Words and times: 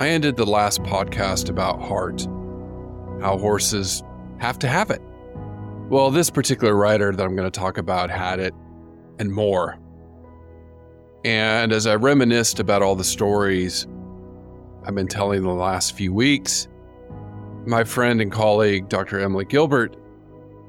I 0.00 0.08
ended 0.08 0.36
the 0.36 0.46
last 0.46 0.82
podcast 0.82 1.50
about 1.50 1.82
heart, 1.82 2.22
how 3.20 3.36
horses 3.36 4.02
have 4.38 4.58
to 4.60 4.66
have 4.66 4.90
it. 4.90 5.02
Well, 5.90 6.10
this 6.10 6.30
particular 6.30 6.74
rider 6.74 7.12
that 7.12 7.22
I'm 7.22 7.36
going 7.36 7.50
to 7.50 7.60
talk 7.60 7.76
about 7.76 8.08
had 8.08 8.40
it 8.40 8.54
and 9.18 9.30
more. 9.30 9.78
And 11.22 11.70
as 11.70 11.86
I 11.86 11.96
reminisced 11.96 12.60
about 12.60 12.80
all 12.80 12.96
the 12.96 13.04
stories 13.04 13.86
I've 14.86 14.94
been 14.94 15.06
telling 15.06 15.42
the 15.42 15.50
last 15.50 15.94
few 15.94 16.14
weeks, 16.14 16.66
my 17.66 17.84
friend 17.84 18.22
and 18.22 18.32
colleague, 18.32 18.88
Dr. 18.88 19.20
Emily 19.20 19.44
Gilbert, 19.44 19.98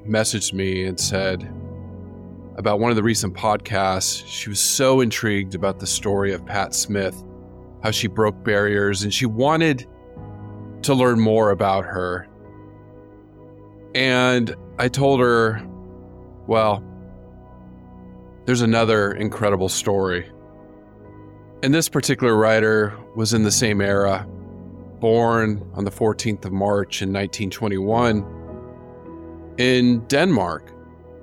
messaged 0.06 0.52
me 0.52 0.84
and 0.84 1.00
said 1.00 1.50
about 2.56 2.80
one 2.80 2.90
of 2.90 2.96
the 2.96 3.02
recent 3.02 3.32
podcasts, 3.32 4.22
she 4.26 4.50
was 4.50 4.60
so 4.60 5.00
intrigued 5.00 5.54
about 5.54 5.78
the 5.78 5.86
story 5.86 6.34
of 6.34 6.44
Pat 6.44 6.74
Smith, 6.74 7.24
how 7.82 7.90
she 7.90 8.06
broke 8.06 8.42
barriers, 8.44 9.02
and 9.02 9.12
she 9.12 9.26
wanted 9.26 9.86
to 10.82 10.94
learn 10.94 11.20
more 11.20 11.50
about 11.50 11.84
her. 11.84 12.28
And 13.94 14.54
I 14.78 14.88
told 14.88 15.20
her, 15.20 15.62
well, 16.46 16.82
there's 18.46 18.62
another 18.62 19.12
incredible 19.12 19.68
story. 19.68 20.30
And 21.62 21.72
this 21.72 21.88
particular 21.88 22.36
writer 22.36 22.98
was 23.14 23.32
in 23.32 23.44
the 23.44 23.52
same 23.52 23.80
era, 23.80 24.26
born 24.98 25.64
on 25.74 25.84
the 25.84 25.90
14th 25.90 26.44
of 26.44 26.52
March 26.52 27.02
in 27.02 27.12
1921 27.12 28.24
in 29.58 30.00
Denmark. 30.06 30.72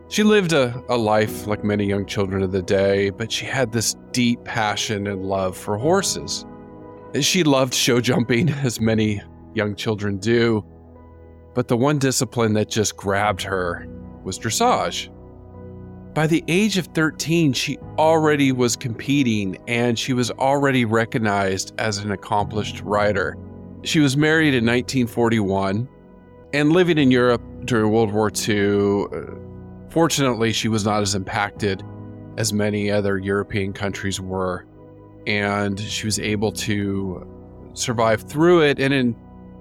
She 0.08 0.24
lived 0.24 0.54
a, 0.54 0.82
a 0.90 0.98
life 0.98 1.46
like 1.46 1.64
many 1.64 1.86
young 1.86 2.06
children 2.06 2.42
of 2.42 2.52
the 2.52 2.62
day, 2.62 3.10
but 3.10 3.32
she 3.32 3.46
had 3.46 3.72
this 3.72 3.96
deep 4.12 4.44
passion 4.44 5.08
and 5.08 5.26
love 5.26 5.56
for 5.58 5.78
horses. 5.78 6.46
She 7.22 7.44
loved 7.44 7.74
show 7.74 8.00
jumping, 8.00 8.50
as 8.64 8.80
many 8.80 9.22
young 9.54 9.76
children 9.76 10.18
do, 10.18 10.64
but 11.56 11.68
the 11.68 11.78
one 11.78 11.98
discipline 11.98 12.54
that 12.54 12.70
just 12.70 12.96
grabbed 12.96 13.42
her 13.42 13.88
was 14.24 14.38
dressage. 14.38 15.10
By 16.14 16.28
the 16.28 16.44
age 16.48 16.78
of 16.78 16.88
13, 16.88 17.54
she 17.54 17.78
already 17.98 18.52
was 18.52 18.76
competing 18.76 19.58
and 19.68 19.98
she 19.98 20.14
was 20.14 20.32
already 20.32 20.86
recognized 20.86 21.74
as 21.78 22.00
an 22.00 22.12
accomplished 22.12 22.82
rider. 22.82 23.38
She 23.84 24.00
was 24.00 24.18
married 24.18 24.54
in 24.54 24.66
1941 24.66 25.88
and 26.54 26.72
living 26.72 26.98
in 26.98 27.12
Europe 27.12 27.42
during 27.66 27.92
World 27.92 28.12
War 28.12 28.32
II. 28.32 29.06
Fortunately, 29.90 30.52
she 30.52 30.68
was 30.68 30.84
not 30.84 31.02
as 31.02 31.16
impacted 31.16 31.84
as 32.38 32.54
many 32.54 32.90
other 32.90 33.18
European 33.18 33.74
countries 33.74 34.20
were, 34.20 34.66
and 35.28 35.80
she 35.80 36.06
was 36.06 36.20
able 36.20 36.52
to 36.52 37.28
survive 37.74 38.22
through 38.22 38.62
it. 38.64 38.80
And 38.80 38.94
in 38.94 39.14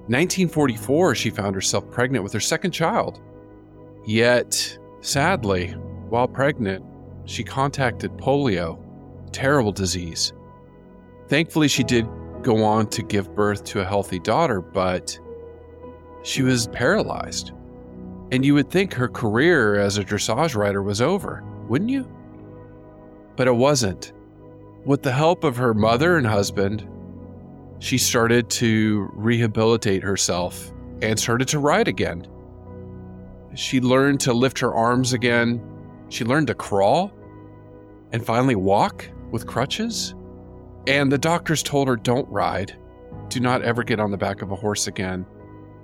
1944, 0.09 1.15
she 1.15 1.31
found 1.31 1.55
herself 1.55 1.91
pregnant 1.91 2.25
with 2.25 2.33
her 2.33 2.41
second 2.41 2.73
child. 2.73 3.21
Yet, 4.05 4.79
sadly, 5.01 5.73
while 6.09 6.29
pregnant, 6.29 6.85
she 7.25 7.45
contacted 7.45 8.13
polio, 8.13 8.79
terrible 9.33 9.73
disease. 9.73 10.33
Thankfully, 11.29 11.69
she 11.69 11.85
did 11.85 12.09
go 12.43 12.65
on 12.65 12.87
to 12.89 13.03
give 13.03 13.35
birth 13.35 13.65
to 13.65 13.81
a 13.81 13.85
healthy 13.85 14.19
daughter, 14.19 14.61
but 14.61 15.19
she 16.23 16.43
was 16.43 16.69
paralyzed. 16.69 17.53
And 18.33 18.45
you 18.45 18.55
would 18.55 18.71
think 18.71 18.95
her 18.95 19.09
career 19.09 19.77
as 19.77 19.99
a 19.99 20.05
dressage 20.05 20.55
rider 20.55 20.83
was 20.83 21.01
over, 21.01 21.43
wouldn't 21.69 21.91
you? 21.91 22.11
But 23.37 23.49
it 23.49 23.55
wasn't. 23.55 24.13
With 24.89 25.03
the 25.03 25.13
help 25.13 25.45
of 25.45 25.59
her 25.59 25.75
mother 25.75 26.17
and 26.17 26.27
husband, 26.27 26.89
she 27.79 27.99
started 27.99 28.49
to 28.53 29.11
rehabilitate 29.13 30.03
herself 30.03 30.73
and 31.03 31.21
started 31.21 31.47
to 31.49 31.59
ride 31.59 31.89
again. 31.89 32.27
She 33.55 33.83
learned 33.83 34.21
to 34.21 34.33
lift 34.33 34.59
her 34.61 34.75
arms 34.75 35.13
again. 35.13 35.61
She 36.09 36.25
learned 36.25 36.47
to 36.47 36.55
crawl 36.55 37.13
and 38.13 38.25
finally 38.25 38.55
walk 38.55 39.07
with 39.31 39.47
crutches. 39.47 40.15
And 40.87 41.13
the 41.13 41.19
doctors 41.19 41.63
told 41.63 41.87
her, 41.87 41.97
don't 41.97 42.29
ride. 42.31 42.75
Do 43.29 43.41
not 43.41 43.61
ever 43.61 43.83
get 43.83 44.01
on 44.01 44.11
the 44.11 44.17
back 44.17 44.41
of 44.41 44.53
a 44.53 44.57
horse 44.57 44.87
again. 44.87 45.27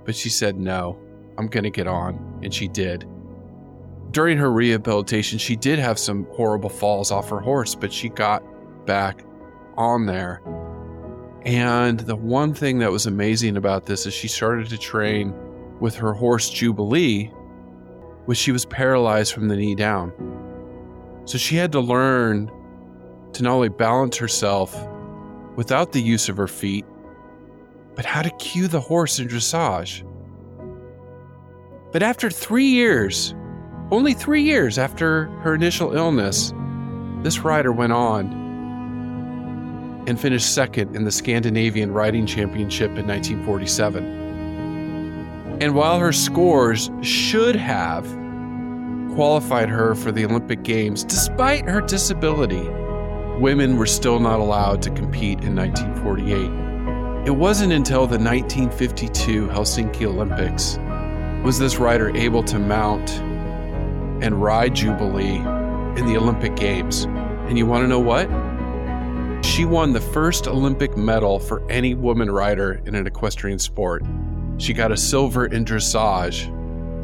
But 0.06 0.16
she 0.16 0.30
said, 0.30 0.58
no, 0.58 0.98
I'm 1.36 1.48
going 1.48 1.64
to 1.64 1.70
get 1.70 1.86
on. 1.86 2.40
And 2.42 2.54
she 2.54 2.68
did. 2.68 3.06
During 4.12 4.38
her 4.38 4.50
rehabilitation, 4.50 5.38
she 5.38 5.56
did 5.56 5.78
have 5.78 5.98
some 5.98 6.26
horrible 6.30 6.70
falls 6.70 7.10
off 7.10 7.28
her 7.28 7.40
horse, 7.40 7.74
but 7.74 7.92
she 7.92 8.08
got 8.08 8.42
back 8.86 9.24
on 9.76 10.06
there. 10.06 10.42
And 11.44 12.00
the 12.00 12.16
one 12.16 12.54
thing 12.54 12.78
that 12.78 12.90
was 12.90 13.06
amazing 13.06 13.56
about 13.56 13.86
this 13.86 14.06
is 14.06 14.14
she 14.14 14.28
started 14.28 14.68
to 14.68 14.78
train 14.78 15.34
with 15.80 15.94
her 15.96 16.14
horse 16.14 16.48
Jubilee, 16.48 17.26
which 18.24 18.38
she 18.38 18.52
was 18.52 18.64
paralyzed 18.64 19.32
from 19.32 19.48
the 19.48 19.56
knee 19.56 19.74
down. 19.74 20.12
So 21.26 21.36
she 21.36 21.56
had 21.56 21.72
to 21.72 21.80
learn 21.80 22.50
to 23.34 23.42
not 23.42 23.54
only 23.54 23.68
balance 23.68 24.16
herself 24.16 24.74
without 25.56 25.92
the 25.92 26.00
use 26.00 26.28
of 26.28 26.36
her 26.36 26.48
feet, 26.48 26.86
but 27.94 28.04
how 28.04 28.22
to 28.22 28.30
cue 28.38 28.66
the 28.66 28.80
horse 28.80 29.18
in 29.18 29.28
dressage. 29.28 30.02
But 31.92 32.02
after 32.02 32.30
three 32.30 32.66
years, 32.66 33.34
only 33.90 34.14
three 34.14 34.42
years 34.42 34.78
after 34.78 35.26
her 35.40 35.54
initial 35.54 35.94
illness, 35.94 36.52
this 37.22 37.40
rider 37.40 37.70
went 37.70 37.92
on 37.92 38.43
and 40.06 40.20
finished 40.20 40.54
second 40.54 40.94
in 40.94 41.04
the 41.04 41.10
Scandinavian 41.10 41.92
Riding 41.92 42.26
Championship 42.26 42.90
in 42.98 43.06
1947. 43.06 45.58
And 45.60 45.74
while 45.74 45.98
her 45.98 46.12
scores 46.12 46.90
should 47.00 47.56
have 47.56 48.04
qualified 49.14 49.68
her 49.68 49.94
for 49.94 50.12
the 50.12 50.24
Olympic 50.24 50.62
Games, 50.62 51.04
despite 51.04 51.68
her 51.68 51.80
disability, 51.80 52.68
women 53.38 53.76
were 53.76 53.86
still 53.86 54.20
not 54.20 54.40
allowed 54.40 54.82
to 54.82 54.90
compete 54.90 55.42
in 55.42 55.54
1948. 55.54 57.26
It 57.26 57.36
wasn't 57.36 57.72
until 57.72 58.06
the 58.06 58.18
1952 58.18 59.48
Helsinki 59.48 60.04
Olympics 60.04 60.78
was 61.44 61.58
this 61.58 61.76
rider 61.76 62.14
able 62.16 62.42
to 62.42 62.58
mount 62.58 63.10
and 64.22 64.42
ride 64.42 64.74
Jubilee 64.74 65.36
in 65.98 66.06
the 66.06 66.16
Olympic 66.16 66.56
Games. 66.56 67.04
And 67.04 67.56
you 67.56 67.66
want 67.66 67.84
to 67.84 67.88
know 67.88 68.00
what? 68.00 68.28
She 69.54 69.64
won 69.64 69.92
the 69.92 70.00
first 70.00 70.48
Olympic 70.48 70.96
medal 70.96 71.38
for 71.38 71.62
any 71.70 71.94
woman 71.94 72.28
rider 72.28 72.82
in 72.86 72.96
an 72.96 73.06
equestrian 73.06 73.60
sport. 73.60 74.02
She 74.58 74.72
got 74.72 74.90
a 74.90 74.96
silver 74.96 75.46
in 75.46 75.64
dressage. 75.64 76.50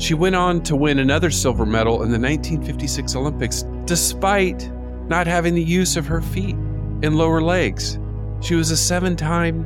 She 0.00 0.14
went 0.14 0.34
on 0.34 0.60
to 0.64 0.74
win 0.74 0.98
another 0.98 1.30
silver 1.30 1.64
medal 1.64 2.02
in 2.02 2.10
the 2.10 2.18
1956 2.18 3.14
Olympics, 3.14 3.64
despite 3.84 4.68
not 5.06 5.28
having 5.28 5.54
the 5.54 5.62
use 5.62 5.96
of 5.96 6.08
her 6.08 6.20
feet 6.20 6.56
and 7.04 7.16
lower 7.16 7.40
legs. 7.40 8.00
She 8.40 8.56
was 8.56 8.72
a 8.72 8.76
seven 8.76 9.14
time 9.14 9.64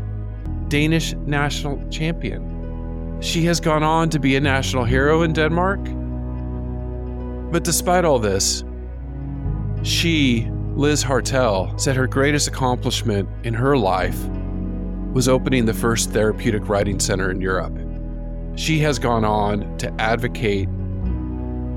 Danish 0.68 1.14
national 1.24 1.82
champion. 1.88 3.16
She 3.22 3.46
has 3.46 3.60
gone 3.60 3.82
on 3.82 4.10
to 4.10 4.18
be 4.18 4.36
a 4.36 4.40
national 4.40 4.84
hero 4.84 5.22
in 5.22 5.32
Denmark. 5.32 5.80
But 7.50 7.64
despite 7.64 8.04
all 8.04 8.18
this, 8.18 8.62
she, 9.84 10.50
Lis 10.76 11.04
Hartel, 11.04 11.78
said 11.80 11.94
her 11.94 12.08
greatest 12.08 12.48
accomplishment 12.48 13.28
in 13.44 13.54
her 13.54 13.76
life 13.76 14.18
was 15.12 15.28
opening 15.28 15.66
the 15.66 15.72
first 15.72 16.10
therapeutic 16.10 16.68
riding 16.68 16.98
center 16.98 17.30
in 17.30 17.40
Europe. 17.40 17.78
She 18.56 18.80
has 18.80 18.98
gone 18.98 19.24
on 19.24 19.78
to 19.78 19.92
advocate 20.00 20.68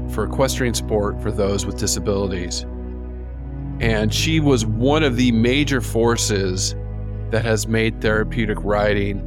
for 0.09 0.23
equestrian 0.23 0.73
sport 0.73 1.21
for 1.21 1.31
those 1.31 1.63
with 1.63 1.77
disabilities. 1.77 2.65
And 3.79 4.11
she 4.11 4.39
was 4.39 4.65
one 4.65 5.03
of 5.03 5.15
the 5.15 5.31
major 5.31 5.79
forces 5.79 6.75
that 7.29 7.45
has 7.45 7.67
made 7.67 8.01
therapeutic 8.01 8.57
riding 8.61 9.19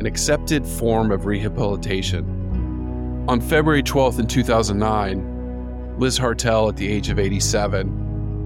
an 0.00 0.06
accepted 0.06 0.66
form 0.66 1.12
of 1.12 1.26
rehabilitation. 1.26 3.24
On 3.28 3.40
February 3.40 3.84
12th 3.84 4.18
in 4.18 4.26
2009, 4.26 5.98
Lis 6.00 6.18
Hartel, 6.18 6.70
at 6.70 6.76
the 6.76 6.88
age 6.88 7.08
of 7.08 7.20
87, 7.20 8.01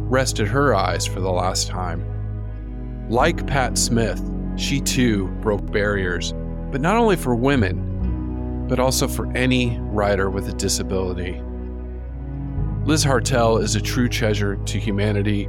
rested 0.09 0.49
her 0.49 0.75
eyes 0.75 1.07
for 1.07 1.21
the 1.21 1.31
last 1.31 1.69
time. 1.69 2.05
Like 3.09 3.47
Pat 3.47 3.77
Smith, 3.77 4.23
she 4.57 4.81
too 4.81 5.29
broke 5.41 5.71
barriers, 5.71 6.33
but 6.71 6.81
not 6.81 6.97
only 6.97 7.17
for 7.17 7.35
women, 7.35 8.67
but 8.69 8.79
also 8.79 9.07
for 9.07 9.31
any 9.37 9.79
rider 9.81 10.31
with 10.31 10.49
a 10.49 10.53
disability. 10.53 11.43
Lis 12.85 13.05
Hartel 13.05 13.63
is 13.63 13.75
a 13.75 13.81
true 13.81 14.09
treasure 14.09 14.57
to 14.57 14.79
humanity 14.79 15.49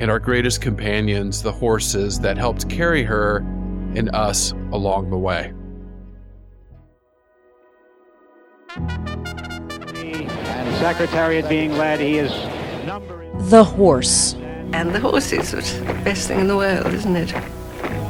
and 0.00 0.10
our 0.10 0.18
greatest 0.18 0.60
companions, 0.60 1.42
the 1.42 1.52
horses 1.52 2.20
that 2.20 2.38
helped 2.38 2.68
carry 2.68 3.02
her 3.02 3.38
and 3.94 4.10
us 4.14 4.52
along 4.72 5.10
the 5.10 5.18
way. 5.18 5.52
And 8.76 10.76
Secretariat 10.76 11.48
being 11.48 11.76
led, 11.76 12.00
he 12.00 12.18
is 12.18 12.30
number. 12.86 13.17
The 13.48 13.64
horse. 13.64 14.34
And 14.74 14.94
the 14.94 15.00
horses 15.00 15.54
is 15.54 15.80
the 15.80 15.94
best 16.04 16.28
thing 16.28 16.38
in 16.38 16.48
the 16.48 16.56
world, 16.56 16.92
isn't 16.92 17.16
it? 17.16 17.30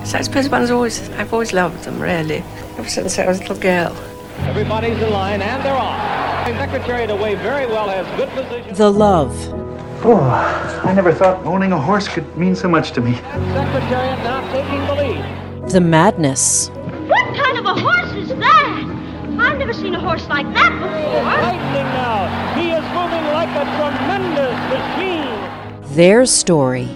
So 0.05 0.19
I 0.19 0.23
suppose 0.23 0.49
one's 0.49 0.73
always, 0.73 1.09
I've 1.11 1.33
always 1.33 1.53
loved 1.53 1.85
them, 1.85 2.01
really, 2.01 2.43
ever 2.77 2.89
since 2.89 3.17
I 3.21 3.27
was 3.29 3.39
a 3.39 3.43
little 3.43 3.57
girl. 3.57 3.97
Everybody's 4.39 5.01
in 5.01 5.13
line, 5.13 5.41
and 5.41 5.65
they're 5.65 5.77
off. 5.77 6.19
Secretariat 6.49 7.11
away 7.11 7.37
very 7.37 7.67
well, 7.67 7.89
has 7.89 8.05
good 8.17 8.29
position. 8.31 8.75
The 8.75 8.91
love. 8.91 9.33
Oh, 10.05 10.19
I 10.85 10.93
never 10.93 11.13
thought 11.13 11.47
owning 11.47 11.71
a 11.71 11.79
horse 11.81 12.09
could 12.09 12.37
mean 12.37 12.57
so 12.57 12.69
much 12.69 12.91
to 12.93 13.01
me. 13.01 13.15
And 13.15 13.53
Secretariat 13.53 14.19
now 14.25 14.41
taking 14.51 14.87
the 14.87 14.95
lead. 14.95 15.71
The 15.71 15.81
madness. 15.81 16.69
What 17.07 17.27
kind 17.37 17.59
of 17.59 17.65
a 17.65 17.75
horse 17.81 18.13
is 18.15 18.29
that? 18.31 18.85
I've 19.39 19.59
never 19.59 19.73
seen 19.73 19.95
a 19.95 20.01
horse 20.01 20.27
like 20.27 20.53
that 20.55 20.73
before. 20.73 21.23
Lightning 21.23 21.89
now. 21.95 22.27
He 22.59 22.73
is 22.73 22.83
moving 22.91 23.25
like 23.31 23.51
a 23.55 23.65
tremendous 23.79 24.59
machine. 24.75 25.28
Their 25.99 26.27
story. 26.27 26.87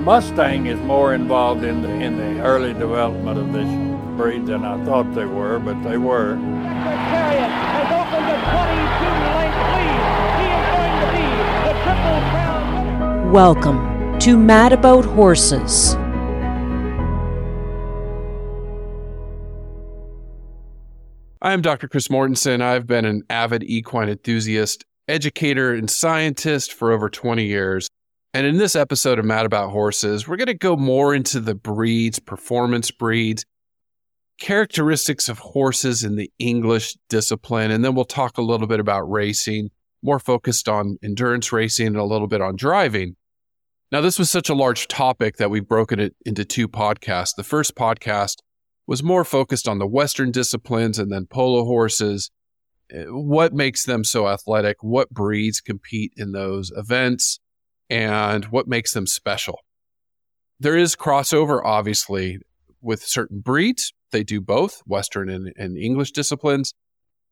Mustang 0.00 0.64
is 0.64 0.80
more 0.80 1.12
involved 1.12 1.62
in 1.62 1.82
the, 1.82 1.90
in 1.90 2.16
the 2.16 2.40
early 2.40 2.72
development 2.72 3.38
of 3.38 3.52
this 3.52 3.68
breed 4.16 4.46
than 4.46 4.64
I 4.64 4.82
thought 4.86 5.14
they 5.14 5.26
were, 5.26 5.58
but 5.58 5.82
they 5.82 5.98
were. 5.98 6.36
Secretariat 6.36 7.50
has 7.50 7.92
opened 7.92 8.24
a 8.24 8.40
22 8.48 9.28
length 9.28 9.60
lead. 9.76 10.00
He 10.40 10.48
is 10.56 10.64
going 10.72 10.96
to 11.04 11.08
be 11.12 11.26
the 11.68 11.74
Triple 11.84 12.20
Crown 12.30 12.64
winner. 12.86 13.30
Welcome 13.30 14.18
to 14.20 14.38
Mad 14.38 14.72
About 14.72 15.04
Horses. 15.04 15.94
I'm 21.42 21.60
Dr. 21.60 21.88
Chris 21.88 22.08
Mortensen. 22.08 22.62
I've 22.62 22.86
been 22.86 23.04
an 23.04 23.24
avid 23.28 23.64
equine 23.64 24.08
enthusiast, 24.08 24.86
educator, 25.08 25.74
and 25.74 25.90
scientist 25.90 26.72
for 26.72 26.90
over 26.90 27.10
20 27.10 27.44
years. 27.44 27.90
And 28.34 28.48
in 28.48 28.56
this 28.56 28.74
episode 28.74 29.20
of 29.20 29.24
Mad 29.24 29.46
About 29.46 29.70
Horses, 29.70 30.26
we're 30.26 30.36
going 30.36 30.48
to 30.48 30.54
go 30.54 30.76
more 30.76 31.14
into 31.14 31.38
the 31.38 31.54
breeds, 31.54 32.18
performance 32.18 32.90
breeds, 32.90 33.46
characteristics 34.40 35.28
of 35.28 35.38
horses 35.38 36.02
in 36.02 36.16
the 36.16 36.32
English 36.40 36.96
discipline, 37.08 37.70
and 37.70 37.84
then 37.84 37.94
we'll 37.94 38.04
talk 38.04 38.36
a 38.36 38.42
little 38.42 38.66
bit 38.66 38.80
about 38.80 39.02
racing, 39.02 39.70
more 40.02 40.18
focused 40.18 40.68
on 40.68 40.98
endurance 41.00 41.52
racing 41.52 41.86
and 41.86 41.96
a 41.96 42.02
little 42.02 42.26
bit 42.26 42.40
on 42.40 42.56
driving. 42.56 43.14
Now, 43.92 44.00
this 44.00 44.18
was 44.18 44.32
such 44.32 44.48
a 44.48 44.54
large 44.54 44.88
topic 44.88 45.36
that 45.36 45.48
we've 45.48 45.68
broken 45.68 46.00
it 46.00 46.16
into 46.26 46.44
two 46.44 46.66
podcasts. 46.66 47.36
The 47.36 47.44
first 47.44 47.76
podcast 47.76 48.38
was 48.88 49.00
more 49.00 49.24
focused 49.24 49.68
on 49.68 49.78
the 49.78 49.86
Western 49.86 50.32
disciplines 50.32 50.98
and 50.98 51.12
then 51.12 51.26
polo 51.26 51.64
horses. 51.64 52.32
Uh, 52.92 53.04
What 53.12 53.52
makes 53.52 53.84
them 53.84 54.02
so 54.02 54.26
athletic? 54.26 54.78
What 54.80 55.10
breeds 55.10 55.60
compete 55.60 56.12
in 56.16 56.32
those 56.32 56.72
events? 56.74 57.38
And 57.94 58.46
what 58.46 58.66
makes 58.66 58.92
them 58.92 59.06
special? 59.06 59.60
There 60.58 60.76
is 60.76 60.96
crossover, 60.96 61.60
obviously, 61.64 62.38
with 62.80 63.02
certain 63.02 63.40
breeds. 63.40 63.92
They 64.10 64.24
do 64.24 64.40
both 64.40 64.82
Western 64.86 65.28
and, 65.28 65.52
and 65.56 65.76
English 65.76 66.12
disciplines, 66.12 66.72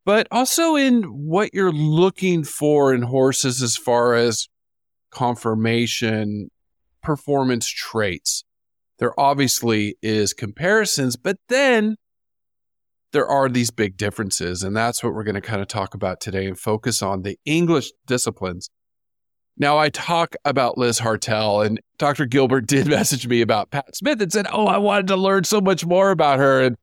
but 0.05 0.26
also 0.31 0.76
in 0.76 1.03
what 1.05 1.53
you're 1.53 1.73
looking 1.73 2.44
for 2.44 2.94
in 2.94 3.03
horses 3.03 3.62
as 3.62 3.76
far 3.76 4.14
as 4.14 4.49
conformation, 5.11 6.49
performance 7.03 7.69
traits 7.69 8.44
there 9.03 9.19
obviously 9.19 9.97
is 10.00 10.32
comparisons, 10.32 11.17
but 11.17 11.37
then 11.49 11.97
there 13.11 13.26
are 13.26 13.49
these 13.49 13.73
big 13.73 13.97
differences. 13.97 14.62
And 14.62 14.76
that's 14.76 15.03
what 15.03 15.12
we're 15.12 15.25
going 15.25 15.35
to 15.35 15.41
kind 15.41 15.61
of 15.61 15.67
talk 15.67 15.94
about 15.94 16.20
today 16.20 16.47
and 16.47 16.56
focus 16.56 17.03
on 17.03 17.23
the 17.23 17.37
English 17.44 17.91
disciplines. 18.06 18.70
Now, 19.58 19.78
I 19.78 19.90
talk 19.90 20.34
about 20.44 20.78
Lis 20.78 21.00
Hartel, 21.00 21.64
and 21.64 21.81
Dr. 21.99 22.26
Gilbert 22.26 22.66
did 22.66 22.87
message 22.87 23.26
me 23.26 23.40
about 23.40 23.70
Pat 23.70 23.94
Smith 23.94 24.20
and 24.20 24.32
said, 24.32 24.46
Oh, 24.50 24.66
I 24.66 24.78
wanted 24.78 25.08
to 25.08 25.16
learn 25.16 25.44
so 25.44 25.60
much 25.60 25.84
more 25.84 26.10
about 26.10 26.38
her. 26.38 26.62
And 26.62 26.76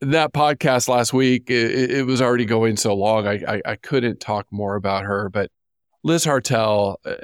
that 0.00 0.32
podcast 0.32 0.88
last 0.88 1.12
week, 1.12 1.48
it, 1.48 1.90
it 1.90 2.06
was 2.06 2.20
already 2.20 2.44
going 2.44 2.76
so 2.76 2.94
long, 2.94 3.26
I, 3.26 3.42
I, 3.46 3.62
I 3.64 3.76
couldn't 3.76 4.20
talk 4.20 4.46
more 4.50 4.74
about 4.74 5.04
her. 5.04 5.28
But 5.28 5.50
Lis 6.02 6.26
Hartel, 6.26 6.96
uh, 7.04 7.14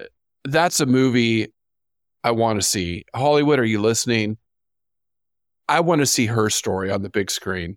that's 0.44 0.81
a 0.81 0.87
movie 0.87 1.49
I 2.25 2.31
want 2.31 2.61
to 2.61 2.67
see. 2.67 3.05
Hollywood, 3.14 3.59
are 3.59 3.64
you 3.64 3.81
listening? 3.81 4.38
I 5.69 5.81
want 5.81 6.00
to 6.00 6.06
see 6.06 6.26
her 6.26 6.50
story 6.50 6.91
on 6.91 7.03
the 7.03 7.11
big 7.11 7.31
screen. 7.31 7.76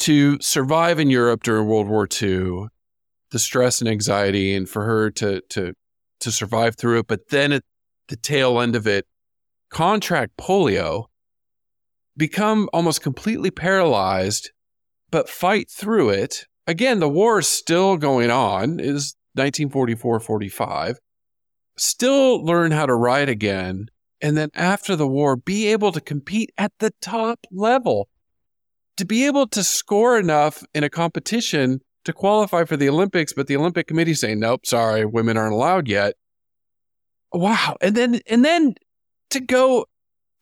To 0.00 0.38
survive 0.40 0.98
in 0.98 1.10
Europe 1.10 1.42
during 1.42 1.68
World 1.68 1.86
War 1.86 2.08
II, 2.20 2.66
the 3.30 3.38
stress 3.38 3.80
and 3.80 3.88
anxiety, 3.88 4.54
and 4.54 4.68
for 4.68 4.84
her 4.84 5.10
to 5.12 5.40
to 5.50 5.74
to 6.22 6.32
survive 6.32 6.76
through 6.76 7.00
it, 7.00 7.06
but 7.06 7.28
then 7.28 7.52
at 7.52 7.62
the 8.08 8.16
tail 8.16 8.60
end 8.60 8.74
of 8.74 8.86
it, 8.86 9.06
contract 9.70 10.36
polio, 10.36 11.06
become 12.16 12.68
almost 12.72 13.02
completely 13.02 13.50
paralyzed, 13.50 14.50
but 15.10 15.28
fight 15.28 15.70
through 15.70 16.10
it. 16.10 16.46
Again, 16.66 17.00
the 17.00 17.08
war 17.08 17.40
is 17.40 17.48
still 17.48 17.96
going 17.96 18.30
on, 18.30 18.80
is 18.80 19.14
1944 19.34 20.20
45 20.20 20.98
still 21.76 22.44
learn 22.44 22.70
how 22.70 22.86
to 22.86 22.94
ride 22.94 23.28
again, 23.28 23.88
and 24.20 24.36
then 24.36 24.50
after 24.54 24.96
the 24.96 25.08
war, 25.08 25.36
be 25.36 25.66
able 25.68 25.92
to 25.92 26.00
compete 26.00 26.50
at 26.56 26.72
the 26.78 26.92
top 27.00 27.46
level. 27.50 28.08
To 28.98 29.04
be 29.04 29.26
able 29.26 29.46
to 29.48 29.64
score 29.64 30.18
enough 30.18 30.62
in 30.74 30.84
a 30.84 30.90
competition 30.90 31.80
to 32.04 32.12
qualify 32.12 32.64
for 32.64 32.76
the 32.76 32.88
Olympics, 32.88 33.32
but 33.32 33.46
the 33.46 33.56
Olympic 33.56 33.86
Committee 33.86 34.14
saying, 34.14 34.40
nope, 34.40 34.66
sorry, 34.66 35.04
women 35.04 35.36
aren't 35.36 35.54
allowed 35.54 35.88
yet. 35.88 36.14
Wow. 37.32 37.76
And 37.80 37.94
then, 37.94 38.20
and 38.26 38.44
then 38.44 38.74
to 39.30 39.40
go 39.40 39.86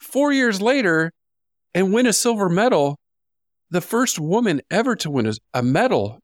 four 0.00 0.32
years 0.32 0.60
later 0.60 1.12
and 1.74 1.92
win 1.92 2.06
a 2.06 2.12
silver 2.12 2.48
medal, 2.48 2.98
the 3.70 3.80
first 3.80 4.18
woman 4.18 4.60
ever 4.70 4.96
to 4.96 5.10
win 5.10 5.32
a, 5.54 5.62
medal 5.62 6.18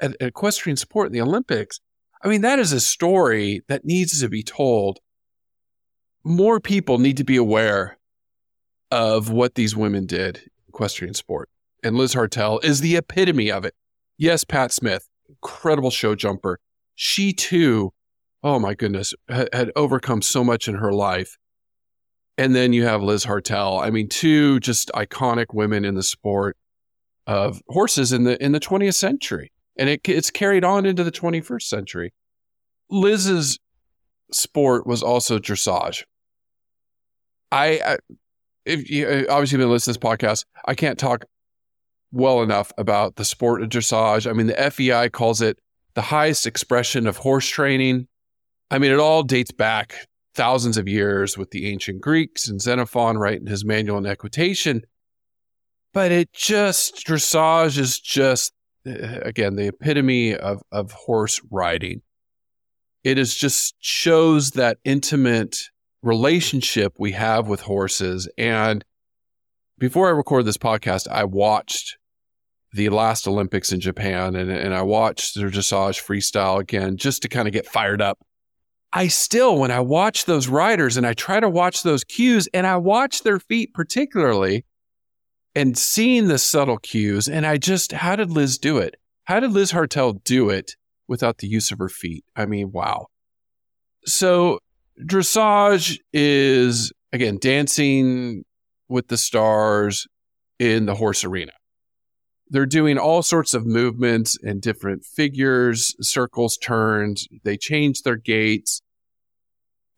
at 0.00 0.16
equestrian 0.20 0.76
sport 0.76 1.06
in 1.06 1.12
the 1.12 1.20
Olympics. 1.20 1.78
I 2.22 2.28
mean, 2.28 2.40
that 2.40 2.58
is 2.58 2.72
a 2.72 2.80
story 2.80 3.62
that 3.68 3.84
needs 3.84 4.20
to 4.20 4.28
be 4.28 4.42
told. 4.42 4.98
More 6.24 6.60
people 6.60 6.98
need 6.98 7.16
to 7.18 7.24
be 7.24 7.36
aware 7.36 7.98
of 8.90 9.30
what 9.30 9.54
these 9.54 9.76
women 9.76 10.06
did 10.06 10.38
in 10.38 10.50
equestrian 10.68 11.14
sport. 11.14 11.48
And 11.82 11.96
Lis 11.96 12.14
Hartel 12.14 12.62
is 12.64 12.80
the 12.80 12.96
epitome 12.96 13.50
of 13.50 13.64
it. 13.64 13.74
Yes, 14.20 14.44
Pat 14.44 14.70
Smith, 14.70 15.08
incredible 15.30 15.90
show 15.90 16.14
jumper. 16.14 16.60
She 16.94 17.32
too, 17.32 17.94
oh 18.42 18.58
my 18.58 18.74
goodness, 18.74 19.14
ha- 19.30 19.46
had 19.50 19.72
overcome 19.74 20.20
so 20.20 20.44
much 20.44 20.68
in 20.68 20.74
her 20.74 20.92
life. 20.92 21.38
And 22.36 22.54
then 22.54 22.74
you 22.74 22.84
have 22.84 23.02
Lis 23.02 23.24
Hartel. 23.24 23.82
I 23.82 23.88
mean, 23.88 24.10
two 24.10 24.60
just 24.60 24.90
iconic 24.94 25.54
women 25.54 25.86
in 25.86 25.94
the 25.94 26.02
sport 26.02 26.58
of 27.26 27.62
horses 27.68 28.12
in 28.12 28.24
the 28.24 28.42
in 28.44 28.52
the 28.52 28.60
20th 28.60 28.94
century 28.94 29.52
and 29.78 29.88
it, 29.88 30.06
it's 30.06 30.30
carried 30.30 30.64
on 30.64 30.84
into 30.84 31.02
the 31.02 31.10
21st 31.10 31.62
century. 31.62 32.12
Lis's 32.90 33.58
sport 34.30 34.86
was 34.86 35.02
also 35.02 35.38
dressage. 35.38 36.04
I, 37.50 37.80
I 37.84 37.98
if 38.66 38.90
you 38.90 39.26
obviously 39.30 39.56
been 39.56 39.70
listening 39.70 39.94
to 39.94 40.00
this 40.00 40.10
podcast, 40.10 40.44
I 40.66 40.74
can't 40.74 40.98
talk 40.98 41.24
well 42.12 42.42
enough 42.42 42.72
about 42.78 43.16
the 43.16 43.24
sport 43.24 43.62
of 43.62 43.68
dressage. 43.68 44.28
I 44.28 44.32
mean, 44.32 44.46
the 44.46 44.70
FEI 44.70 45.08
calls 45.10 45.40
it 45.40 45.58
the 45.94 46.02
highest 46.02 46.46
expression 46.46 47.06
of 47.06 47.16
horse 47.16 47.46
training. 47.46 48.08
I 48.70 48.78
mean, 48.78 48.92
it 48.92 48.98
all 49.00 49.22
dates 49.22 49.52
back 49.52 49.94
thousands 50.34 50.76
of 50.76 50.88
years 50.88 51.36
with 51.36 51.50
the 51.50 51.70
ancient 51.70 52.00
Greeks 52.00 52.48
and 52.48 52.60
Xenophon 52.60 53.18
writing 53.18 53.46
his 53.46 53.64
manual 53.64 53.96
on 53.96 54.06
equitation. 54.06 54.82
But 55.92 56.12
it 56.12 56.32
just 56.32 57.04
dressage 57.06 57.78
is 57.78 57.98
just 57.98 58.52
uh, 58.86 59.20
again 59.22 59.56
the 59.56 59.68
epitome 59.68 60.34
of 60.34 60.62
of 60.72 60.92
horse 60.92 61.38
riding 61.50 62.00
it 63.04 63.18
is 63.18 63.34
just 63.34 63.74
shows 63.78 64.52
that 64.52 64.78
intimate 64.84 65.58
relationship 66.02 66.94
we 66.98 67.12
have 67.12 67.46
with 67.46 67.60
horses 67.60 68.26
and 68.38 68.82
before 69.76 70.08
i 70.08 70.10
recorded 70.10 70.46
this 70.46 70.56
podcast 70.56 71.06
i 71.08 71.24
watched 71.24 71.98
the 72.72 72.88
last 72.88 73.26
olympics 73.26 73.72
in 73.72 73.80
japan 73.80 74.36
and, 74.36 74.50
and 74.50 74.74
i 74.74 74.82
watched 74.82 75.34
their 75.34 75.50
dressage 75.50 76.02
freestyle 76.02 76.60
again 76.60 76.96
just 76.96 77.22
to 77.22 77.28
kind 77.28 77.48
of 77.48 77.52
get 77.52 77.66
fired 77.66 78.00
up 78.00 78.18
i 78.92 79.08
still 79.08 79.58
when 79.58 79.70
i 79.70 79.80
watch 79.80 80.24
those 80.24 80.48
riders 80.48 80.96
and 80.96 81.06
i 81.06 81.12
try 81.12 81.40
to 81.40 81.48
watch 81.48 81.82
those 81.82 82.04
cues 82.04 82.48
and 82.54 82.66
i 82.66 82.76
watch 82.76 83.22
their 83.22 83.38
feet 83.38 83.72
particularly 83.74 84.64
and 85.54 85.76
seeing 85.76 86.28
the 86.28 86.38
subtle 86.38 86.78
cues. 86.78 87.28
And 87.28 87.46
I 87.46 87.56
just, 87.56 87.92
how 87.92 88.16
did 88.16 88.30
Lis 88.30 88.58
do 88.58 88.78
it? 88.78 88.96
How 89.24 89.40
did 89.40 89.52
Lis 89.52 89.72
Hartel 89.72 90.22
do 90.24 90.50
it 90.50 90.76
without 91.08 91.38
the 91.38 91.48
use 91.48 91.70
of 91.70 91.78
her 91.78 91.88
feet? 91.88 92.24
I 92.36 92.46
mean, 92.46 92.72
wow. 92.72 93.06
So, 94.06 94.60
dressage 95.04 95.98
is, 96.12 96.92
again, 97.12 97.38
dancing 97.38 98.44
with 98.88 99.08
the 99.08 99.16
stars 99.16 100.06
in 100.58 100.86
the 100.86 100.94
horse 100.94 101.24
arena. 101.24 101.52
They're 102.50 102.66
doing 102.66 102.98
all 102.98 103.22
sorts 103.22 103.54
of 103.54 103.64
movements 103.64 104.36
and 104.42 104.60
different 104.60 105.04
figures, 105.04 105.94
circles, 106.00 106.56
turns. 106.56 107.28
They 107.44 107.56
change 107.56 108.02
their 108.02 108.16
gaits, 108.16 108.82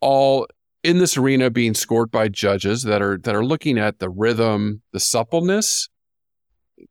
all 0.00 0.46
in 0.84 0.98
this 0.98 1.16
arena 1.16 1.48
being 1.48 1.72
scored 1.72 2.10
by 2.10 2.28
judges 2.28 2.82
that 2.82 3.00
are 3.00 3.16
that 3.18 3.34
are 3.34 3.44
looking 3.44 3.78
at 3.78 4.00
the 4.00 4.10
rhythm, 4.10 4.82
the 4.92 5.00
suppleness, 5.00 5.88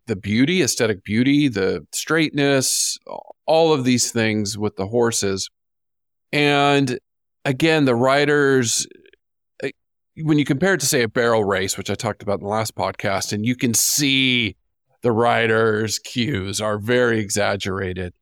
the 0.07 0.15
beauty, 0.15 0.63
aesthetic 0.63 1.03
beauty, 1.03 1.47
the 1.47 1.85
straightness, 1.91 2.97
all 3.45 3.71
of 3.71 3.83
these 3.83 4.11
things 4.11 4.57
with 4.57 4.77
the 4.77 4.87
horses. 4.87 5.47
And 6.31 6.97
again, 7.45 7.85
the 7.85 7.95
riders 7.95 8.87
eh, 9.61 9.71
when 10.23 10.39
you 10.39 10.45
compare 10.45 10.73
it 10.73 10.79
to 10.79 10.87
say 10.87 11.03
a 11.03 11.07
barrel 11.07 11.43
race, 11.43 11.77
which 11.77 11.91
I 11.91 11.95
talked 11.95 12.23
about 12.23 12.39
in 12.39 12.45
the 12.45 12.49
last 12.49 12.75
podcast, 12.75 13.31
and 13.31 13.45
you 13.45 13.55
can 13.55 13.75
see 13.75 14.55
the 15.01 15.11
riders' 15.11 15.99
cues 15.99 16.61
are 16.61 16.77
very 16.77 17.19
exaggerated. 17.19 18.13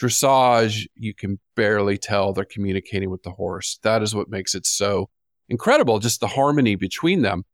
Dressage, 0.00 0.86
you 0.94 1.14
can 1.14 1.38
barely 1.56 1.98
tell 1.98 2.32
they're 2.32 2.44
communicating 2.44 3.10
with 3.10 3.22
the 3.22 3.32
horse. 3.32 3.78
That 3.82 4.02
is 4.02 4.14
what 4.14 4.28
makes 4.28 4.54
it 4.54 4.66
so 4.66 5.10
incredible, 5.48 5.98
just 5.98 6.20
the 6.20 6.26
harmony 6.26 6.76
between 6.76 7.22
them. 7.22 7.44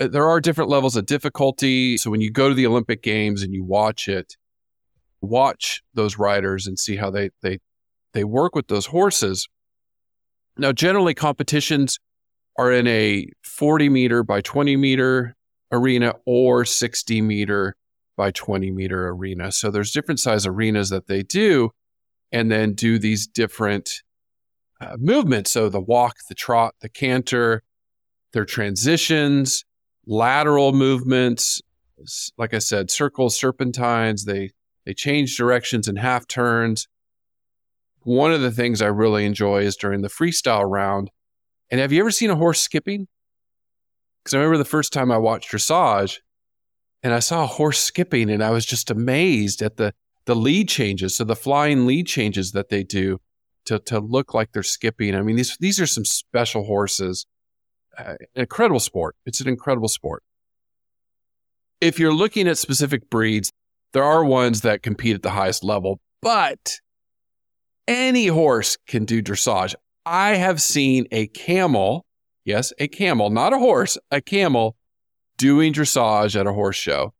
Uh, 0.00 0.08
there 0.08 0.28
are 0.28 0.40
different 0.40 0.70
levels 0.70 0.96
of 0.96 1.06
difficulty. 1.06 1.96
So 1.96 2.10
when 2.10 2.20
you 2.20 2.30
go 2.30 2.48
to 2.48 2.54
the 2.54 2.66
Olympic 2.66 3.02
Games 3.02 3.42
and 3.42 3.52
you 3.52 3.64
watch 3.64 4.08
it, 4.08 4.36
watch 5.20 5.82
those 5.94 6.18
riders 6.18 6.66
and 6.66 6.78
see 6.78 6.96
how 6.96 7.10
they 7.10 7.30
they 7.42 7.58
they 8.12 8.24
work 8.24 8.54
with 8.54 8.68
those 8.68 8.86
horses. 8.86 9.48
Now, 10.56 10.72
generally, 10.72 11.14
competitions 11.14 11.98
are 12.56 12.72
in 12.72 12.86
a 12.86 13.28
40 13.44 13.88
meter 13.88 14.22
by 14.22 14.40
20 14.40 14.76
meter 14.76 15.36
arena 15.70 16.14
or 16.24 16.64
60 16.64 17.20
meter 17.20 17.76
by 18.16 18.30
20 18.30 18.70
meter 18.70 19.08
arena. 19.08 19.52
So 19.52 19.70
there's 19.70 19.92
different 19.92 20.20
size 20.20 20.46
arenas 20.46 20.90
that 20.90 21.06
they 21.06 21.22
do 21.22 21.70
and 22.32 22.50
then 22.50 22.74
do 22.74 22.98
these 22.98 23.26
different 23.26 24.02
uh, 24.80 24.96
movements. 24.98 25.52
So 25.52 25.68
the 25.68 25.80
walk, 25.80 26.16
the 26.28 26.34
trot, 26.34 26.74
the 26.80 26.88
canter, 26.88 27.62
their 28.32 28.44
transitions, 28.44 29.64
lateral 30.06 30.72
movements, 30.72 31.62
like 32.36 32.54
I 32.54 32.58
said, 32.58 32.90
circles, 32.90 33.38
serpentines, 33.38 34.24
they 34.24 34.50
they 34.84 34.94
change 34.94 35.36
directions 35.36 35.86
and 35.86 35.98
half 35.98 36.26
turns. 36.26 36.88
One 38.04 38.32
of 38.32 38.40
the 38.40 38.50
things 38.50 38.80
I 38.80 38.86
really 38.86 39.26
enjoy 39.26 39.62
is 39.62 39.76
during 39.76 40.00
the 40.00 40.08
freestyle 40.08 40.64
round. 40.66 41.10
And 41.70 41.78
have 41.78 41.92
you 41.92 42.00
ever 42.00 42.10
seen 42.10 42.30
a 42.30 42.36
horse 42.36 42.60
skipping? 42.60 43.06
Because 44.28 44.34
I 44.34 44.40
remember 44.40 44.58
the 44.58 44.66
first 44.66 44.92
time 44.92 45.10
I 45.10 45.16
watched 45.16 45.50
dressage, 45.50 46.18
and 47.02 47.14
I 47.14 47.18
saw 47.18 47.44
a 47.44 47.46
horse 47.46 47.78
skipping 47.78 48.28
and 48.28 48.44
I 48.44 48.50
was 48.50 48.66
just 48.66 48.90
amazed 48.90 49.62
at 49.62 49.78
the 49.78 49.94
the 50.26 50.36
lead 50.36 50.68
changes. 50.68 51.16
So 51.16 51.24
the 51.24 51.34
flying 51.34 51.86
lead 51.86 52.06
changes 52.06 52.52
that 52.52 52.68
they 52.68 52.82
do 52.82 53.22
to 53.64 53.78
to 53.78 53.98
look 53.98 54.34
like 54.34 54.52
they're 54.52 54.62
skipping. 54.62 55.14
I 55.14 55.22
mean 55.22 55.36
these 55.36 55.56
these 55.60 55.80
are 55.80 55.86
some 55.86 56.04
special 56.04 56.64
horses. 56.64 57.24
Uh, 57.96 58.16
incredible 58.34 58.80
sport. 58.80 59.16
It's 59.24 59.40
an 59.40 59.48
incredible 59.48 59.88
sport. 59.88 60.22
If 61.80 61.98
you're 61.98 62.12
looking 62.12 62.48
at 62.48 62.58
specific 62.58 63.08
breeds, 63.08 63.50
there 63.94 64.04
are 64.04 64.22
ones 64.22 64.60
that 64.60 64.82
compete 64.82 65.14
at 65.14 65.22
the 65.22 65.30
highest 65.30 65.64
level, 65.64 66.00
but 66.20 66.80
any 67.86 68.26
horse 68.26 68.76
can 68.86 69.06
do 69.06 69.22
dressage. 69.22 69.74
I 70.04 70.34
have 70.34 70.60
seen 70.60 71.06
a 71.12 71.28
camel, 71.28 72.04
yes, 72.48 72.72
a 72.78 72.88
camel, 72.88 73.30
not 73.30 73.52
a 73.52 73.58
horse, 73.58 73.98
a 74.10 74.20
camel 74.20 74.76
doing 75.36 75.72
dressage 75.72 76.34
at 76.38 76.46
a 76.46 76.52
horse 76.52 76.76
show. 76.76 77.14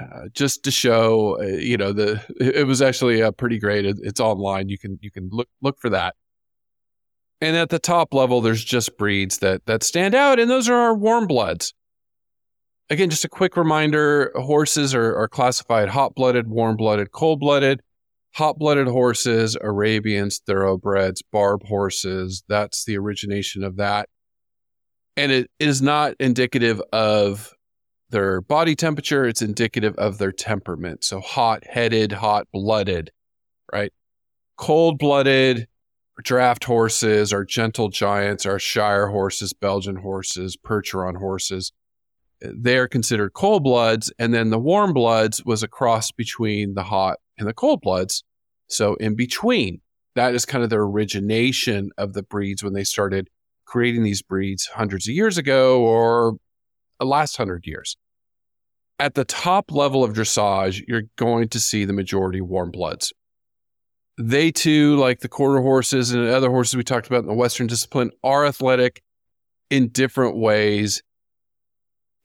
Uh, 0.00 0.28
just 0.32 0.62
to 0.64 0.70
show, 0.70 1.40
uh, 1.40 1.44
you 1.44 1.76
know, 1.76 1.92
the 1.92 2.22
it 2.38 2.66
was 2.66 2.82
actually 2.82 3.22
uh, 3.22 3.32
pretty 3.32 3.58
great. 3.58 3.84
It, 3.84 3.96
it's 4.02 4.20
online. 4.20 4.68
You 4.68 4.78
can 4.78 4.98
you 5.00 5.10
can 5.10 5.28
look 5.32 5.48
look 5.62 5.80
for 5.80 5.90
that. 5.90 6.14
And 7.40 7.56
at 7.56 7.70
the 7.70 7.78
top 7.78 8.14
level, 8.14 8.40
there's 8.40 8.64
just 8.64 8.96
breeds 8.98 9.38
that 9.38 9.66
that 9.66 9.82
stand 9.82 10.14
out, 10.14 10.38
and 10.38 10.50
those 10.50 10.68
are 10.68 10.76
our 10.76 10.94
warm 10.94 11.26
bloods. 11.26 11.74
Again, 12.90 13.10
just 13.10 13.24
a 13.24 13.28
quick 13.28 13.56
reminder: 13.56 14.30
horses 14.36 14.94
are, 14.94 15.16
are 15.16 15.28
classified 15.28 15.88
hot 15.88 16.14
blooded, 16.14 16.48
warm 16.48 16.76
blooded, 16.76 17.10
cold 17.12 17.40
blooded. 17.40 17.80
Hot 18.34 18.58
blooded 18.58 18.86
horses, 18.86 19.56
Arabians, 19.60 20.40
thoroughbreds, 20.46 21.22
barb 21.32 21.64
horses. 21.64 22.44
That's 22.46 22.84
the 22.84 22.96
origination 22.98 23.64
of 23.64 23.76
that 23.76 24.08
and 25.18 25.32
it 25.32 25.50
is 25.58 25.82
not 25.82 26.14
indicative 26.20 26.80
of 26.92 27.54
their 28.10 28.40
body 28.40 28.74
temperature 28.74 29.26
it's 29.26 29.42
indicative 29.42 29.94
of 29.96 30.18
their 30.18 30.32
temperament. 30.32 31.04
So 31.04 31.20
hot 31.20 31.64
headed 31.66 32.12
hot 32.12 32.48
blooded 32.52 33.10
right? 33.72 33.92
Cold 34.56 34.98
blooded 34.98 35.68
draft 36.24 36.64
horses 36.64 37.32
our 37.32 37.44
gentle 37.44 37.90
giants 37.90 38.44
our 38.44 38.58
shire 38.58 39.06
horses 39.06 39.52
belgian 39.52 39.94
horses 39.94 40.56
percheron 40.56 41.16
horses 41.16 41.70
they 42.40 42.78
are 42.78 42.88
considered 42.88 43.32
cold 43.32 43.64
bloods. 43.64 44.12
And 44.18 44.32
then 44.32 44.50
the 44.50 44.58
warm 44.58 44.92
bloods 44.92 45.44
was 45.44 45.62
a 45.62 45.68
cross 45.68 46.12
between 46.12 46.74
the 46.74 46.84
hot 46.84 47.18
and 47.36 47.48
the 47.48 47.54
cold 47.54 47.80
bloods. 47.80 48.24
So 48.68 48.94
in 48.94 49.14
between 49.14 49.80
that 50.14 50.34
is 50.34 50.44
kind 50.44 50.64
of 50.64 50.70
the 50.70 50.76
origination 50.78 51.90
of 51.96 52.12
the 52.12 52.22
breeds 52.22 52.62
when 52.62 52.72
they 52.72 52.84
started 52.84 53.28
creating 53.68 54.02
these 54.02 54.22
breeds 54.22 54.66
hundreds 54.66 55.06
of 55.06 55.14
years 55.14 55.36
ago 55.36 55.82
or 55.82 56.36
the 56.98 57.06
last 57.06 57.36
hundred 57.36 57.66
years. 57.66 57.96
At 58.98 59.14
the 59.14 59.24
top 59.24 59.70
level 59.70 60.02
of 60.02 60.14
dressage, 60.14 60.82
you're 60.88 61.02
going 61.16 61.48
to 61.50 61.60
see 61.60 61.84
the 61.84 61.92
majority 61.92 62.40
warm 62.40 62.70
bloods. 62.70 63.12
They 64.18 64.50
too, 64.50 64.96
like 64.96 65.20
the 65.20 65.28
quarter 65.28 65.60
horses 65.60 66.10
and 66.10 66.26
other 66.26 66.50
horses 66.50 66.76
we 66.76 66.82
talked 66.82 67.06
about 67.06 67.20
in 67.20 67.28
the 67.28 67.34
Western 67.34 67.68
discipline, 67.68 68.10
are 68.24 68.46
athletic 68.46 69.02
in 69.70 69.90
different 69.90 70.36
ways. 70.36 71.02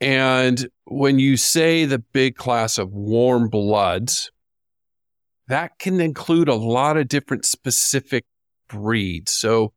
And 0.02 0.68
when 0.86 1.20
you 1.20 1.38
say 1.38 1.86
the 1.86 2.00
big 2.00 2.36
class 2.36 2.78
of 2.78 2.92
warm 2.92 3.50
bloods, 3.50 4.32
that 5.50 5.78
can 5.78 6.00
include 6.00 6.48
a 6.48 6.56
lot 6.56 6.98
of 6.98 7.10
different 7.10 7.46
specific 7.46 8.26
breeds. 8.70 9.34
So 9.34 9.74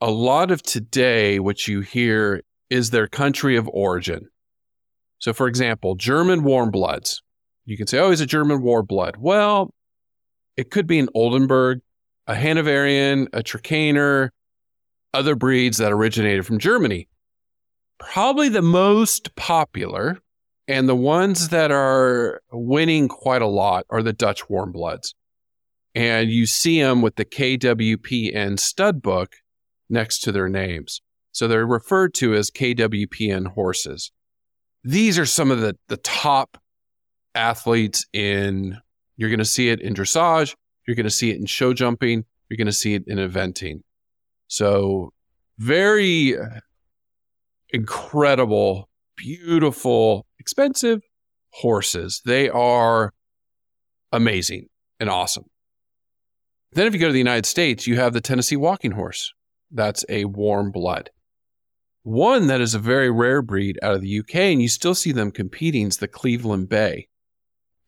a 0.00 0.10
lot 0.10 0.50
of 0.50 0.62
today, 0.62 1.38
what 1.38 1.66
you 1.66 1.80
hear 1.80 2.42
is 2.70 2.90
their 2.90 3.06
country 3.06 3.56
of 3.56 3.68
origin. 3.68 4.28
So, 5.18 5.32
for 5.32 5.48
example, 5.48 5.94
German 5.94 6.42
warm 6.42 6.70
bloods. 6.70 7.22
You 7.64 7.76
can 7.76 7.86
say, 7.86 7.98
oh, 7.98 8.10
he's 8.10 8.20
a 8.20 8.26
German 8.26 8.62
warm 8.62 8.86
blood. 8.86 9.16
Well, 9.18 9.72
it 10.56 10.70
could 10.70 10.86
be 10.86 10.98
an 10.98 11.08
Oldenburg, 11.14 11.80
a 12.26 12.34
Hanoverian, 12.34 13.28
a 13.32 13.42
Trakehner, 13.42 14.30
other 15.14 15.34
breeds 15.34 15.78
that 15.78 15.92
originated 15.92 16.46
from 16.46 16.58
Germany. 16.58 17.08
Probably 17.98 18.48
the 18.48 18.62
most 18.62 19.34
popular 19.36 20.18
and 20.68 20.88
the 20.88 20.96
ones 20.96 21.48
that 21.48 21.70
are 21.70 22.42
winning 22.52 23.08
quite 23.08 23.42
a 23.42 23.46
lot 23.46 23.86
are 23.88 24.02
the 24.02 24.12
Dutch 24.12 24.48
warm 24.50 24.72
bloods. 24.72 25.14
And 25.94 26.30
you 26.30 26.44
see 26.44 26.80
them 26.80 27.00
with 27.00 27.16
the 27.16 27.24
KWPN 27.24 28.58
stud 28.58 29.00
book 29.00 29.36
next 29.88 30.20
to 30.20 30.32
their 30.32 30.48
names. 30.48 31.00
So 31.32 31.48
they're 31.48 31.66
referred 31.66 32.14
to 32.14 32.34
as 32.34 32.50
KWPN 32.50 33.48
horses. 33.48 34.10
These 34.82 35.18
are 35.18 35.26
some 35.26 35.50
of 35.50 35.60
the, 35.60 35.76
the 35.88 35.98
top 35.98 36.58
athletes 37.34 38.06
in, 38.12 38.78
you're 39.16 39.30
going 39.30 39.38
to 39.38 39.44
see 39.44 39.68
it 39.68 39.80
in 39.80 39.94
dressage, 39.94 40.54
you're 40.86 40.96
going 40.96 41.04
to 41.04 41.10
see 41.10 41.30
it 41.30 41.36
in 41.36 41.46
show 41.46 41.74
jumping, 41.74 42.24
you're 42.48 42.56
going 42.56 42.66
to 42.66 42.72
see 42.72 42.94
it 42.94 43.04
in 43.06 43.18
eventing. 43.18 43.80
So 44.48 45.12
very 45.58 46.38
uh, 46.38 46.60
incredible, 47.70 48.88
beautiful, 49.16 50.26
expensive 50.38 51.00
horses. 51.50 52.22
They 52.24 52.48
are 52.48 53.12
amazing 54.12 54.68
and 55.00 55.10
awesome. 55.10 55.44
Then, 56.72 56.86
if 56.86 56.94
you 56.94 57.00
go 57.00 57.06
to 57.06 57.12
the 57.12 57.18
United 57.18 57.46
States, 57.46 57.86
you 57.86 57.96
have 57.96 58.12
the 58.12 58.20
Tennessee 58.20 58.56
walking 58.56 58.92
horse. 58.92 59.32
That's 59.70 60.04
a 60.08 60.24
warm 60.26 60.70
blood. 60.70 61.10
One 62.02 62.46
that 62.46 62.60
is 62.60 62.74
a 62.74 62.78
very 62.78 63.10
rare 63.10 63.42
breed 63.42 63.78
out 63.82 63.94
of 63.94 64.00
the 64.00 64.20
UK, 64.20 64.36
and 64.36 64.62
you 64.62 64.68
still 64.68 64.94
see 64.94 65.12
them 65.12 65.32
competing, 65.32 65.88
is 65.88 65.96
the 65.96 66.06
Cleveland 66.06 66.68
Bay. 66.68 67.08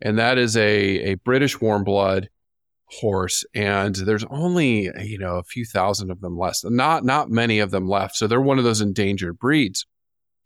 And 0.01 0.19
that 0.19 0.39
is 0.39 0.57
a, 0.57 1.13
a 1.13 1.15
British 1.15 1.61
warm 1.61 1.85
blood 1.85 2.29
horse. 2.87 3.45
And 3.55 3.95
there's 3.95 4.25
only, 4.31 4.91
you 5.01 5.19
know, 5.19 5.37
a 5.37 5.45
few 5.45 5.65
thousand 5.65 6.11
of 6.11 6.21
them 6.21 6.37
left. 6.37 6.61
Not 6.65 7.05
not 7.05 7.31
many 7.31 7.59
of 7.59 7.71
them 7.71 7.89
left. 7.89 8.17
So 8.17 8.27
they're 8.27 8.41
one 8.41 8.59
of 8.59 8.65
those 8.65 8.81
endangered 8.81 9.39
breeds. 9.39 9.87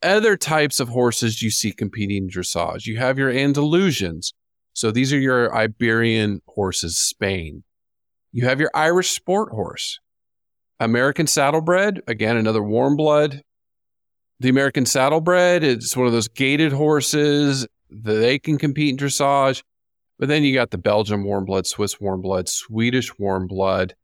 Other 0.03 0.37
types 0.37 0.81
of 0.81 0.89
horses 0.89 1.43
you 1.43 1.51
see 1.51 1.73
competing 1.73 2.25
in 2.25 2.29
dressage. 2.29 2.87
You 2.87 2.99
have 2.99 3.19
your 3.19 3.33
Andalusians. 3.33 4.33
So 4.75 4.91
these 4.91 5.13
are 5.13 5.19
your 5.19 5.55
Iberian 5.55 6.41
horses, 6.47 6.99
Spain. 6.99 7.63
You 8.33 8.47
have 8.47 8.59
your 8.59 8.71
Irish 8.75 9.11
sport 9.11 9.51
horse. 9.53 10.01
American 10.85 11.27
Saddlebred, 11.27 12.03
again, 12.09 12.37
another 12.37 12.63
warm 12.63 12.97
blood. 12.97 13.43
The 14.41 14.49
American 14.49 14.85
Saddlebred 14.85 15.63
is 15.63 15.97
one 15.97 16.07
of 16.07 16.13
those 16.13 16.29
gaited 16.29 16.73
horses 16.73 17.67
that 17.89 18.15
they 18.15 18.39
can 18.39 18.59
compete 18.59 18.91
in 18.91 18.97
dressage. 18.97 19.63
But 20.19 20.29
then 20.29 20.43
you 20.43 20.53
got 20.55 20.71
the 20.71 20.79
Belgian 20.79 21.23
warm 21.23 21.45
blood, 21.45 21.67
Swiss 21.67 22.01
warm 22.01 22.21
blood, 22.21 22.49
Swedish 22.49 23.17
warm 23.19 23.47
blood. 23.47 23.95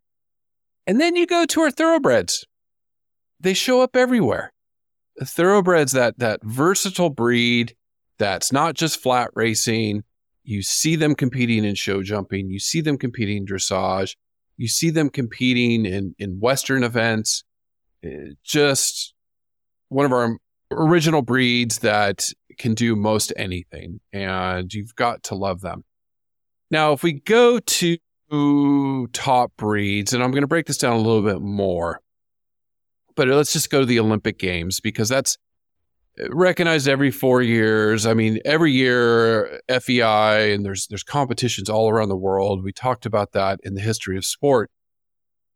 And 0.87 1.01
then 1.01 1.17
you 1.17 1.27
go 1.27 1.45
to 1.47 1.61
our 1.63 1.71
thoroughbreds. 1.71 2.45
they 3.41 3.55
show 3.55 3.83
up 3.83 3.97
everywhere. 3.97 4.53
Thoroughbreds, 5.21 5.93
that 5.93 6.19
that 6.19 6.41
versatile 6.45 7.11
breed 7.11 7.75
that's 8.19 8.53
not 8.53 8.75
just 8.75 9.01
flat 9.01 9.31
racing. 9.35 10.05
You 10.45 10.63
see 10.63 10.97
them 10.97 11.15
competing 11.15 11.65
in 11.65 11.75
show 11.75 12.03
jumping. 12.03 12.49
You 12.51 12.59
see 12.59 12.81
them 12.81 12.99
competing 12.99 13.39
in 13.39 13.47
dressage. 13.47 14.15
You 14.59 14.69
see 14.69 14.91
them 14.91 15.09
competing 15.09 15.87
in, 15.87 16.15
in 16.19 16.41
Western 16.41 16.85
events. 16.85 17.45
Uh, 18.05 18.35
Just 18.45 19.15
one 19.89 20.05
of 20.05 20.13
our 20.13 20.37
original 20.71 21.23
breeds 21.23 21.79
that 21.79 22.29
can 22.59 22.75
do 22.75 22.95
most 22.95 23.33
anything, 23.37 24.01
and 24.13 24.75
you've 24.75 24.95
got 24.95 25.23
to 25.23 25.35
love 25.35 25.63
them. 25.63 25.85
Now, 26.71 26.93
if 26.93 27.03
we 27.03 27.15
go 27.15 27.59
to 27.59 27.97
top 29.13 29.53
breeds, 29.57 30.13
and 30.13 30.23
I'm 30.23 30.33
going 30.33 30.43
to 30.43 30.49
break 30.49 30.67
this 30.67 30.77
down 30.77 30.93
a 30.93 31.01
little 31.01 31.23
bit 31.23 31.41
more, 31.41 32.01
but 33.17 33.29
let's 33.29 33.53
just 33.53 33.71
go 33.71 33.81
to 33.81 33.87
the 33.87 34.01
Olympic 34.01 34.39
Games 34.39 34.81
because 34.81 35.09
that's 35.09 35.39
recognized 36.31 36.89
every 36.89 37.11
four 37.11 37.43
years. 37.43 38.07
I 38.07 38.15
mean, 38.15 38.39
every 38.45 38.73
year 38.73 39.61
FEI 39.69 40.53
and 40.53 40.65
there's 40.65 40.87
there's 40.89 41.03
competitions 41.03 41.69
all 41.69 41.89
around 41.91 42.09
the 42.09 42.17
world. 42.17 42.65
We 42.65 42.73
talked 42.73 43.07
about 43.07 43.33
that 43.33 43.61
in 43.63 43.75
the 43.75 43.81
history 43.81 44.17
of 44.17 44.25
sport. 44.25 44.71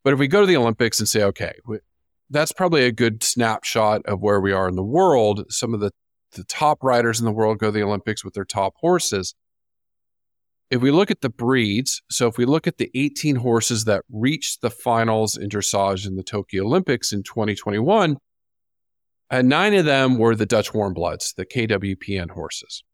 But 0.05 0.13
if 0.13 0.19
we 0.19 0.29
go 0.29 0.41
to 0.41 0.47
the 0.47 0.57
Olympics 0.57 0.99
and 0.99 1.09
say, 1.09 1.23
okay, 1.23 1.55
we- 1.67 1.79
that's 2.31 2.53
probably 2.53 2.85
a 2.85 2.93
good 2.93 3.23
snapshot 3.23 4.01
of 4.07 4.21
where 4.21 4.41
we 4.41 4.53
are 4.53 4.69
in 4.69 4.75
the 4.75 4.83
world. 4.83 5.45
Some 5.51 5.75
of 5.75 5.81
the 5.81 5.91
the 6.33 6.45
top 6.45 6.79
riders 6.83 7.21
in 7.21 7.27
the 7.27 7.33
world 7.33 7.59
go 7.59 7.67
to 7.67 7.73
the 7.73 7.83
Olympics 7.83 8.25
with 8.25 8.33
their 8.35 8.45
top 8.45 8.75
horses. 8.81 9.35
If 10.71 10.81
we 10.81 10.91
look 10.91 11.11
at 11.11 11.21
the 11.21 11.29
breeds, 11.29 12.01
so 12.11 12.27
if 12.27 12.39
we 12.39 12.47
look 12.47 12.67
at 12.67 12.79
the 12.79 12.91
18 12.95 13.37
horses 13.37 13.85
that 13.85 14.03
reached 14.11 14.63
the 14.63 14.71
finals 14.71 15.37
in 15.37 15.51
dressage 15.51 16.07
in 16.07 16.17
the 16.17 16.23
Tokyo 16.23 16.65
Olympics 16.65 17.13
in 17.13 17.23
2021, 17.23 18.17
and 19.33 19.49
nine 19.49 19.73
of 19.73 19.87
them 19.87 20.19
were 20.19 20.37
the 20.37 20.45
Dutch 20.45 20.75
warm 20.75 20.93
bloods, 20.93 21.33
the 21.39 21.47
KWPN 21.47 22.31
horses. 22.31 22.85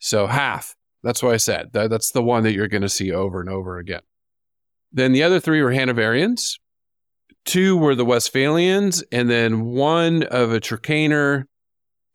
So 0.00 0.26
half. 0.26 0.74
That's 1.04 1.22
what 1.22 1.32
I 1.32 1.36
said. 1.36 1.68
That, 1.72 1.88
that's 1.88 2.10
the 2.10 2.22
one 2.22 2.42
that 2.42 2.52
you're 2.52 2.66
going 2.66 2.82
to 2.82 2.88
see 2.88 3.12
over 3.12 3.40
and 3.40 3.48
over 3.48 3.78
again. 3.78 4.00
Then 4.92 5.12
the 5.12 5.22
other 5.22 5.38
three 5.38 5.62
were 5.62 5.70
Hanoverians. 5.70 6.58
Two 7.44 7.76
were 7.76 7.94
the 7.94 8.04
Westphalians, 8.04 9.04
and 9.12 9.30
then 9.30 9.66
one 9.66 10.24
of 10.24 10.52
a 10.52 10.58
Trakehner, 10.58 11.44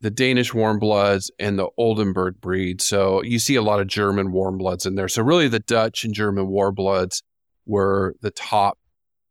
the 0.02 0.12
Danish 0.12 0.54
warm 0.54 0.78
bloods, 0.78 1.32
and 1.40 1.58
the 1.58 1.70
Oldenburg 1.78 2.42
breed. 2.42 2.82
So 2.82 3.24
you 3.24 3.40
see 3.40 3.56
a 3.56 3.62
lot 3.62 3.80
of 3.80 3.88
German 3.88 4.34
warm 4.34 4.58
bloods 4.58 4.86
in 4.86 4.96
there. 4.96 5.08
So 5.08 5.24
really, 5.24 5.48
the 5.48 5.60
Dutch 5.60 6.04
and 6.04 6.14
German 6.14 6.50
warm 6.50 6.76
bloods 6.76 7.24
were 7.66 8.16
the 8.20 8.32
top 8.32 8.78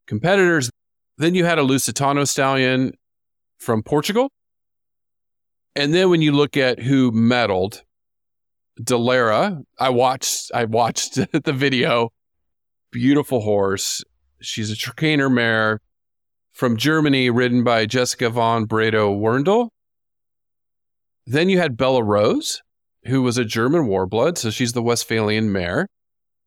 competitors. 0.06 0.70
Then 1.18 1.34
you 1.34 1.44
had 1.44 1.58
a 1.58 1.62
Lusitano 1.62 2.26
stallion 2.26 2.94
from 3.62 3.82
Portugal. 3.82 4.30
And 5.74 5.94
then 5.94 6.10
when 6.10 6.20
you 6.20 6.32
look 6.32 6.56
at 6.56 6.80
who 6.80 7.12
medaled, 7.12 7.82
Dalera, 8.80 9.62
I 9.78 9.88
watched 9.90 10.50
I 10.54 10.64
watched 10.64 11.14
the 11.32 11.52
video. 11.52 12.10
Beautiful 12.90 13.40
horse. 13.40 14.04
She's 14.40 14.70
a 14.70 14.74
Trakehner 14.74 15.32
mare 15.32 15.80
from 16.52 16.76
Germany, 16.76 17.30
ridden 17.30 17.64
by 17.64 17.86
Jessica 17.86 18.28
von 18.28 18.66
Bredow 18.66 19.18
Werndl. 19.18 19.68
Then 21.24 21.48
you 21.48 21.58
had 21.58 21.76
Bella 21.76 22.02
Rose, 22.02 22.60
who 23.04 23.22
was 23.22 23.38
a 23.38 23.44
German 23.44 23.86
warblood, 23.86 24.36
so 24.36 24.50
she's 24.50 24.72
the 24.72 24.82
Westphalian 24.82 25.52
mare, 25.52 25.86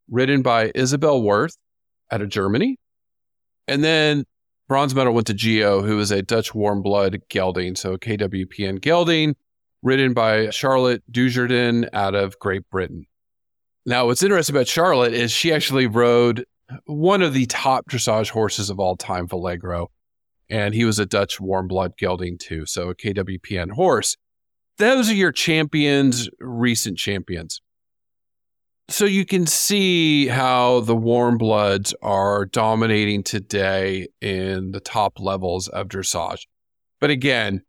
ridden 0.09 0.41
by 0.41 0.69
Isabell 0.71 1.23
Werth 1.23 1.57
out 2.11 2.21
of 2.21 2.29
Germany. 2.29 2.77
And 3.67 3.83
then 3.83 4.25
bronze 4.67 4.95
medal 4.95 5.13
went 5.13 5.27
to 5.27 5.33
Gio, 5.33 5.85
who 5.85 5.99
is 5.99 6.11
a 6.11 6.21
Dutch 6.21 6.55
warm 6.55 6.81
blood 6.81 7.19
gelding, 7.29 7.75
so 7.75 7.97
KWPN 7.97 8.81
gelding, 8.81 9.35
ridden 9.81 10.13
by 10.13 10.49
Charlotte 10.49 11.03
Dujardin 11.11 11.87
out 11.93 12.15
of 12.15 12.39
Great 12.39 12.69
Britain. 12.69 13.05
Now, 13.85 14.07
what's 14.07 14.23
interesting 14.23 14.55
about 14.55 14.67
Charlotte 14.67 15.13
is 15.13 15.31
she 15.31 15.53
actually 15.53 15.85
rode 15.85 16.45
one 16.85 17.21
of 17.21 17.33
the 17.33 17.45
top 17.45 17.87
dressage 17.87 18.29
horses 18.29 18.69
of 18.69 18.79
all 18.79 18.95
time, 18.95 19.27
Valegro, 19.27 19.87
and 20.49 20.73
he 20.73 20.85
was 20.85 20.97
a 20.97 21.05
Dutch 21.05 21.39
warm 21.39 21.67
blood 21.67 21.93
gelding 21.97 22.37
too, 22.37 22.65
so 22.65 22.89
a 22.89 22.95
KWPN 22.95 23.71
horse. 23.71 24.17
Those 24.77 25.09
are 25.09 25.15
your 25.15 25.31
champions, 25.31 26.29
recent 26.39 26.97
champions. 26.97 27.61
So 28.87 29.05
you 29.05 29.25
can 29.25 29.47
see 29.47 30.27
how 30.27 30.81
the 30.81 30.95
warm 30.95 31.37
bloods 31.37 31.95
are 32.03 32.45
dominating 32.45 33.23
today 33.23 34.07
in 34.21 34.71
the 34.71 34.79
top 34.79 35.19
levels 35.19 35.67
of 35.67 35.87
dressage. 35.87 36.45
But 37.01 37.09
again, 37.09 37.63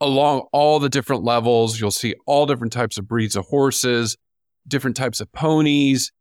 along 0.00 0.48
all 0.52 0.80
the 0.80 0.88
different 0.88 1.22
levels, 1.22 1.80
you'll 1.80 1.90
see 1.92 2.14
all 2.26 2.44
different 2.44 2.72
types 2.72 2.98
of 2.98 3.06
breeds 3.06 3.36
of 3.36 3.46
horses, 3.46 4.16
different 4.66 4.96
types 4.96 5.20
of 5.20 5.32
ponies, 5.32 6.12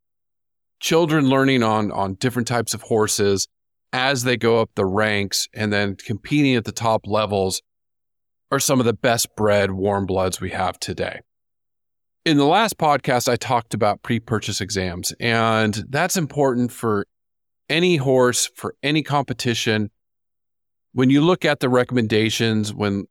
children 0.79 1.27
learning 1.27 1.63
on 1.63 1.91
on 1.91 2.13
different 2.15 2.47
types 2.47 2.73
of 2.73 2.83
horses 2.83 3.47
as 3.91 4.23
they 4.23 4.37
go 4.37 4.61
up 4.61 4.69
the 4.75 4.85
ranks 4.85 5.47
and 5.53 5.73
then 5.73 5.95
competing 5.95 6.55
at 6.55 6.65
the 6.65 6.71
top 6.71 7.07
levels 7.07 7.61
are 8.51 8.59
some 8.59 8.79
of 8.79 8.85
the 8.85 8.93
best 8.93 9.35
bred 9.35 9.71
warm 9.71 10.05
bloods 10.05 10.39
we 10.39 10.51
have 10.51 10.79
today 10.79 11.21
in 12.27 12.35
the 12.35 12.45
last 12.45 12.77
podcast, 12.77 13.29
I 13.29 13.37
talked 13.37 13.73
about 13.73 14.03
pre 14.03 14.19
purchase 14.19 14.59
exams, 14.59 15.13
and 15.17 15.85
that's 15.87 16.17
important 16.17 16.73
for 16.73 17.07
any 17.69 17.95
horse, 17.95 18.51
for 18.53 18.75
any 18.83 19.01
competition. 19.01 19.91
When 20.91 21.09
you 21.09 21.21
look 21.21 21.45
at 21.45 21.61
the 21.61 21.69
recommendations 21.69 22.73
when 22.73 23.05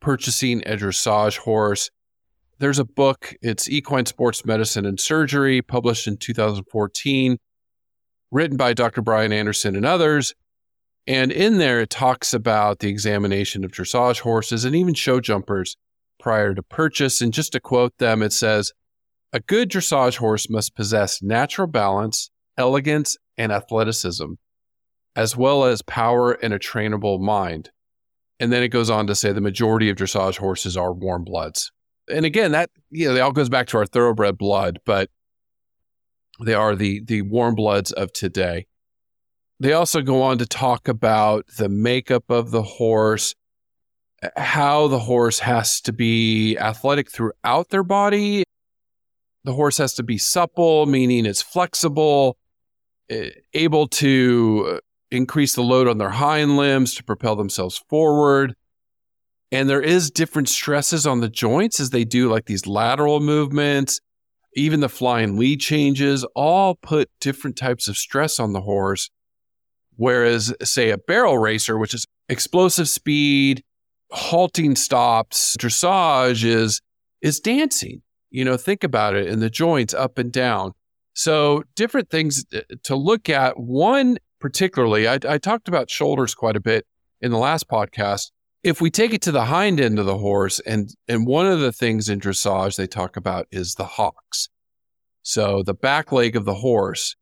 purchasing 0.00 0.62
a 0.62 0.76
dressage 0.76 1.36
horse, 1.36 1.90
there's 2.58 2.78
a 2.78 2.86
book. 2.86 3.34
It's 3.42 3.68
Equine 3.68 4.06
Sports 4.06 4.46
Medicine 4.46 4.86
and 4.86 4.98
Surgery, 4.98 5.60
published 5.60 6.06
in 6.06 6.16
2014, 6.16 7.36
written 8.30 8.56
by 8.56 8.72
Dr. 8.72 9.02
Brian 9.02 9.34
Anderson 9.34 9.76
and 9.76 9.84
others. 9.84 10.34
And 11.06 11.30
in 11.30 11.58
there, 11.58 11.82
it 11.82 11.90
talks 11.90 12.32
about 12.32 12.78
the 12.78 12.88
examination 12.88 13.64
of 13.64 13.70
dressage 13.70 14.20
horses 14.20 14.64
and 14.64 14.74
even 14.74 14.94
show 14.94 15.20
jumpers 15.20 15.76
prior 16.26 16.54
to 16.56 16.62
purchase. 16.64 17.20
And 17.20 17.32
just 17.32 17.52
to 17.52 17.60
quote 17.60 17.98
them, 17.98 18.20
it 18.20 18.32
says, 18.32 18.72
a 19.32 19.38
good 19.38 19.70
dressage 19.70 20.16
horse 20.16 20.50
must 20.50 20.74
possess 20.74 21.22
natural 21.22 21.68
balance, 21.68 22.32
elegance, 22.58 23.16
and 23.38 23.52
athleticism, 23.52 24.32
as 25.14 25.36
well 25.36 25.62
as 25.64 25.82
power 25.82 26.32
and 26.32 26.52
a 26.52 26.58
trainable 26.58 27.20
mind. 27.20 27.70
And 28.40 28.52
then 28.52 28.64
it 28.64 28.70
goes 28.70 28.90
on 28.90 29.06
to 29.06 29.14
say 29.14 29.30
the 29.30 29.40
majority 29.40 29.88
of 29.88 29.96
dressage 29.96 30.38
horses 30.38 30.76
are 30.76 30.92
warm 30.92 31.22
bloods. 31.22 31.70
And 32.10 32.26
again, 32.26 32.50
that 32.50 32.70
you 32.90 33.06
know, 33.08 33.14
it 33.14 33.20
all 33.20 33.30
goes 33.30 33.48
back 33.48 33.68
to 33.68 33.76
our 33.76 33.86
thoroughbred 33.86 34.36
blood, 34.36 34.80
but 34.84 35.10
they 36.44 36.54
are 36.54 36.74
the 36.74 37.04
the 37.04 37.22
warm 37.22 37.54
bloods 37.54 37.92
of 37.92 38.12
today. 38.12 38.66
They 39.60 39.74
also 39.74 40.02
go 40.02 40.22
on 40.22 40.38
to 40.38 40.46
talk 40.46 40.88
about 40.88 41.46
the 41.56 41.68
makeup 41.68 42.24
of 42.30 42.50
the 42.50 42.62
horse, 42.64 43.36
how 44.36 44.88
the 44.88 44.98
horse 44.98 45.40
has 45.40 45.80
to 45.82 45.92
be 45.92 46.56
athletic 46.58 47.10
throughout 47.10 47.70
their 47.70 47.82
body. 47.82 48.44
The 49.44 49.52
horse 49.52 49.78
has 49.78 49.94
to 49.94 50.02
be 50.02 50.18
supple, 50.18 50.86
meaning 50.86 51.26
it's 51.26 51.42
flexible, 51.42 52.36
eh, 53.10 53.30
able 53.54 53.88
to 53.88 54.80
increase 55.10 55.54
the 55.54 55.62
load 55.62 55.88
on 55.88 55.98
their 55.98 56.10
hind 56.10 56.56
limbs 56.56 56.94
to 56.94 57.04
propel 57.04 57.36
themselves 57.36 57.82
forward. 57.88 58.54
And 59.52 59.68
there 59.68 59.82
is 59.82 60.10
different 60.10 60.48
stresses 60.48 61.06
on 61.06 61.20
the 61.20 61.28
joints 61.28 61.78
as 61.78 61.90
they 61.90 62.04
do 62.04 62.28
like 62.28 62.46
these 62.46 62.66
lateral 62.66 63.20
movements, 63.20 64.00
even 64.54 64.80
the 64.80 64.88
flying 64.88 65.38
lead 65.38 65.60
changes, 65.60 66.24
all 66.34 66.74
put 66.74 67.08
different 67.20 67.56
types 67.56 67.86
of 67.88 67.96
stress 67.96 68.40
on 68.40 68.52
the 68.52 68.62
horse. 68.62 69.10
Whereas, 69.96 70.52
say, 70.62 70.90
a 70.90 70.98
barrel 70.98 71.38
racer, 71.38 71.78
which 71.78 71.94
is 71.94 72.06
explosive 72.28 72.88
speed, 72.88 73.62
halting 74.10 74.76
stops, 74.76 75.56
dressage 75.58 76.44
is 76.44 76.80
is 77.22 77.40
dancing. 77.40 78.02
You 78.30 78.44
know, 78.44 78.56
think 78.56 78.84
about 78.84 79.14
it 79.14 79.26
in 79.26 79.40
the 79.40 79.50
joints 79.50 79.94
up 79.94 80.18
and 80.18 80.32
down. 80.32 80.72
So 81.14 81.64
different 81.74 82.10
things 82.10 82.44
uh, 82.54 82.60
to 82.84 82.94
look 82.94 83.28
at. 83.28 83.58
One 83.58 84.18
particularly, 84.40 85.08
I, 85.08 85.18
I 85.26 85.38
talked 85.38 85.68
about 85.68 85.90
shoulders 85.90 86.34
quite 86.34 86.56
a 86.56 86.60
bit 86.60 86.86
in 87.20 87.30
the 87.30 87.38
last 87.38 87.68
podcast. 87.68 88.30
If 88.62 88.80
we 88.80 88.90
take 88.90 89.14
it 89.14 89.22
to 89.22 89.32
the 89.32 89.46
hind 89.46 89.80
end 89.80 89.98
of 89.98 90.06
the 90.06 90.18
horse, 90.18 90.60
and 90.60 90.90
and 91.08 91.26
one 91.26 91.46
of 91.46 91.60
the 91.60 91.72
things 91.72 92.08
in 92.08 92.20
dressage 92.20 92.76
they 92.76 92.86
talk 92.86 93.16
about 93.16 93.46
is 93.50 93.74
the 93.74 93.84
hocks. 93.84 94.48
So 95.22 95.62
the 95.62 95.74
back 95.74 96.12
leg 96.12 96.36
of 96.36 96.44
the 96.44 96.54
horse. 96.54 97.16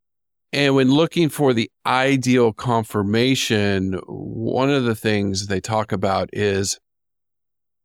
And 0.55 0.77
when 0.77 0.89
looking 0.89 1.31
for 1.31 1.53
the 1.53 1.69
ideal 1.85 2.53
conformation, 2.53 3.95
one 4.07 4.71
of 4.71 4.85
the 4.85 4.95
things 4.95 5.49
they 5.49 5.61
talk 5.61 5.91
about 5.91 6.31
is 6.33 6.79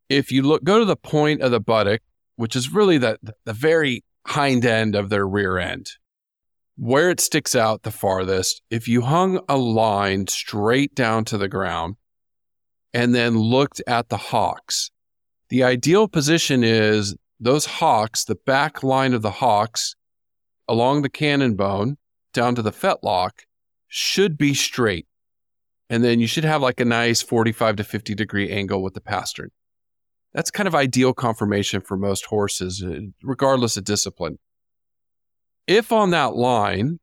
if 0.08 0.32
you 0.32 0.44
look, 0.44 0.64
go 0.64 0.78
to 0.78 0.86
the 0.86 0.96
point 0.96 1.42
of 1.42 1.50
the 1.50 1.60
buttock, 1.60 2.02
which 2.36 2.56
is 2.56 2.72
really 2.72 3.00
the, 3.00 3.18
the 3.44 3.54
very 3.54 4.04
hind 4.28 4.66
end 4.66 4.94
of 4.94 5.10
their 5.10 5.28
rear 5.28 5.58
end, 5.58 5.94
where 6.78 7.10
it 7.10 7.20
sticks 7.20 7.56
out 7.56 7.82
the 7.82 7.90
farthest. 7.90 8.62
If 8.70 8.88
you 8.88 9.02
hung 9.02 9.40
a 9.50 9.58
line 9.58 10.28
straight 10.28 10.94
down 10.94 11.26
to 11.26 11.40
the 11.40 11.50
ground 11.50 11.96
and 12.94 13.16
then 13.16 13.36
looked 13.36 13.82
at 13.88 14.10
the 14.10 14.18
hocks, 14.18 14.92
The 15.50 15.64
ideal 15.64 16.08
position 16.08 16.64
is 16.64 17.16
those 17.40 17.66
hocks, 17.66 18.24
the 18.24 18.36
back 18.36 18.84
line 18.84 19.16
of 19.16 19.24
the 19.24 19.32
hocks 19.32 19.96
along 20.68 21.02
the 21.02 21.10
cannon 21.10 21.56
bone 21.56 21.98
down 22.40 22.56
to 22.56 22.62
the 22.62 22.72
fetlock 22.72 23.32
should 23.90 24.38
be 24.38 24.54
straight. 24.54 25.06
And 25.90 26.06
then 26.06 26.22
you 26.22 26.28
should 26.28 26.46
have 26.46 26.62
like 26.62 26.80
a 26.80 26.86
nice 26.86 27.22
45 27.22 27.76
to 27.76 27.84
50 27.84 28.16
degree 28.16 28.50
angle 28.50 28.82
with 28.82 28.94
the 28.94 29.02
pastern. 29.02 29.50
That's 30.34 30.50
kind 30.50 30.66
of 30.66 30.74
ideal 30.74 31.14
conformation 31.14 31.82
for 31.82 31.98
most 31.98 32.28
horses, 32.28 32.82
uh, 32.82 33.00
regardless 33.22 33.76
of 33.76 33.84
discipline. 33.84 34.40
If 35.68 35.92
on 35.92 36.12
that 36.12 36.34
line, 36.34 37.00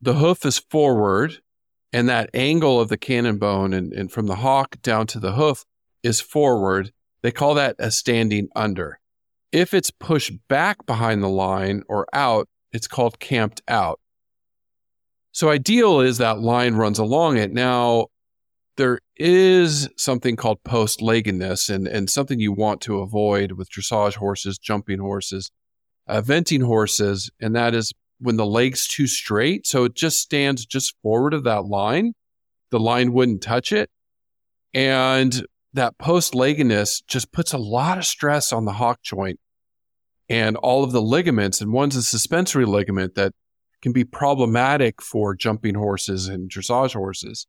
the 0.00 0.14
hoof 0.14 0.46
is 0.46 0.58
forward 0.58 1.38
and 1.92 2.08
that 2.08 2.30
angle 2.32 2.80
of 2.80 2.88
the 2.88 2.96
cannon 2.96 3.38
bone 3.38 3.72
and, 3.72 3.92
and 3.92 4.12
from 4.12 4.26
the 4.26 4.36
hock 4.36 4.80
down 4.82 5.08
to 5.08 5.18
the 5.18 5.32
hoof 5.32 5.64
is 6.04 6.20
forward, 6.20 6.92
they 7.22 7.32
call 7.32 7.54
that 7.54 7.74
a 7.80 7.90
standing 7.90 8.50
under. 8.54 9.00
If 9.50 9.74
it's 9.74 9.90
pushed 9.90 10.46
back 10.46 10.86
behind 10.86 11.24
the 11.24 11.28
line 11.28 11.82
or 11.88 12.06
out, 12.12 12.48
it's 12.72 12.86
called 12.86 13.18
camped 13.18 13.62
out. 13.66 13.98
So 15.36 15.50
ideal 15.50 16.00
is 16.00 16.16
that 16.16 16.40
line 16.40 16.76
runs 16.76 16.98
along 16.98 17.36
it. 17.36 17.52
Now, 17.52 18.06
there 18.78 19.00
is 19.16 19.86
something 19.98 20.34
called 20.34 20.64
post 20.64 21.02
leggedness 21.02 21.68
and, 21.68 21.86
and 21.86 22.08
something 22.08 22.40
you 22.40 22.52
want 22.52 22.80
to 22.80 23.00
avoid 23.00 23.52
with 23.52 23.68
dressage 23.68 24.14
horses, 24.14 24.56
jumping 24.56 24.98
horses, 24.98 25.50
uh, 26.08 26.22
eventing 26.22 26.64
horses, 26.64 27.30
and 27.38 27.54
that 27.54 27.74
is 27.74 27.92
when 28.18 28.38
the 28.38 28.46
leg's 28.46 28.88
too 28.88 29.06
straight. 29.06 29.66
So 29.66 29.84
it 29.84 29.94
just 29.94 30.22
stands 30.22 30.64
just 30.64 30.94
forward 31.02 31.34
of 31.34 31.44
that 31.44 31.66
line. 31.66 32.14
The 32.70 32.80
line 32.80 33.12
wouldn't 33.12 33.42
touch 33.42 33.72
it. 33.72 33.90
And 34.72 35.44
that 35.74 35.98
post 35.98 36.34
leggedness 36.34 37.02
just 37.06 37.30
puts 37.30 37.52
a 37.52 37.58
lot 37.58 37.98
of 37.98 38.06
stress 38.06 38.54
on 38.54 38.64
the 38.64 38.72
hock 38.72 39.02
joint 39.02 39.38
and 40.30 40.56
all 40.56 40.82
of 40.82 40.92
the 40.92 41.02
ligaments. 41.02 41.60
And 41.60 41.74
one's 41.74 41.94
a 41.94 42.02
suspensory 42.02 42.64
ligament 42.64 43.16
that 43.16 43.34
can 43.86 43.92
be 43.92 44.02
problematic 44.02 45.00
for 45.00 45.32
jumping 45.32 45.76
horses 45.76 46.26
and 46.26 46.50
dressage 46.50 46.92
horses. 46.92 47.46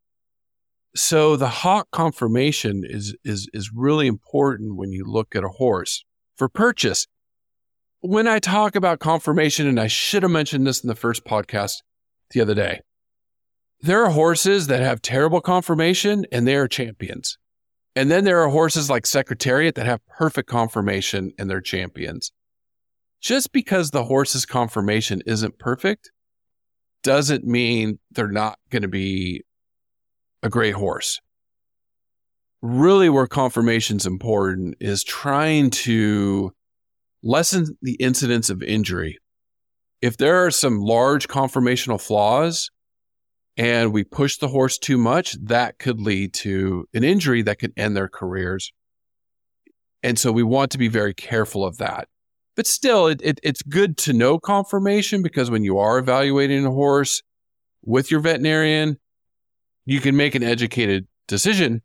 So 0.95 1.35
the 1.35 1.49
hock 1.49 1.87
conformation 1.91 2.83
is, 2.85 3.15
is, 3.25 3.49
is 3.53 3.71
really 3.73 4.05
important 4.05 4.75
when 4.75 4.91
you 4.91 5.03
look 5.03 5.35
at 5.35 5.43
a 5.43 5.49
horse. 5.49 6.05
For 6.35 6.47
purchase, 6.47 7.07
when 8.01 8.27
I 8.27 8.37
talk 8.37 8.75
about 8.75 8.99
conformation, 8.99 9.65
and 9.65 9.79
I 9.79 9.87
should 9.87 10.21
have 10.21 10.31
mentioned 10.31 10.67
this 10.67 10.83
in 10.83 10.87
the 10.87 10.93
first 10.93 11.25
podcast 11.25 11.77
the 12.29 12.41
other 12.41 12.53
day, 12.53 12.81
there 13.81 14.05
are 14.05 14.11
horses 14.11 14.67
that 14.67 14.81
have 14.81 15.01
terrible 15.01 15.41
conformation 15.41 16.23
and 16.31 16.47
they 16.47 16.55
are 16.55 16.67
champions. 16.67 17.39
And 17.95 18.11
then 18.11 18.25
there 18.25 18.43
are 18.43 18.49
horses 18.49 18.91
like 18.91 19.07
Secretariat 19.07 19.73
that 19.73 19.87
have 19.87 20.05
perfect 20.05 20.47
conformation 20.47 21.31
and 21.39 21.49
they're 21.49 21.61
champions. 21.61 22.31
Just 23.21 23.51
because 23.51 23.89
the 23.89 24.03
horse's 24.03 24.45
conformation 24.45 25.23
isn't 25.25 25.57
perfect 25.57 26.11
doesn't 27.07 27.45
mean 27.45 27.99
they're 28.11 28.27
not 28.27 28.59
going 28.69 28.81
to 28.81 28.89
be 28.89 29.45
a 30.43 30.49
great 30.49 30.73
horse. 30.73 31.21
Really, 32.61 33.07
where 33.07 33.27
conformation 33.27 33.95
is 33.95 34.05
important 34.05 34.75
is 34.81 35.05
trying 35.05 35.69
to 35.69 36.51
lessen 37.23 37.77
the 37.81 37.93
incidence 37.93 38.49
of 38.49 38.61
injury. 38.61 39.19
If 40.01 40.17
there 40.17 40.45
are 40.45 40.51
some 40.51 40.81
large 40.81 41.29
conformational 41.29 41.99
flaws 41.99 42.71
and 43.55 43.93
we 43.93 44.03
push 44.03 44.35
the 44.35 44.49
horse 44.49 44.77
too 44.77 44.97
much, 44.97 45.37
that 45.41 45.79
could 45.79 46.01
lead 46.01 46.33
to 46.33 46.89
an 46.93 47.05
injury 47.05 47.41
that 47.43 47.57
could 47.57 47.71
end 47.77 47.95
their 47.95 48.09
careers. 48.09 48.73
And 50.03 50.19
so 50.19 50.33
we 50.33 50.43
want 50.43 50.71
to 50.71 50.77
be 50.77 50.89
very 50.89 51.13
careful 51.13 51.63
of 51.63 51.77
that. 51.77 52.09
But 52.57 52.67
still, 52.67 53.05
it, 53.07 53.21
it, 53.23 53.39
it's 53.43 53.61
good 53.61 53.97
to 53.99 54.13
know 54.13 54.39
conformation 54.39 55.21
because 55.21 55.51
when 55.51 55.63
you 55.63 55.77
are 55.77 55.99
evaluating 55.99 56.65
a 56.65 56.71
horse 56.71 57.21
with 57.85 58.09
your 58.09 58.19
veterinarian, 58.19 58.97
you 59.85 60.01
can 60.01 60.17
make 60.17 60.33
an 60.33 60.43
educated 60.43 61.07
decision 61.27 61.83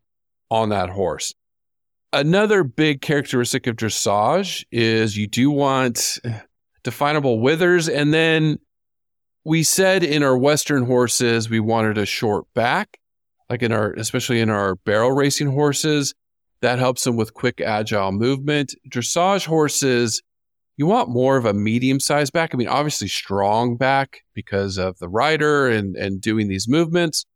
on 0.50 0.70
that 0.70 0.88
horse. 0.88 1.34
Another 2.10 2.64
big 2.64 3.02
characteristic 3.02 3.66
of 3.66 3.76
dressage 3.76 4.64
is 4.72 5.16
you 5.16 5.26
do 5.26 5.50
want 5.50 6.18
definable 6.82 7.38
withers. 7.40 7.88
And 7.88 8.12
then 8.12 8.58
we 9.44 9.62
said 9.62 10.02
in 10.02 10.22
our 10.22 10.36
Western 10.36 10.86
horses, 10.86 11.50
we 11.50 11.60
wanted 11.60 11.98
a 11.98 12.06
short 12.06 12.46
back, 12.54 12.98
like 13.50 13.62
in 13.62 13.72
our, 13.72 13.92
especially 13.92 14.40
in 14.40 14.48
our 14.48 14.76
barrel 14.76 15.12
racing 15.12 15.50
horses. 15.50 16.14
That 16.62 16.78
helps 16.78 17.04
them 17.04 17.16
with 17.16 17.34
quick, 17.34 17.60
agile 17.60 18.12
movement. 18.12 18.74
Dressage 18.88 19.46
horses, 19.46 20.22
you 20.76 20.86
want 20.86 21.10
more 21.10 21.36
of 21.36 21.44
a 21.44 21.52
medium 21.52 22.00
sized 22.00 22.32
back. 22.32 22.54
I 22.54 22.56
mean, 22.56 22.68
obviously 22.68 23.08
strong 23.08 23.76
back 23.76 24.20
because 24.34 24.78
of 24.78 24.98
the 24.98 25.08
rider 25.08 25.68
and, 25.68 25.96
and 25.96 26.20
doing 26.20 26.48
these 26.48 26.68
movements. 26.68 27.26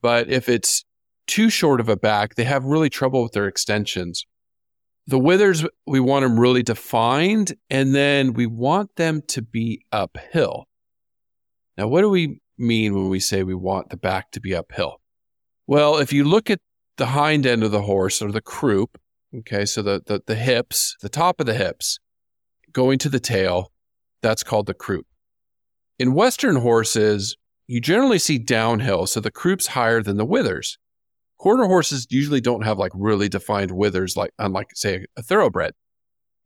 But 0.00 0.30
if 0.30 0.48
it's 0.48 0.84
too 1.26 1.50
short 1.50 1.80
of 1.80 1.88
a 1.88 1.96
back, 1.96 2.34
they 2.34 2.44
have 2.44 2.64
really 2.64 2.88
trouble 2.88 3.22
with 3.22 3.32
their 3.32 3.48
extensions. 3.48 4.24
The 5.06 5.18
withers, 5.18 5.64
we 5.86 6.00
want 6.00 6.22
them 6.22 6.38
really 6.38 6.62
defined, 6.62 7.54
and 7.70 7.94
then 7.94 8.34
we 8.34 8.46
want 8.46 8.94
them 8.96 9.22
to 9.28 9.42
be 9.42 9.84
uphill. 9.90 10.66
Now, 11.76 11.88
what 11.88 12.02
do 12.02 12.10
we 12.10 12.40
mean 12.58 12.94
when 12.94 13.08
we 13.08 13.18
say 13.18 13.42
we 13.42 13.54
want 13.54 13.90
the 13.90 13.96
back 13.96 14.30
to 14.32 14.40
be 14.40 14.54
uphill? 14.54 15.00
Well, 15.66 15.96
if 15.96 16.12
you 16.12 16.24
look 16.24 16.50
at 16.50 16.60
the 16.98 17.06
hind 17.06 17.46
end 17.46 17.62
of 17.62 17.70
the 17.70 17.82
horse 17.82 18.20
or 18.20 18.30
the 18.30 18.42
croup, 18.42 18.98
okay, 19.34 19.64
so 19.64 19.82
the, 19.82 20.02
the, 20.04 20.22
the 20.26 20.34
hips, 20.34 20.96
the 21.00 21.08
top 21.08 21.40
of 21.40 21.46
the 21.46 21.54
hips 21.54 21.98
going 22.78 22.96
to 22.96 23.08
the 23.08 23.18
tail, 23.18 23.72
that's 24.22 24.44
called 24.44 24.66
the 24.66 24.72
croup. 24.72 25.04
In 25.98 26.14
Western 26.14 26.54
horses, 26.54 27.36
you 27.66 27.80
generally 27.80 28.20
see 28.20 28.38
downhill, 28.38 29.04
so 29.08 29.18
the 29.18 29.32
croup's 29.32 29.66
higher 29.66 30.00
than 30.00 30.16
the 30.16 30.24
withers. 30.24 30.78
Quarter 31.38 31.66
horses 31.66 32.06
usually 32.08 32.40
don't 32.40 32.62
have 32.62 32.78
like 32.78 32.92
really 32.94 33.28
defined 33.28 33.72
withers, 33.72 34.16
like 34.16 34.30
unlike 34.38 34.68
say 34.74 35.06
a 35.16 35.22
thoroughbred. 35.24 35.72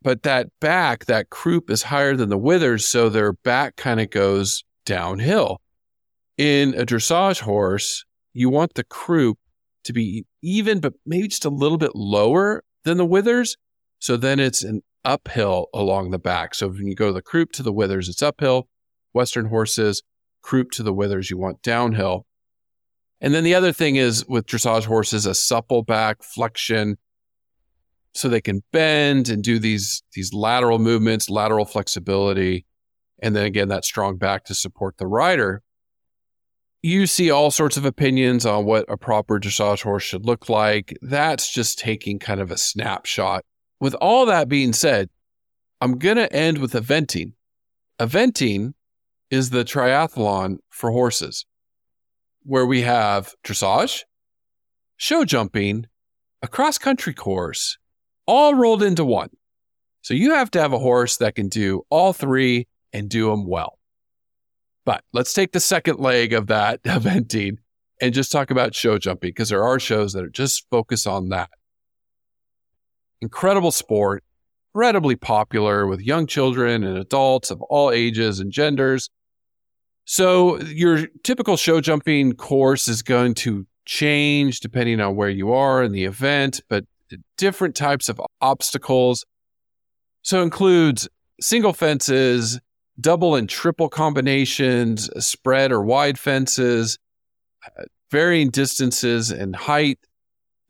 But 0.01 0.23
that 0.23 0.49
back, 0.59 1.05
that 1.05 1.29
croup 1.29 1.69
is 1.69 1.83
higher 1.83 2.17
than 2.17 2.31
the 2.31 2.39
withers, 2.39 2.89
so 2.89 3.11
their 3.11 3.35
back 3.35 3.77
kind 3.77 4.01
of 4.01 4.09
goes 4.09 4.65
downhill. 4.87 5.61
In 6.39 6.73
a 6.73 6.87
dressage 6.87 7.41
horse, 7.41 8.07
you 8.33 8.49
want 8.49 8.73
the 8.73 8.85
croup 8.85 9.37
to 9.85 9.93
be 9.93 10.25
even, 10.43 10.81
but 10.81 10.95
maybe 11.05 11.29
just 11.29 11.45
a 11.45 11.51
little 11.51 11.77
bit 11.77 11.95
lower 11.95 12.65
than 12.85 12.97
the 12.97 13.05
withers. 13.05 13.59
So 13.99 14.17
then 14.17 14.41
it's 14.41 14.65
an 14.65 14.81
uphill 15.05 15.69
along 15.75 16.11
the 16.11 16.19
back. 16.19 16.55
So 16.55 16.69
when 16.69 16.87
you 16.87 16.95
go 16.95 17.13
the 17.13 17.23
croup 17.23 17.53
to 17.53 17.63
the 17.63 17.73
withers, 17.73 18.09
it's 18.09 18.23
uphill. 18.23 18.69
Western 19.13 19.47
horses, 19.47 20.03
croup 20.43 20.71
to 20.73 20.83
the 20.83 20.93
withers, 20.93 21.31
you 21.31 21.39
want 21.39 21.63
downhill. 21.63 22.27
And 23.21 23.33
then 23.33 23.45
the 23.45 23.55
other 23.55 23.73
thing 23.73 23.97
is 23.97 24.27
with 24.27 24.47
dressage 24.47 24.87
horses, 24.87 25.27
a 25.27 25.35
supple 25.35 25.83
back 25.83 26.23
flexion 26.23 26.99
so 28.15 28.29
they 28.29 28.41
can 28.41 28.63
bend 28.73 29.29
and 29.29 29.43
do 29.43 29.59
these, 29.59 30.03
these 30.15 30.35
lateral 30.35 30.79
movements, 30.79 31.31
lateral 31.31 31.65
flexibility. 31.65 32.67
And 33.23 33.35
then 33.35 33.45
again, 33.45 33.69
that 33.69 33.85
strong 33.85 34.19
back 34.19 34.45
to 34.47 34.55
support 34.55 34.99
the 34.99 35.07
rider. 35.07 35.63
You 36.83 37.07
see 37.07 37.31
all 37.31 37.53
sorts 37.53 37.77
of 37.77 37.85
opinions 37.85 38.45
on 38.45 38.65
what 38.65 38.85
a 38.89 38.97
proper 38.97 39.39
dressage 39.39 39.83
horse 39.83 40.03
should 40.03 40.27
look 40.27 40.49
like. 40.49 40.99
That's 41.01 41.51
just 41.51 41.79
taking 41.79 42.19
kind 42.19 42.41
of 42.41 42.51
a 42.51 42.59
snapshot. 42.59 43.45
With 43.83 43.95
all 43.95 44.27
that 44.27 44.49
being 44.49 44.73
said, 44.73 45.11
I'm 45.81 45.99
going 45.99 46.15
to 46.15 46.33
end 46.33 46.59
with 46.59 46.75
eventing. 46.75 47.33
Eventing 47.99 48.75
is 49.29 49.51
the 49.51 49.65
triathlon 49.65 50.59
for 50.71 50.93
horses 50.93 51.47
where 52.45 52.65
we 52.65 52.83
have 52.83 53.35
dressage, 53.43 54.03
show 54.97 55.25
jumping, 55.25 55.89
a 56.43 56.47
cross 56.47 56.79
country 56.79 57.13
course, 57.13 57.77
all 58.25 58.55
rolled 58.55 58.85
into 58.85 59.05
one. 59.05 59.31
So 60.03 60.15
you 60.15 60.31
have 60.31 60.53
to 60.53 60.61
have 60.61 60.73
a 60.73 60.79
horse 60.79 61.17
that 61.17 61.35
can 61.35 61.49
do 61.49 61.83
all 61.91 62.13
three 62.13 62.69
and 62.93 63.09
do 63.09 63.31
them 63.31 63.49
well. 63.49 63.81
But 64.85 65.03
let's 65.13 65.33
take 65.33 65.51
the 65.51 65.59
second 65.59 65.99
leg 65.99 66.33
of 66.33 66.47
that 66.47 66.81
eventing 66.85 67.57
and 68.01 68.15
just 68.15 68.31
talk 68.31 68.53
about 68.53 68.77
show 68.77 68.97
jumping 68.99 69.31
because 69.31 69.49
there 69.49 69.65
are 69.65 69.81
shows 69.81 70.13
that 70.13 70.23
are 70.23 70.31
just 70.31 70.69
focus 70.71 71.05
on 71.05 71.31
that. 71.31 71.51
Incredible 73.23 73.71
sport, 73.71 74.23
incredibly 74.75 75.17
popular 75.17 75.87
with 75.87 76.01
young 76.01 76.27
children 76.27 76.85
and 76.85 76.99
adults 76.99 77.51
of 77.51 77.63
all 77.63 77.91
ages 77.91 78.41
and 78.41 78.53
genders. 78.53 79.09
So 80.05 80.61
your 80.61 81.07
typical 81.23 81.57
show 81.57 81.81
jumping 81.81 82.33
course 82.35 82.89
is 82.89 83.03
going 83.03 83.35
to 83.35 83.67
change 83.87 84.61
depending 84.61 85.01
on 85.01 85.17
where 85.17 85.31
you 85.31 85.53
are 85.53 85.83
in 85.83 85.93
the 85.93 86.05
event, 86.05 86.61
but 86.69 86.85
different 87.39 87.77
types 87.77 88.09
of 88.09 88.21
obstacles. 88.41 89.25
So 90.23 90.43
includes 90.43 91.09
single 91.41 91.73
fences, 91.73 92.61
double 93.01 93.37
and 93.37 93.49
triple 93.49 93.89
combinations, 93.89 95.09
spread 95.25 95.73
or 95.73 95.83
wide 95.83 96.19
fences, 96.19 96.99
varying 98.11 98.51
distances 98.51 99.31
and 99.31 99.55
height, 99.55 99.99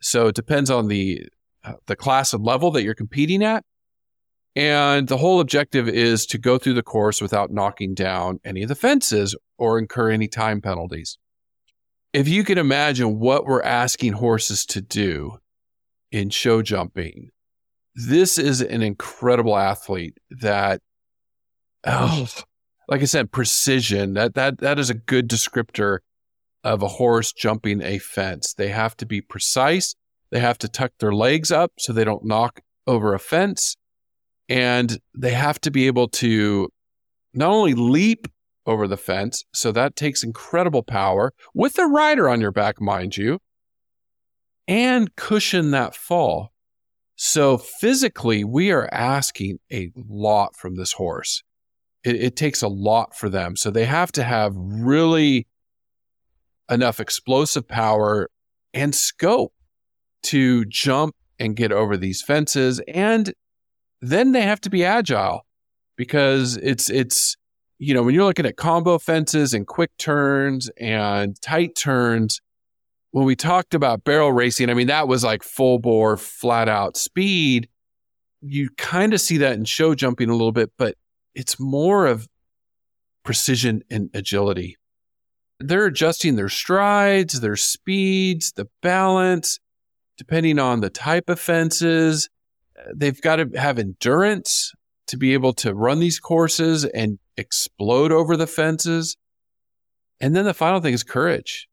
So 0.01 0.27
it 0.29 0.35
depends 0.35 0.69
on 0.69 0.88
the 0.88 1.23
uh, 1.23 1.27
Uh, 1.64 1.75
the 1.87 1.96
class 1.96 2.33
and 2.33 2.44
level 2.44 2.72
that 2.72 2.83
you're 2.83 2.94
competing 2.94 3.42
at. 3.42 3.64
And 4.57 5.07
the 5.07 5.16
whole 5.16 5.40
objective 5.40 5.88
is 5.88 6.27
to 6.27 6.38
go 6.38 6.59
through 6.59 6.75
the 6.75 6.83
course 6.83 7.22
without 7.22 7.53
knocking 7.53 7.94
down 7.94 8.40
any 8.44 8.62
of 8.62 8.68
the 8.68 8.75
fences 8.75 9.37
or 9.59 9.79
incur 9.79 10.11
any 10.11 10.29
time 10.29 10.61
penalties. 10.61 11.18
If 12.12 12.29
you 12.29 12.44
can 12.44 12.59
imagine 12.59 13.18
what 13.18 13.46
we're 13.46 13.62
asking 13.62 14.14
horses 14.14 14.66
to 14.66 14.83
do 14.83 15.38
in 16.11 16.31
show 16.31 16.61
jumping, 16.61 17.31
this 17.94 18.38
is 18.38 18.61
an 18.61 18.83
incredible 18.83 19.57
athlete 19.57 20.18
that, 20.31 20.81
oh, 21.87 22.27
like 22.88 23.01
I 23.01 23.07
said, 23.07 23.33
precision. 23.33 24.14
That 24.14 24.35
that 24.35 24.59
that 24.59 24.79
is 24.79 24.90
a 24.90 24.94
good 24.94 25.29
descriptor 25.29 25.98
of 26.64 26.83
a 26.83 26.88
horse 26.88 27.33
jumping 27.33 27.83
a 27.83 27.98
fence. 27.98 28.53
They 28.53 28.68
have 28.68 28.96
to 28.98 29.07
be 29.07 29.20
precise. 29.20 29.94
They 30.33 30.40
have 30.40 30.59
to 30.59 30.68
tuck 30.68 30.92
their 30.99 31.12
legs 31.12 31.53
up 31.53 31.73
so 31.79 31.92
they 31.92 32.05
don't 32.05 32.25
knock 32.25 32.61
over 32.87 33.14
a 33.14 33.18
fence 33.18 33.77
and 34.49 34.99
they 35.16 35.33
have 35.33 35.61
to 35.61 35.71
be 35.71 35.87
able 35.87 36.09
to 36.09 36.68
not 37.35 37.51
only 37.51 37.75
leap 37.75 38.27
over 38.64 38.88
the 38.88 38.97
fence, 38.97 39.45
so 39.53 39.73
that 39.73 39.95
takes 39.95 40.23
incredible 40.23 40.83
power 40.83 41.33
with 41.55 41.79
a 41.79 41.87
rider 41.87 42.29
on 42.29 42.40
your 42.40 42.51
back, 42.51 42.81
mind 42.81 43.16
you, 43.16 43.40
and 44.66 45.14
cushion 45.16 45.71
that 45.73 45.95
fall. 45.95 46.53
So 47.16 47.59
physically, 47.59 48.42
we 48.42 48.71
are 48.73 48.88
asking 48.90 49.59
a 49.71 49.90
lot 49.97 50.57
from 50.57 50.77
this 50.77 50.92
horse. 50.92 51.42
It, 52.05 52.16
it, 52.16 52.37
takes 52.37 52.62
a 52.62 52.68
lot 52.68 53.14
for 53.14 53.29
them. 53.29 53.55
So 53.55 53.71
they 53.71 53.85
have 53.85 54.11
to 54.12 54.25
have 54.25 54.55
really 54.57 55.47
enough 56.68 57.01
explosive 57.01 57.68
power 57.68 58.29
and 58.75 58.95
scope 58.95 59.53
to 60.22 60.64
jump 60.66 61.14
and 61.38 61.56
get 61.56 61.72
over 61.72 61.96
these 61.96 62.22
fences 62.22 62.80
and 62.88 63.32
then 64.00 64.32
they 64.32 64.42
have 64.42 64.61
to 64.61 64.70
be 64.70 64.85
agile 64.85 65.46
because 65.96 66.56
it's 66.56 66.90
it's 66.90 67.37
you 67.78 67.94
know 67.94 68.02
when 68.02 68.14
you're 68.14 68.24
looking 68.24 68.46
at 68.46 68.56
combo 68.56 68.98
fences 68.98 69.54
and 69.54 69.66
quick 69.66 69.90
turns 69.98 70.70
and 70.78 71.40
tight 71.40 71.74
turns 71.76 72.40
when 73.12 73.24
we 73.24 73.37
talked 73.37 73.74
about 73.74 74.04
barrel 74.04 74.32
racing 74.32 74.70
i 74.70 74.74
mean 74.74 74.88
that 74.88 75.08
was 75.08 75.24
like 75.24 75.42
full 75.42 75.78
bore 75.78 76.16
flat 76.16 76.68
out 76.68 76.96
speed. 76.96 77.68
You 78.44 78.70
kind 78.76 79.14
of 79.14 79.20
see 79.20 79.37
that 79.38 79.52
in 79.52 79.64
show 79.64 79.94
jumping 79.94 80.28
a 80.28 80.32
little 80.32 80.52
bit 80.52 80.72
but 80.76 80.96
it's 81.35 81.61
more 81.61 82.06
of 82.06 82.28
precision 83.22 83.82
and 83.90 84.11
agility. 84.14 84.76
They're 85.61 85.87
adjusting 85.87 86.35
their 86.35 86.48
strides 86.48 87.40
their 87.40 87.56
speeds 87.56 88.52
the 88.52 88.68
balance 88.82 89.61
depending 90.22 90.56
on 90.61 90.78
the 90.78 90.88
type 90.88 91.28
of 91.28 91.40
fences 91.40 92.28
they've 92.94 93.20
got 93.20 93.37
to 93.37 93.50
have 93.58 93.76
endurance 93.76 94.70
to 95.08 95.16
be 95.16 95.32
able 95.35 95.52
to 95.52 95.74
run 95.74 95.98
these 95.98 96.20
courses 96.20 96.85
and 96.85 97.18
explode 97.37 98.12
over 98.12 98.37
the 98.37 98.46
fences. 98.46 99.16
And 100.20 100.37
then 100.37 100.44
the 100.44 100.54
final 100.54 100.80
thing 100.80 100.94
is 100.94 101.02
courage. 101.02 101.66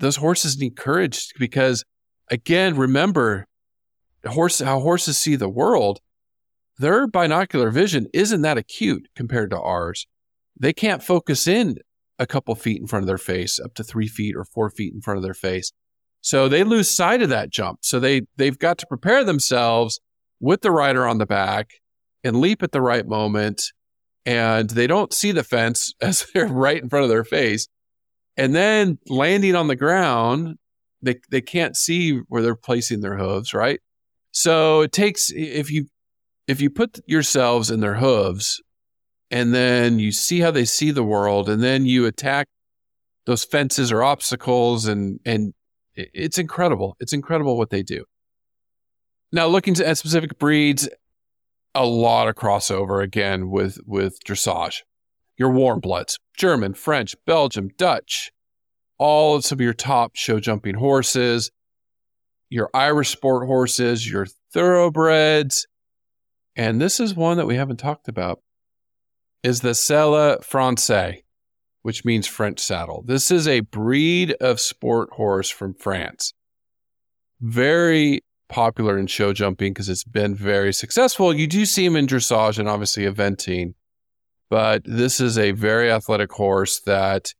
Those 0.00 0.16
horses 0.16 0.58
need 0.58 0.76
courage 0.76 1.32
because, 1.38 1.82
again, 2.30 2.76
remember 2.76 3.46
horse, 4.26 4.58
how 4.58 4.80
horses 4.80 5.16
see 5.16 5.36
the 5.36 5.48
world. 5.48 6.00
Their 6.76 7.06
binocular 7.06 7.70
vision 7.70 8.06
isn't 8.12 8.42
that 8.42 8.58
acute 8.58 9.08
compared 9.16 9.50
to 9.52 9.58
ours. 9.58 10.06
They 10.60 10.74
can't 10.74 11.02
focus 11.02 11.46
in 11.46 11.76
a 12.18 12.26
couple 12.26 12.54
feet 12.54 12.82
in 12.82 12.86
front 12.86 13.04
of 13.04 13.06
their 13.06 13.16
face, 13.16 13.58
up 13.58 13.72
to 13.74 13.82
three 13.82 14.08
feet 14.08 14.36
or 14.36 14.44
four 14.44 14.68
feet 14.68 14.92
in 14.92 15.00
front 15.00 15.16
of 15.16 15.24
their 15.24 15.32
face. 15.32 15.72
So 16.22 16.48
they 16.48 16.62
lose 16.62 16.88
sight 16.88 17.20
of 17.20 17.28
that 17.30 17.50
jump. 17.50 17.80
So 17.82 17.98
they, 17.98 18.22
they've 18.36 18.58
got 18.58 18.78
to 18.78 18.86
prepare 18.86 19.24
themselves 19.24 20.00
with 20.40 20.62
the 20.62 20.70
rider 20.70 21.06
on 21.06 21.18
the 21.18 21.26
back 21.26 21.72
and 22.24 22.40
leap 22.40 22.62
at 22.62 22.70
the 22.70 22.80
right 22.80 23.06
moment. 23.06 23.64
And 24.24 24.70
they 24.70 24.86
don't 24.86 25.12
see 25.12 25.32
the 25.32 25.42
fence 25.42 25.92
as 26.00 26.26
they're 26.32 26.46
right 26.46 26.80
in 26.80 26.88
front 26.88 27.02
of 27.02 27.10
their 27.10 27.24
face. 27.24 27.66
And 28.36 28.54
then 28.54 28.98
landing 29.08 29.56
on 29.56 29.66
the 29.66 29.76
ground, 29.76 30.56
they, 31.02 31.16
they 31.30 31.40
can't 31.40 31.76
see 31.76 32.20
where 32.28 32.40
they're 32.40 32.54
placing 32.54 33.00
their 33.00 33.18
hooves, 33.18 33.52
right? 33.52 33.80
So 34.30 34.82
it 34.82 34.92
takes, 34.92 35.30
if 35.30 35.70
you, 35.70 35.86
if 36.46 36.60
you 36.60 36.70
put 36.70 37.00
yourselves 37.06 37.70
in 37.70 37.80
their 37.80 37.96
hooves 37.96 38.62
and 39.30 39.52
then 39.52 39.98
you 39.98 40.12
see 40.12 40.38
how 40.40 40.52
they 40.52 40.64
see 40.64 40.92
the 40.92 41.02
world 41.02 41.48
and 41.48 41.62
then 41.62 41.84
you 41.84 42.06
attack 42.06 42.46
those 43.26 43.44
fences 43.44 43.90
or 43.90 44.02
obstacles 44.02 44.86
and, 44.86 45.18
and 45.26 45.52
it's 45.94 46.38
incredible. 46.38 46.96
It's 47.00 47.12
incredible 47.12 47.56
what 47.56 47.70
they 47.70 47.82
do. 47.82 48.04
Now, 49.32 49.46
looking 49.46 49.78
at 49.80 49.98
specific 49.98 50.38
breeds, 50.38 50.88
a 51.74 51.86
lot 51.86 52.28
of 52.28 52.34
crossover 52.34 53.02
again 53.02 53.50
with 53.50 53.78
with 53.86 54.22
dressage. 54.24 54.82
Your 55.38 55.50
warm 55.50 55.80
bloods, 55.80 56.18
German, 56.36 56.74
French, 56.74 57.16
Belgium, 57.26 57.70
Dutch, 57.78 58.30
all 58.98 59.36
of 59.36 59.44
some 59.44 59.56
of 59.56 59.60
your 59.60 59.72
top 59.72 60.14
show 60.14 60.38
jumping 60.38 60.74
horses, 60.74 61.50
your 62.50 62.68
Irish 62.74 63.08
sport 63.08 63.46
horses, 63.46 64.08
your 64.08 64.26
thoroughbreds, 64.52 65.66
and 66.54 66.80
this 66.80 67.00
is 67.00 67.14
one 67.14 67.38
that 67.38 67.46
we 67.46 67.56
haven't 67.56 67.78
talked 67.78 68.08
about 68.08 68.40
is 69.42 69.60
the 69.60 69.74
Selle 69.74 70.38
Français, 70.38 71.21
which 71.82 72.04
means 72.04 72.26
French 72.26 72.60
saddle. 72.60 73.04
This 73.06 73.30
is 73.30 73.46
a 73.46 73.60
breed 73.60 74.32
of 74.40 74.60
sport 74.60 75.10
horse 75.12 75.50
from 75.50 75.74
France. 75.74 76.32
Very 77.40 78.22
popular 78.48 78.98
in 78.98 79.06
show 79.06 79.32
jumping 79.32 79.72
because 79.72 79.88
it's 79.88 80.04
been 80.04 80.34
very 80.34 80.72
successful. 80.72 81.34
You 81.34 81.46
do 81.46 81.66
see 81.66 81.84
him 81.84 81.96
in 81.96 82.06
dressage 82.06 82.58
and 82.58 82.68
obviously 82.68 83.04
eventing, 83.04 83.74
but 84.48 84.82
this 84.84 85.20
is 85.20 85.38
a 85.38 85.52
very 85.52 85.90
athletic 85.90 86.30
horse 86.32 86.80
that 86.80 87.34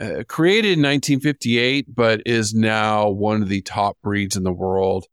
uh, 0.00 0.22
created 0.28 0.78
in 0.78 0.82
1958, 0.82 1.94
but 1.94 2.22
is 2.26 2.54
now 2.54 3.08
one 3.08 3.42
of 3.42 3.48
the 3.48 3.62
top 3.62 3.96
breeds 4.02 4.36
in 4.36 4.44
the 4.44 4.52
world 4.52 5.06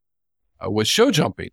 uh, 0.64 0.70
with 0.70 0.88
show 0.88 1.12
jumping. 1.12 1.50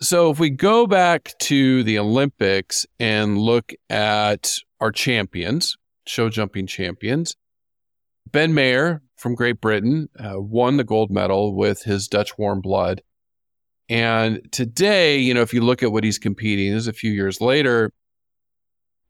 So 0.00 0.30
if 0.30 0.38
we 0.38 0.50
go 0.50 0.86
back 0.86 1.32
to 1.42 1.82
the 1.84 1.98
Olympics 1.98 2.84
and 2.98 3.38
look 3.38 3.72
at 3.88 4.52
our 4.80 4.92
champions, 4.92 5.76
show 6.06 6.28
jumping 6.28 6.66
champions, 6.66 7.36
Ben 8.30 8.54
Maher 8.54 9.02
from 9.16 9.34
Great 9.34 9.60
Britain, 9.60 10.08
uh, 10.18 10.40
won 10.40 10.76
the 10.76 10.84
gold 10.84 11.10
medal 11.10 11.54
with 11.54 11.82
his 11.82 12.08
Dutch 12.08 12.36
warm 12.38 12.60
blood. 12.60 13.02
And 13.88 14.40
today, 14.50 15.18
you 15.18 15.34
know, 15.34 15.42
if 15.42 15.52
you 15.52 15.60
look 15.60 15.82
at 15.82 15.92
what 15.92 16.04
he's 16.04 16.18
competing, 16.18 16.72
this 16.72 16.82
is 16.82 16.88
a 16.88 16.92
few 16.92 17.12
years 17.12 17.40
later, 17.40 17.92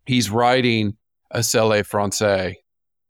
he's 0.07 0.31
riding 0.31 0.97
a 1.31 1.43
Selle 1.43 1.83
Francais 1.85 2.59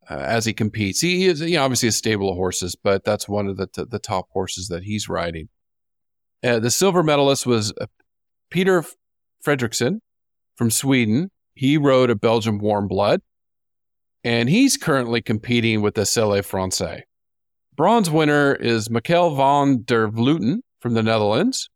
uh, 0.08 0.14
as 0.14 0.44
he 0.44 0.52
competes. 0.52 1.00
He 1.00 1.26
is, 1.26 1.40
you 1.40 1.56
know, 1.56 1.64
obviously 1.64 1.88
a 1.88 1.92
stable 1.92 2.30
of 2.30 2.36
horses, 2.36 2.76
but 2.76 3.04
that's 3.04 3.28
one 3.28 3.48
of 3.48 3.56
the, 3.56 3.66
t- 3.66 3.86
the 3.88 3.98
top 3.98 4.28
horses 4.30 4.68
that 4.68 4.82
he's 4.82 5.08
riding. 5.08 5.48
Uh, 6.42 6.58
the 6.58 6.70
silver 6.70 7.02
medalist 7.02 7.46
was 7.46 7.72
uh, 7.80 7.86
Peder 8.50 8.84
Fredricson 9.44 10.00
from 10.56 10.70
Sweden. 10.70 11.30
He 11.54 11.78
rode 11.78 12.10
a 12.10 12.14
Belgian 12.14 12.58
warm 12.58 12.88
blood 12.88 13.22
and 14.24 14.48
he's 14.48 14.76
currently 14.76 15.20
competing 15.20 15.82
with 15.82 15.94
the 15.94 16.06
Selle 16.06 16.42
Francais. 16.42 17.04
Bronze 17.76 18.10
winner 18.10 18.54
is 18.54 18.88
Maikel 18.88 19.36
van 19.36 19.82
der 19.84 20.08
Vleuten 20.08 20.60
from 20.80 20.94
the 20.94 21.02
Netherlands, 21.02 21.68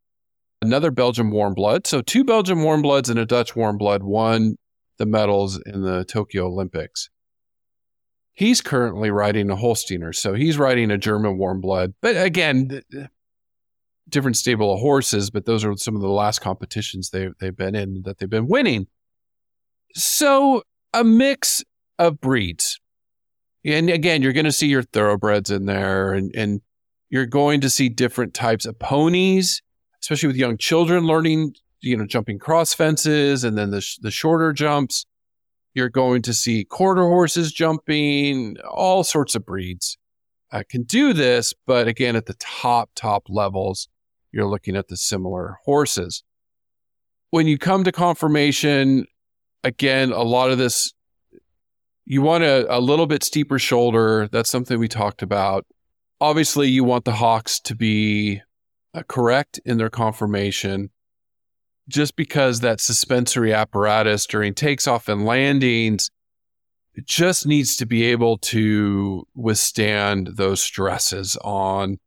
another 0.63 0.91
Belgian 0.91 1.31
warm 1.31 1.55
blood. 1.55 1.87
So 1.87 2.01
two 2.01 2.25
Belgian 2.25 2.63
warm 2.63 2.83
bloods 2.83 3.11
and 3.11 3.19
a 3.19 3.27
Dutch 3.27 3.55
warm 3.55 3.77
blood 3.77 4.03
won 4.03 4.57
the 4.99 5.07
medals 5.07 5.61
in 5.67 5.83
the 5.83 6.05
Tokyo 6.05 6.47
Olympics. 6.47 7.11
He's 8.33 8.61
currently 8.61 9.11
riding 9.11 9.51
a 9.51 9.57
Holsteiner, 9.57 10.15
so 10.15 10.35
he's 10.35 10.59
riding 10.59 10.91
a 10.93 10.99
German 10.99 11.39
warm 11.39 11.61
blood. 11.61 11.95
But 12.01 12.17
again, 12.17 12.83
different 14.09 14.37
stable 14.37 14.73
of 14.73 14.81
horses, 14.81 15.31
but 15.31 15.45
those 15.45 15.65
are 15.65 15.77
some 15.77 15.97
of 15.97 16.03
the 16.03 16.09
last 16.09 16.41
competitions 16.41 17.11
they, 17.11 17.31
they've 17.41 17.57
been 17.57 17.75
in 17.75 18.03
that 18.05 18.19
they've 18.19 18.31
been 18.31 18.47
winning. 18.47 18.87
So 19.95 20.63
a 20.95 21.03
mix 21.03 21.65
of 21.99 22.21
breeds. 22.21 22.81
And 23.65 23.91
again, 23.91 24.23
you're 24.23 24.33
going 24.33 24.45
to 24.45 24.53
see 24.53 24.69
your 24.69 24.83
thoroughbreds 24.83 25.51
in 25.51 25.67
there 25.67 26.13
and, 26.13 26.35
and 26.35 26.61
you're 27.11 27.27
going 27.27 27.61
to 27.63 27.71
see 27.71 27.89
different 27.89 28.35
types 28.35 28.67
of 28.67 28.79
ponies, 28.79 29.63
especially 30.03 30.29
with 30.29 30.37
young 30.37 30.57
children 30.57 31.07
learning, 31.07 31.55
you 31.81 31.97
know, 31.97 32.07
jumping 32.07 32.39
cross 32.39 32.75
fences 32.75 33.45
and 33.45 33.59
then 33.59 33.71
the, 33.71 33.81
sh- 33.81 33.99
the 34.01 34.11
shorter 34.11 34.53
jumps. 34.53 35.07
You're 35.75 35.89
going 35.89 36.23
to 36.23 36.35
see 36.35 36.65
quarter 36.65 37.03
horses 37.03 37.53
jumping, 37.53 38.57
all 38.69 39.05
sorts 39.05 39.35
of 39.35 39.45
breeds 39.45 39.99
uh, 40.51 40.63
can 40.69 40.83
do 40.83 41.13
this. 41.13 41.55
But 41.67 41.89
again, 41.89 42.17
at 42.17 42.27
the 42.27 42.35
top, 42.35 42.91
top 42.95 43.25
levels, 43.29 43.89
you're 44.33 44.47
looking 44.47 44.77
at 44.77 44.89
the 44.89 44.97
similar 44.97 45.59
horses. 45.65 46.23
When 47.31 47.47
you 47.47 47.59
come 47.59 47.85
to 47.85 47.93
conformation, 47.93 49.07
again, 49.65 50.13
a 50.13 50.23
lot 50.23 50.51
of 50.51 50.59
this 50.59 50.93
you 52.11 52.23
want 52.23 52.43
a, 52.43 52.67
a 52.75 52.81
little 52.81 53.07
bit 53.07 53.23
steeper 53.23 53.59
shoulder. 53.59 54.29
That's 54.33 54.49
something 54.49 54.79
we 54.79 54.89
talked 54.89 55.21
about. 55.21 55.67
obviously, 56.23 56.67
you 56.69 56.83
want 56.83 57.05
the 57.05 57.13
hocks 57.13 57.61
to 57.61 57.77
be 57.77 58.41
uh, 58.95 59.03
correct 59.07 59.61
in 59.67 59.77
their 59.77 59.91
conformation 59.91 60.91
just 61.87 62.17
because 62.17 62.61
that 62.61 62.81
suspensory 62.81 63.53
apparatus 63.53 64.27
during 64.27 64.55
takes 64.55 64.87
off 64.87 65.07
and 65.09 65.27
landings 65.27 66.11
just 67.05 67.47
needs 67.47 67.77
to 67.77 67.87
be 67.87 68.05
able 68.05 68.39
to 68.39 69.27
withstand 69.35 70.31
those 70.35 70.63
stresses 70.63 71.37
on 71.45 71.99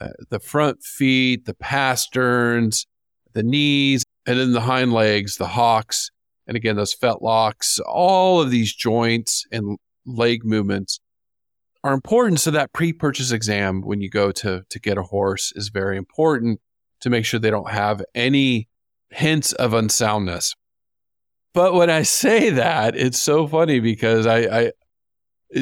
uh, 0.00 0.08
the 0.30 0.40
front 0.40 0.82
feet, 0.82 1.44
the 1.44 1.54
pasterns, 1.54 2.86
the 3.34 3.42
knees, 3.42 4.04
and 4.26 4.38
then 4.38 4.52
the 4.52 4.62
hind 4.62 4.92
legs, 4.92 5.36
the 5.36 5.48
hocks, 5.48 6.10
and 6.50 6.56
again, 6.56 6.74
those 6.74 6.96
fetlocks, 6.96 7.78
all 7.86 8.40
of 8.40 8.50
these 8.50 8.74
joints 8.74 9.46
and 9.52 9.78
leg 10.04 10.44
movements 10.44 10.98
are 11.84 11.92
important. 11.92 12.40
So 12.40 12.50
that 12.50 12.72
pre-purchase 12.72 13.30
exam 13.30 13.82
when 13.82 14.00
you 14.00 14.10
go 14.10 14.32
to, 14.32 14.64
to 14.68 14.80
get 14.80 14.98
a 14.98 15.04
horse 15.04 15.52
is 15.54 15.68
very 15.68 15.96
important 15.96 16.60
to 17.02 17.08
make 17.08 17.24
sure 17.24 17.38
they 17.38 17.50
don't 17.50 17.70
have 17.70 18.02
any 18.16 18.66
hints 19.10 19.52
of 19.52 19.74
unsoundness. 19.74 20.56
But 21.54 21.72
when 21.72 21.88
I 21.88 22.02
say 22.02 22.50
that, 22.50 22.96
it's 22.96 23.22
so 23.22 23.46
funny 23.46 23.78
because 23.78 24.26
I, 24.26 24.38
I 24.38 24.72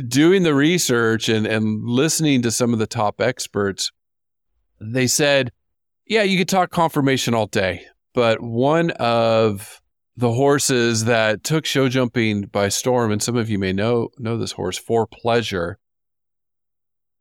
doing 0.08 0.42
the 0.42 0.54
research 0.54 1.28
and, 1.28 1.46
and 1.46 1.84
listening 1.84 2.40
to 2.42 2.50
some 2.50 2.72
of 2.72 2.78
the 2.78 2.86
top 2.86 3.20
experts, 3.20 3.92
they 4.80 5.06
said, 5.06 5.52
yeah, 6.06 6.22
you 6.22 6.38
could 6.38 6.48
talk 6.48 6.70
conformation 6.70 7.34
all 7.34 7.46
day, 7.46 7.84
but 8.14 8.40
one 8.40 8.90
of 8.92 9.82
the 10.18 10.32
horses 10.32 11.04
that 11.04 11.44
took 11.44 11.64
show 11.64 11.88
jumping 11.88 12.42
by 12.42 12.68
storm, 12.68 13.12
and 13.12 13.22
some 13.22 13.36
of 13.36 13.48
you 13.48 13.56
may 13.56 13.72
know 13.72 14.08
know 14.18 14.36
this 14.36 14.50
horse 14.50 14.76
for 14.76 15.06
pleasure, 15.06 15.78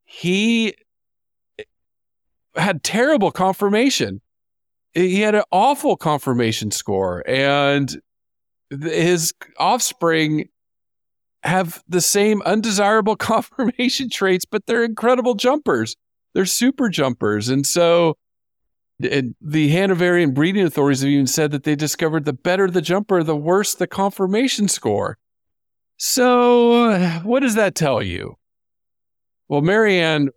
he 0.03 0.73
had 2.55 2.81
terrible 2.81 3.29
conformation. 3.29 4.19
He 4.95 5.21
had 5.21 5.36
an 5.36 5.43
awful 5.51 5.95
conformation 5.95 6.71
score, 6.71 7.23
and 7.29 8.01
his 8.71 9.31
offspring 9.60 10.49
have 11.43 11.83
the 11.88 12.01
same 12.01 12.41
undesirable 12.47 13.15
conformation 13.31 14.10
traits, 14.10 14.43
but 14.43 14.65
they're 14.65 14.83
incredible 14.83 15.36
jumpers. 15.36 15.95
They're 16.33 16.47
super 16.47 16.89
jumpers. 16.89 17.47
And 17.47 17.65
so 17.65 18.17
and 18.99 19.36
the 19.41 19.69
Hanoverian 19.69 20.33
breeding 20.33 20.65
authorities 20.65 21.01
have 21.01 21.10
even 21.10 21.27
said 21.27 21.51
that 21.51 21.63
they 21.63 21.75
discovered 21.75 22.25
the 22.25 22.33
better 22.33 22.69
the 22.69 22.81
jumper, 22.81 23.23
the 23.23 23.36
worse 23.36 23.75
the 23.75 23.88
conformation 23.88 24.67
score. 24.67 25.17
So, 25.97 26.83
uh, 26.91 27.19
what 27.21 27.41
does 27.41 27.55
that 27.55 27.75
tell 27.75 28.01
you? 28.01 28.36
Well, 29.47 29.62
Marianne 29.62 30.29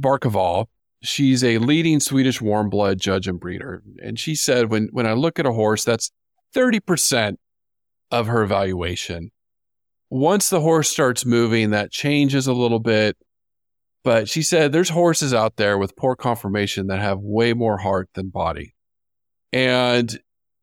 Barkeval, 0.00 0.66
she's 1.02 1.42
a 1.42 1.58
leading 1.58 2.00
Swedish 2.00 2.40
warm 2.40 2.70
blood 2.70 2.98
judge 3.00 3.26
and 3.26 3.40
breeder. 3.40 3.82
And 4.02 4.18
she 4.18 4.34
said, 4.34 4.70
when, 4.70 4.88
when 4.92 5.06
I 5.06 5.12
look 5.12 5.38
at 5.38 5.46
a 5.46 5.52
horse, 5.52 5.84
that's 5.84 6.10
30% 6.54 7.36
of 8.10 8.26
her 8.26 8.42
evaluation. 8.42 9.30
Once 10.10 10.50
the 10.50 10.60
horse 10.60 10.90
starts 10.90 11.24
moving, 11.24 11.70
that 11.70 11.90
changes 11.90 12.46
a 12.46 12.52
little 12.52 12.78
bit. 12.78 13.16
But 14.04 14.28
she 14.28 14.42
said 14.42 14.72
there's 14.72 14.88
horses 14.88 15.32
out 15.32 15.56
there 15.56 15.78
with 15.78 15.96
poor 15.96 16.16
conformation 16.16 16.88
that 16.88 17.00
have 17.00 17.20
way 17.20 17.52
more 17.52 17.78
heart 17.78 18.08
than 18.14 18.30
body. 18.30 18.74
And 19.52 20.18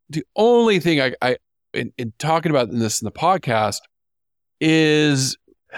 the 0.09 0.25
only 0.35 0.79
thing 0.79 0.99
I, 0.99 1.13
I 1.21 1.37
in, 1.73 1.93
in 1.97 2.13
talking 2.17 2.49
about 2.49 2.71
this 2.71 3.01
in 3.01 3.05
the 3.05 3.11
podcast 3.11 3.79
is 4.59 5.37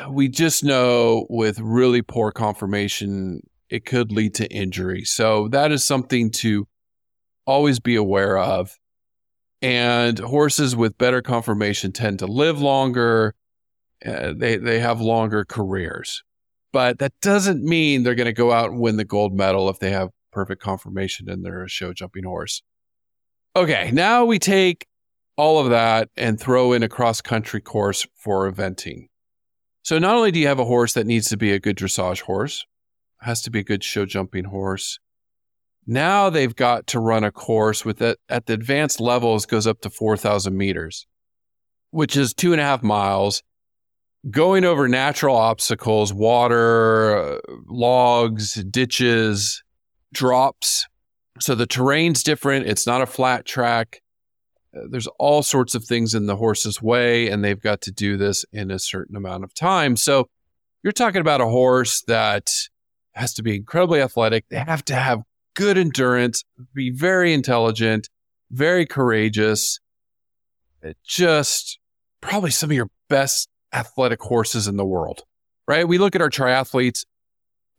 we 0.09 0.29
just 0.29 0.63
know 0.63 1.27
with 1.29 1.59
really 1.59 2.01
poor 2.01 2.31
conformation, 2.31 3.41
it 3.69 3.85
could 3.85 4.11
lead 4.11 4.33
to 4.35 4.51
injury. 4.51 5.03
So 5.03 5.47
that 5.49 5.71
is 5.71 5.83
something 5.83 6.31
to 6.31 6.67
always 7.45 7.79
be 7.79 7.95
aware 7.95 8.37
of. 8.37 8.77
And 9.61 10.17
horses 10.17 10.75
with 10.75 10.97
better 10.97 11.21
conformation 11.21 11.91
tend 11.91 12.19
to 12.19 12.25
live 12.25 12.59
longer. 12.59 13.35
Uh, 14.03 14.33
they 14.35 14.57
they 14.57 14.79
have 14.79 14.99
longer 14.99 15.45
careers, 15.45 16.23
but 16.71 16.99
that 16.99 17.13
doesn't 17.21 17.63
mean 17.63 18.03
they're 18.03 18.15
going 18.15 18.25
to 18.25 18.33
go 18.33 18.51
out 18.51 18.71
and 18.71 18.79
win 18.79 18.97
the 18.97 19.05
gold 19.05 19.33
medal 19.33 19.69
if 19.69 19.79
they 19.79 19.91
have 19.91 20.09
perfect 20.31 20.61
conformation 20.61 21.29
and 21.29 21.43
they're 21.43 21.63
a 21.63 21.69
show 21.69 21.93
jumping 21.93 22.23
horse. 22.23 22.61
Okay, 23.55 23.91
now 23.91 24.25
we 24.25 24.39
take 24.39 24.85
all 25.35 25.59
of 25.59 25.69
that 25.69 26.09
and 26.15 26.39
throw 26.39 26.73
in 26.73 26.83
a 26.83 26.89
cross 26.89 27.21
country 27.21 27.61
course 27.61 28.07
for 28.15 28.49
eventing. 28.51 29.07
So 29.83 29.97
not 29.99 30.15
only 30.15 30.31
do 30.31 30.39
you 30.39 30.47
have 30.47 30.59
a 30.59 30.65
horse 30.65 30.93
that 30.93 31.07
needs 31.07 31.27
to 31.29 31.37
be 31.37 31.51
a 31.51 31.59
good 31.59 31.75
dressage 31.75 32.21
horse, 32.21 32.65
has 33.21 33.41
to 33.41 33.51
be 33.51 33.59
a 33.59 33.63
good 33.63 33.83
show 33.83 34.05
jumping 34.05 34.45
horse, 34.45 34.99
now 35.87 36.29
they've 36.29 36.55
got 36.55 36.87
to 36.87 36.99
run 36.99 37.23
a 37.23 37.31
course 37.31 37.83
with 37.83 38.01
it 38.01 38.19
at 38.29 38.45
the 38.45 38.53
advanced 38.53 39.01
levels 39.01 39.45
goes 39.45 39.65
up 39.65 39.81
to 39.81 39.89
4,000 39.89 40.55
meters, 40.55 41.07
which 41.89 42.15
is 42.15 42.33
two 42.33 42.51
and 42.51 42.61
a 42.61 42.63
half 42.63 42.83
miles, 42.83 43.41
going 44.29 44.63
over 44.65 44.87
natural 44.87 45.35
obstacles, 45.35 46.13
water, 46.13 47.41
logs, 47.67 48.53
ditches, 48.65 49.63
drops. 50.13 50.85
So 51.39 51.55
the 51.55 51.65
terrain's 51.65 52.23
different. 52.23 52.67
It's 52.67 52.85
not 52.85 53.01
a 53.01 53.07
flat 53.07 53.45
track. 53.45 54.01
Uh, 54.75 54.81
there's 54.89 55.07
all 55.17 55.41
sorts 55.41 55.73
of 55.75 55.83
things 55.85 56.13
in 56.13 56.27
the 56.27 56.35
horse's 56.35 56.81
way, 56.81 57.29
and 57.29 57.43
they've 57.43 57.59
got 57.59 57.81
to 57.81 57.91
do 57.91 58.15
this 58.17 58.45
in 58.53 58.69
a 58.69 58.79
certain 58.79 59.15
amount 59.15 59.43
of 59.43 59.53
time. 59.53 59.95
So 59.95 60.29
you're 60.83 60.93
talking 60.93 61.21
about 61.21 61.41
a 61.41 61.47
horse 61.47 62.01
that 62.03 62.49
has 63.13 63.33
to 63.33 63.43
be 63.43 63.55
incredibly 63.55 64.01
athletic. 64.01 64.45
They 64.49 64.59
have 64.59 64.85
to 64.85 64.95
have 64.95 65.23
good 65.55 65.77
endurance, 65.77 66.43
be 66.73 66.91
very 66.91 67.33
intelligent, 67.33 68.07
very 68.51 68.85
courageous. 68.85 69.79
It 70.81 70.97
Just 71.03 71.79
probably 72.21 72.51
some 72.51 72.69
of 72.69 72.75
your 72.75 72.89
best 73.09 73.49
athletic 73.73 74.21
horses 74.21 74.67
in 74.67 74.77
the 74.77 74.85
world, 74.85 75.23
right? 75.67 75.87
We 75.87 75.97
look 75.97 76.15
at 76.15 76.21
our 76.21 76.29
triathletes, 76.29 77.05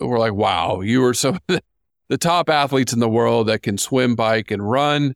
we're 0.01 0.19
like, 0.19 0.33
wow, 0.33 0.81
you 0.81 1.05
are 1.05 1.15
some 1.15 1.39
of 1.49 1.61
the 2.09 2.19
top 2.19 2.49
athletes 2.49 2.93
in 2.93 2.99
the 2.99 3.09
world 3.09 3.49
that 3.49 3.63
can 3.63 3.79
swim, 3.79 4.15
bike, 4.15 4.51
and 4.51 4.69
run. 4.69 5.15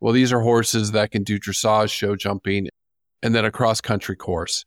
Well, 0.00 0.12
these 0.12 0.32
are 0.32 0.40
horses 0.40 0.92
that 0.92 1.10
can 1.10 1.24
do 1.24 1.38
dressage, 1.38 1.90
show 1.90 2.14
jumping, 2.14 2.68
and 3.22 3.34
then 3.34 3.44
a 3.44 3.50
cross 3.50 3.80
country 3.80 4.16
course. 4.16 4.64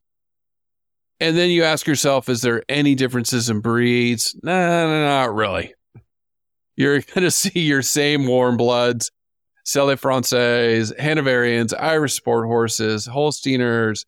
And 1.20 1.38
then 1.38 1.52
you 1.52 1.64
ask 1.64 1.86
yourself, 1.86 2.28
is 2.30 2.42
there 2.42 2.64
any 2.68 2.96
differences 2.96 3.50
in 3.50 3.60
breeds? 3.60 4.36
No, 4.42 4.88
nah, 4.88 5.26
not 5.26 5.36
really 5.36 5.76
you're 6.82 7.02
going 7.14 7.24
to 7.24 7.32
see 7.32 7.60
your 7.60 7.82
same 7.82 8.28
warm 8.28 8.58
bloods, 8.58 9.12
Selle 9.64 9.96
Francaise, 9.96 10.92
Hanoverians, 11.00 11.74
Irish 11.80 12.14
sport 12.14 12.46
horses, 12.46 13.08
Holsteiners, 13.08 14.06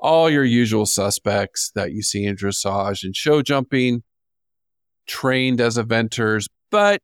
all 0.00 0.30
your 0.30 0.44
usual 0.44 0.86
suspects 0.86 1.70
that 1.74 1.92
you 1.92 2.02
see 2.02 2.24
in 2.24 2.34
dressage 2.34 3.04
and 3.04 3.14
show 3.14 3.42
jumping, 3.42 4.02
trained 5.06 5.60
as 5.60 5.76
eventers, 5.76 6.48
but 6.70 7.00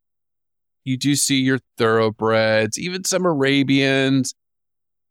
you 0.84 0.96
do 0.96 1.14
see 1.14 1.40
your 1.40 1.58
thoroughbreds, 1.76 2.78
even 2.78 3.04
some 3.04 3.26
Arabians. 3.26 4.34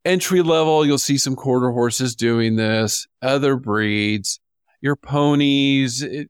Entry 0.03 0.41
level, 0.41 0.85
you'll 0.85 0.97
see 0.97 1.17
some 1.17 1.35
quarter 1.35 1.71
horses 1.71 2.15
doing 2.15 2.55
this, 2.55 3.07
other 3.21 3.55
breeds, 3.55 4.39
your 4.81 4.95
ponies. 4.95 6.01
It, 6.01 6.29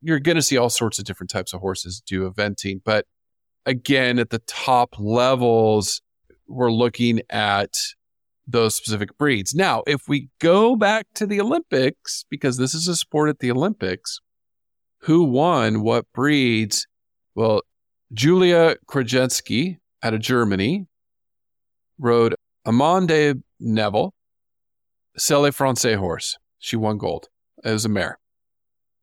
you're 0.00 0.20
going 0.20 0.36
to 0.36 0.42
see 0.42 0.56
all 0.56 0.70
sorts 0.70 0.98
of 0.98 1.04
different 1.04 1.30
types 1.30 1.52
of 1.52 1.60
horses 1.60 2.02
do 2.04 2.28
eventing. 2.28 2.80
But 2.84 3.06
again, 3.64 4.18
at 4.18 4.30
the 4.30 4.40
top 4.40 4.96
levels, 4.98 6.02
we're 6.46 6.72
looking 6.72 7.22
at 7.30 7.72
those 8.52 8.74
specific 8.74 9.16
breeds. 9.18 9.54
Now, 9.54 9.82
if 9.86 10.08
we 10.08 10.28
go 10.40 10.76
back 10.76 11.06
to 11.14 11.26
the 11.26 11.40
Olympics, 11.40 12.24
because 12.30 12.56
this 12.56 12.74
is 12.74 12.88
a 12.88 12.96
sport 12.96 13.28
at 13.28 13.40
the 13.40 13.50
Olympics, 13.50 14.20
who 15.00 15.24
won 15.24 15.82
what 15.82 16.06
breeds? 16.12 16.86
Well, 17.34 17.62
Julia 18.12 18.76
Krajewski 18.86 19.78
out 20.02 20.14
of 20.14 20.20
Germany 20.20 20.86
rode 21.98 22.34
Amande 22.66 23.42
Neville, 23.58 24.14
Selle 25.16 25.50
Francais 25.50 25.94
horse. 25.94 26.36
She 26.58 26.76
won 26.76 26.98
gold. 26.98 27.28
as 27.64 27.84
a 27.84 27.88
mare. 27.88 28.18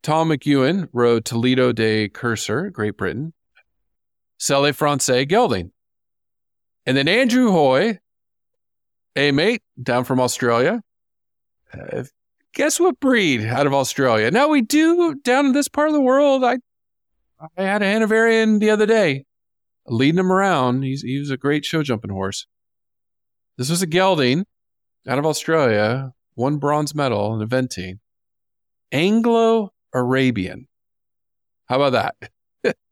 Tom 0.02 0.30
McEwen 0.30 0.88
rode 0.93 1.26
Toledo 1.26 1.72
de 1.72 2.08
Kerser, 2.10 2.70
Great 2.70 2.97
Britain. 2.97 3.34
Selle 4.38 4.72
Francais 4.72 5.26
gelding. 5.26 5.72
And 6.86 6.95
then 6.95 7.08
Andrew 7.08 7.52
Hoy, 7.52 8.00
a 9.20 9.32
mate 9.32 9.62
down 9.82 10.04
from 10.04 10.20
Australia. 10.20 10.82
Uh, 11.74 12.04
guess 12.54 12.80
what 12.80 13.00
breed 13.00 13.46
out 13.46 13.68
of 13.68 13.74
Australia? 13.74 14.32
Now 14.32 14.48
we 14.48 14.62
do 14.62 15.16
down 15.16 15.48
in 15.48 15.52
this 15.52 15.68
part 15.68 15.90
of 15.90 15.94
the 15.94 16.02
world. 16.02 16.44
I 16.44 16.58
I 17.58 17.64
had 17.64 17.82
a 17.82 17.86
Hanoverian 17.86 18.60
the 18.60 18.70
other 18.70 18.86
day, 18.86 19.26
leading 19.88 20.20
him 20.20 20.32
around. 20.32 20.84
He's 20.84 21.02
he 21.02 21.20
was 21.20 21.30
a 21.30 21.38
great 21.38 21.66
show 21.66 21.84
jumping 21.84 22.12
horse. 22.12 22.48
This 23.58 23.70
was 23.70 23.82
a 23.82 23.88
gelding 23.88 24.46
out 25.08 25.20
of 25.20 25.26
Australia, 25.26 26.14
won 26.36 26.58
bronze 26.58 26.96
medal 26.96 27.40
in 27.40 27.48
eventing. 27.48 28.00
Anglo 28.92 29.72
Arabian. 29.94 30.68
How 31.66 31.82
about 31.82 32.16
that? 32.22 32.76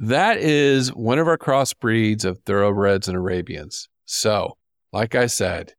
That 0.00 0.36
is 0.36 0.94
one 0.94 1.18
of 1.18 1.26
our 1.26 1.36
crossbreeds 1.36 2.24
of 2.24 2.38
thoroughbreds 2.46 3.08
and 3.08 3.16
Arabians. 3.16 3.88
So, 4.06 4.57
like 4.92 5.14
I 5.14 5.26
said, 5.26 5.74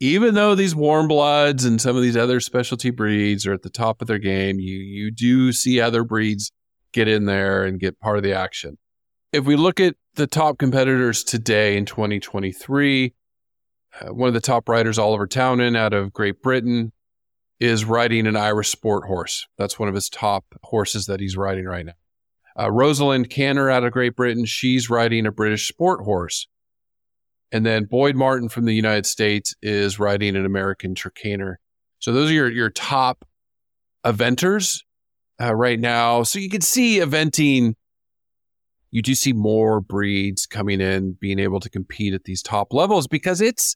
even 0.00 0.34
though 0.34 0.54
these 0.54 0.74
warm 0.74 1.08
bloods 1.08 1.64
and 1.64 1.80
some 1.80 1.96
of 1.96 2.02
these 2.02 2.16
other 2.16 2.40
specialty 2.40 2.90
breeds 2.90 3.46
are 3.46 3.52
at 3.52 3.62
the 3.62 3.70
top 3.70 4.02
of 4.02 4.08
their 4.08 4.18
game, 4.18 4.60
you 4.60 4.78
you 4.78 5.10
do 5.10 5.52
see 5.52 5.80
other 5.80 6.04
breeds 6.04 6.52
get 6.92 7.08
in 7.08 7.24
there 7.24 7.64
and 7.64 7.80
get 7.80 8.00
part 8.00 8.16
of 8.16 8.22
the 8.22 8.32
action. 8.32 8.78
If 9.32 9.44
we 9.44 9.56
look 9.56 9.80
at 9.80 9.96
the 10.14 10.26
top 10.26 10.58
competitors 10.58 11.24
today 11.24 11.76
in 11.76 11.84
2023, 11.84 13.14
uh, 14.00 14.12
one 14.12 14.28
of 14.28 14.34
the 14.34 14.40
top 14.40 14.68
riders, 14.68 14.98
Oliver 14.98 15.26
Townend 15.26 15.76
out 15.76 15.92
of 15.92 16.12
Great 16.12 16.42
Britain, 16.42 16.92
is 17.58 17.84
riding 17.84 18.26
an 18.26 18.36
Irish 18.36 18.68
sport 18.68 19.06
horse. 19.06 19.46
That's 19.56 19.78
one 19.78 19.88
of 19.88 19.94
his 19.94 20.08
top 20.08 20.44
horses 20.62 21.06
that 21.06 21.20
he's 21.20 21.36
riding 21.36 21.64
right 21.64 21.86
now. 21.86 21.92
Uh, 22.58 22.70
Rosalind 22.70 23.28
Canter 23.28 23.70
out 23.70 23.84
of 23.84 23.92
Great 23.92 24.16
Britain, 24.16 24.44
she's 24.44 24.88
riding 24.88 25.26
a 25.26 25.32
British 25.32 25.68
sport 25.68 26.04
horse. 26.04 26.48
And 27.56 27.64
then 27.64 27.84
Boyd 27.84 28.16
Martin 28.16 28.50
from 28.50 28.66
the 28.66 28.74
United 28.74 29.06
States 29.06 29.54
is 29.62 29.98
riding 29.98 30.36
an 30.36 30.44
American 30.44 30.94
Trakehner. 30.94 31.54
So 32.00 32.12
those 32.12 32.28
are 32.28 32.34
your, 32.34 32.50
your 32.50 32.68
top 32.68 33.26
eventers 34.04 34.82
uh, 35.40 35.54
right 35.54 35.80
now. 35.80 36.22
So 36.22 36.38
you 36.38 36.50
can 36.50 36.60
see 36.60 36.98
eventing, 36.98 37.72
you 38.90 39.00
do 39.00 39.14
see 39.14 39.32
more 39.32 39.80
breeds 39.80 40.44
coming 40.44 40.82
in, 40.82 41.16
being 41.18 41.38
able 41.38 41.58
to 41.60 41.70
compete 41.70 42.12
at 42.12 42.24
these 42.24 42.42
top 42.42 42.74
levels 42.74 43.06
because 43.06 43.40
it's 43.40 43.74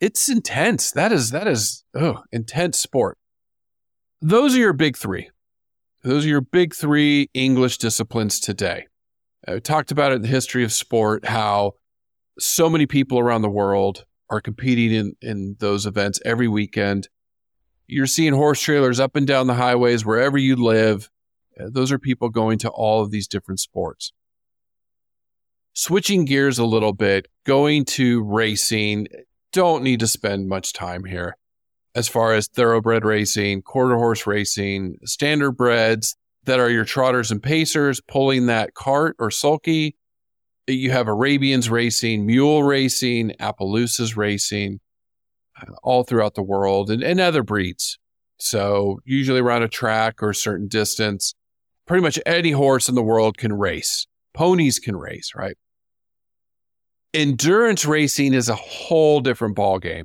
it's 0.00 0.28
intense. 0.28 0.90
That 0.90 1.12
is 1.12 1.30
that 1.30 1.46
is 1.46 1.84
oh, 1.94 2.24
intense 2.32 2.80
sport. 2.80 3.18
Those 4.20 4.56
are 4.56 4.58
your 4.58 4.72
big 4.72 4.96
three. 4.96 5.30
Those 6.02 6.24
are 6.24 6.28
your 6.28 6.40
big 6.40 6.74
three 6.74 7.30
English 7.34 7.78
disciplines 7.78 8.40
today. 8.40 8.88
I 9.46 9.60
talked 9.60 9.92
about 9.92 10.10
it 10.10 10.16
in 10.16 10.22
the 10.22 10.28
history 10.28 10.64
of 10.64 10.72
sport 10.72 11.24
how 11.26 11.74
so 12.38 12.68
many 12.68 12.86
people 12.86 13.18
around 13.18 13.42
the 13.42 13.50
world 13.50 14.04
are 14.30 14.40
competing 14.40 14.92
in, 14.92 15.16
in 15.20 15.56
those 15.58 15.86
events 15.86 16.20
every 16.24 16.48
weekend. 16.48 17.08
You're 17.86 18.06
seeing 18.06 18.32
horse 18.32 18.60
trailers 18.60 18.98
up 18.98 19.16
and 19.16 19.26
down 19.26 19.46
the 19.46 19.54
highways 19.54 20.04
wherever 20.04 20.38
you 20.38 20.56
live. 20.56 21.10
Uh, 21.60 21.68
those 21.70 21.92
are 21.92 21.98
people 21.98 22.30
going 22.30 22.58
to 22.58 22.70
all 22.70 23.02
of 23.02 23.10
these 23.10 23.28
different 23.28 23.60
sports. 23.60 24.12
Switching 25.74 26.24
gears 26.24 26.58
a 26.58 26.64
little 26.64 26.92
bit, 26.92 27.28
going 27.44 27.84
to 27.84 28.22
racing, 28.22 29.08
don't 29.52 29.82
need 29.82 30.00
to 30.00 30.06
spend 30.06 30.48
much 30.48 30.72
time 30.72 31.04
here 31.04 31.36
as 31.94 32.08
far 32.08 32.32
as 32.32 32.48
thoroughbred 32.48 33.04
racing, 33.04 33.62
quarter 33.62 33.96
horse 33.96 34.26
racing, 34.26 34.96
standard 35.04 35.52
breds 35.52 36.16
that 36.44 36.58
are 36.58 36.70
your 36.70 36.84
trotters 36.84 37.30
and 37.30 37.42
pacers 37.42 38.00
pulling 38.00 38.46
that 38.46 38.74
cart 38.74 39.14
or 39.18 39.30
sulky 39.30 39.96
you 40.66 40.90
have 40.90 41.08
Arabians 41.08 41.68
racing, 41.68 42.26
mule 42.26 42.62
racing, 42.62 43.32
Appaloosas 43.40 44.16
racing, 44.16 44.80
uh, 45.60 45.72
all 45.82 46.04
throughout 46.04 46.34
the 46.34 46.42
world, 46.42 46.90
and, 46.90 47.02
and 47.02 47.20
other 47.20 47.42
breeds. 47.42 47.98
So, 48.38 49.00
usually 49.04 49.40
around 49.40 49.62
a 49.62 49.68
track 49.68 50.22
or 50.22 50.30
a 50.30 50.34
certain 50.34 50.68
distance, 50.68 51.34
pretty 51.86 52.02
much 52.02 52.18
any 52.26 52.50
horse 52.50 52.88
in 52.88 52.94
the 52.94 53.02
world 53.02 53.36
can 53.36 53.52
race. 53.52 54.06
Ponies 54.34 54.78
can 54.78 54.96
race, 54.96 55.32
right? 55.36 55.56
Endurance 57.14 57.84
racing 57.84 58.32
is 58.34 58.48
a 58.48 58.54
whole 58.54 59.20
different 59.20 59.56
ballgame. 59.56 60.04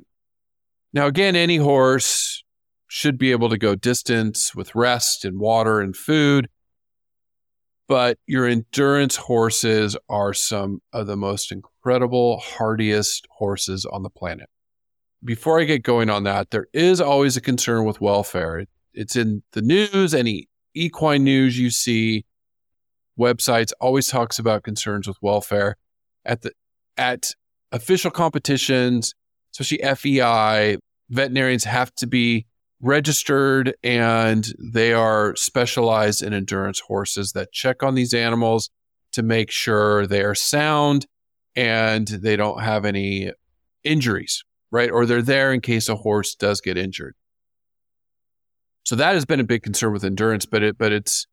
Now, 0.92 1.06
again, 1.06 1.36
any 1.36 1.56
horse 1.56 2.44
should 2.86 3.18
be 3.18 3.30
able 3.30 3.48
to 3.50 3.58
go 3.58 3.74
distance 3.74 4.54
with 4.54 4.74
rest 4.74 5.24
and 5.24 5.38
water 5.38 5.80
and 5.80 5.96
food 5.96 6.48
but 7.88 8.18
your 8.26 8.46
endurance 8.46 9.16
horses 9.16 9.96
are 10.08 10.34
some 10.34 10.80
of 10.92 11.06
the 11.06 11.16
most 11.16 11.50
incredible, 11.50 12.38
hardiest 12.38 13.26
horses 13.30 13.86
on 13.86 14.02
the 14.02 14.10
planet. 14.10 14.48
Before 15.24 15.58
I 15.58 15.64
get 15.64 15.82
going 15.82 16.10
on 16.10 16.24
that, 16.24 16.50
there 16.50 16.66
is 16.72 17.00
always 17.00 17.36
a 17.36 17.40
concern 17.40 17.84
with 17.84 18.00
welfare. 18.00 18.66
It's 18.92 19.16
in 19.16 19.42
the 19.52 19.62
news, 19.62 20.14
any 20.14 20.48
equine 20.74 21.24
news 21.24 21.58
you 21.58 21.70
see, 21.70 22.24
websites 23.18 23.72
always 23.80 24.06
talks 24.06 24.38
about 24.38 24.62
concerns 24.62 25.08
with 25.08 25.16
welfare. 25.20 25.76
At 26.24 26.42
the 26.42 26.52
at 26.96 27.32
official 27.72 28.10
competitions, 28.10 29.14
especially 29.52 29.78
FEI, 29.78 30.78
veterinarians 31.10 31.64
have 31.64 31.94
to 31.96 32.06
be 32.06 32.46
registered 32.80 33.74
and 33.82 34.52
they 34.58 34.92
are 34.92 35.34
specialized 35.36 36.22
in 36.22 36.32
endurance 36.32 36.80
horses 36.80 37.32
that 37.32 37.52
check 37.52 37.82
on 37.82 37.94
these 37.94 38.14
animals 38.14 38.70
to 39.12 39.22
make 39.22 39.50
sure 39.50 40.06
they 40.06 40.22
are 40.22 40.34
sound 40.34 41.06
and 41.56 42.06
they 42.06 42.36
don't 42.36 42.62
have 42.62 42.84
any 42.84 43.32
injuries, 43.82 44.44
right? 44.70 44.90
Or 44.90 45.06
they're 45.06 45.22
there 45.22 45.52
in 45.52 45.60
case 45.60 45.88
a 45.88 45.96
horse 45.96 46.34
does 46.34 46.60
get 46.60 46.78
injured. 46.78 47.14
So 48.84 48.96
that 48.96 49.14
has 49.14 49.24
been 49.24 49.40
a 49.40 49.44
big 49.44 49.62
concern 49.62 49.92
with 49.92 50.04
endurance, 50.04 50.46
but 50.46 50.62
it 50.62 50.78
but 50.78 50.92
it's 50.92 51.26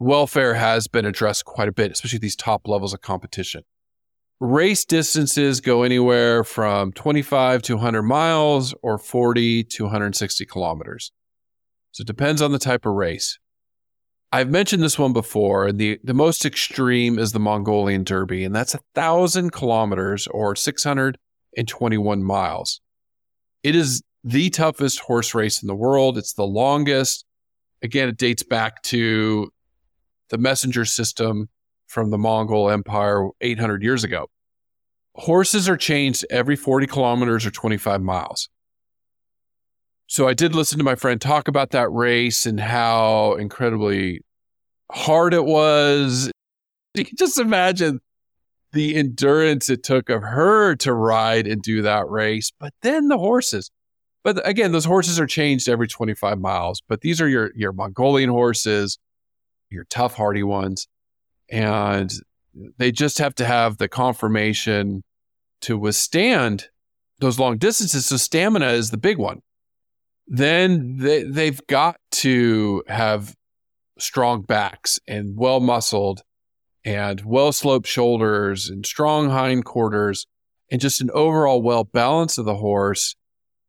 welfare 0.00 0.54
has 0.54 0.88
been 0.88 1.04
addressed 1.04 1.44
quite 1.44 1.68
a 1.68 1.72
bit, 1.72 1.92
especially 1.92 2.18
these 2.18 2.36
top 2.36 2.66
levels 2.66 2.92
of 2.92 3.00
competition. 3.00 3.62
Race 4.38 4.84
distances 4.84 5.62
go 5.62 5.82
anywhere 5.82 6.44
from 6.44 6.92
25 6.92 7.62
to 7.62 7.76
100 7.76 8.02
miles 8.02 8.74
or 8.82 8.98
40 8.98 9.64
to 9.64 9.84
160 9.84 10.44
kilometers. 10.44 11.10
So 11.92 12.02
it 12.02 12.06
depends 12.06 12.42
on 12.42 12.52
the 12.52 12.58
type 12.58 12.84
of 12.84 12.92
race. 12.92 13.38
I've 14.30 14.50
mentioned 14.50 14.82
this 14.82 14.98
one 14.98 15.14
before, 15.14 15.66
and 15.66 15.78
the, 15.78 15.98
the 16.04 16.12
most 16.12 16.44
extreme 16.44 17.18
is 17.18 17.32
the 17.32 17.40
Mongolian 17.40 18.04
Derby, 18.04 18.44
and 18.44 18.54
that's 18.54 18.74
a 18.74 18.80
thousand 18.94 19.52
kilometers 19.52 20.26
or 20.26 20.54
621 20.54 22.22
miles. 22.22 22.82
It 23.62 23.74
is 23.74 24.02
the 24.22 24.50
toughest 24.50 25.00
horse 25.00 25.34
race 25.34 25.62
in 25.62 25.68
the 25.68 25.74
world. 25.74 26.18
It's 26.18 26.34
the 26.34 26.44
longest. 26.44 27.24
Again, 27.82 28.10
it 28.10 28.18
dates 28.18 28.42
back 28.42 28.82
to 28.82 29.50
the 30.28 30.36
messenger 30.36 30.84
system 30.84 31.48
from 31.86 32.10
the 32.10 32.18
Mongol 32.18 32.70
Empire 32.70 33.28
800 33.40 33.82
years 33.82 34.04
ago. 34.04 34.28
Horses 35.14 35.68
are 35.68 35.76
changed 35.76 36.26
every 36.30 36.56
40 36.56 36.86
kilometers 36.86 37.46
or 37.46 37.50
25 37.50 38.02
miles. 38.02 38.48
So 40.08 40.28
I 40.28 40.34
did 40.34 40.54
listen 40.54 40.78
to 40.78 40.84
my 40.84 40.94
friend 40.94 41.20
talk 41.20 41.48
about 41.48 41.70
that 41.70 41.90
race 41.90 42.46
and 42.46 42.60
how 42.60 43.34
incredibly 43.34 44.20
hard 44.90 45.34
it 45.34 45.44
was. 45.44 46.30
You 46.94 47.04
can 47.04 47.18
just 47.18 47.38
imagine 47.38 48.00
the 48.72 48.96
endurance 48.96 49.68
it 49.68 49.82
took 49.82 50.08
of 50.08 50.22
her 50.22 50.74
to 50.76 50.94
ride 50.94 51.46
and 51.46 51.60
do 51.60 51.82
that 51.82 52.08
race, 52.08 52.50
but 52.58 52.72
then 52.80 53.08
the 53.08 53.18
horses. 53.18 53.70
But 54.24 54.40
again, 54.48 54.72
those 54.72 54.86
horses 54.86 55.20
are 55.20 55.26
changed 55.26 55.68
every 55.68 55.88
25 55.88 56.38
miles, 56.38 56.82
but 56.88 57.02
these 57.02 57.20
are 57.20 57.28
your, 57.28 57.50
your 57.54 57.74
Mongolian 57.74 58.30
horses, 58.30 58.98
your 59.68 59.84
tough, 59.84 60.14
hardy 60.14 60.42
ones 60.42 60.88
and 61.50 62.12
they 62.78 62.90
just 62.90 63.18
have 63.18 63.34
to 63.36 63.44
have 63.44 63.78
the 63.78 63.88
conformation 63.88 65.02
to 65.62 65.76
withstand 65.78 66.68
those 67.18 67.38
long 67.38 67.58
distances. 67.58 68.06
So 68.06 68.16
stamina 68.16 68.68
is 68.68 68.90
the 68.90 68.98
big 68.98 69.18
one. 69.18 69.40
Then 70.26 70.96
they, 70.98 71.22
they've 71.22 71.60
got 71.66 71.96
to 72.12 72.82
have 72.88 73.34
strong 73.98 74.42
backs 74.42 74.98
and 75.06 75.36
well 75.36 75.60
muscled 75.60 76.22
and 76.84 77.22
well 77.24 77.52
sloped 77.52 77.86
shoulders 77.86 78.68
and 78.68 78.84
strong 78.84 79.30
hindquarters 79.30 80.26
and 80.70 80.80
just 80.80 81.00
an 81.00 81.10
overall 81.12 81.62
well 81.62 81.84
balance 81.84 82.38
of 82.38 82.44
the 82.44 82.56
horse. 82.56 83.14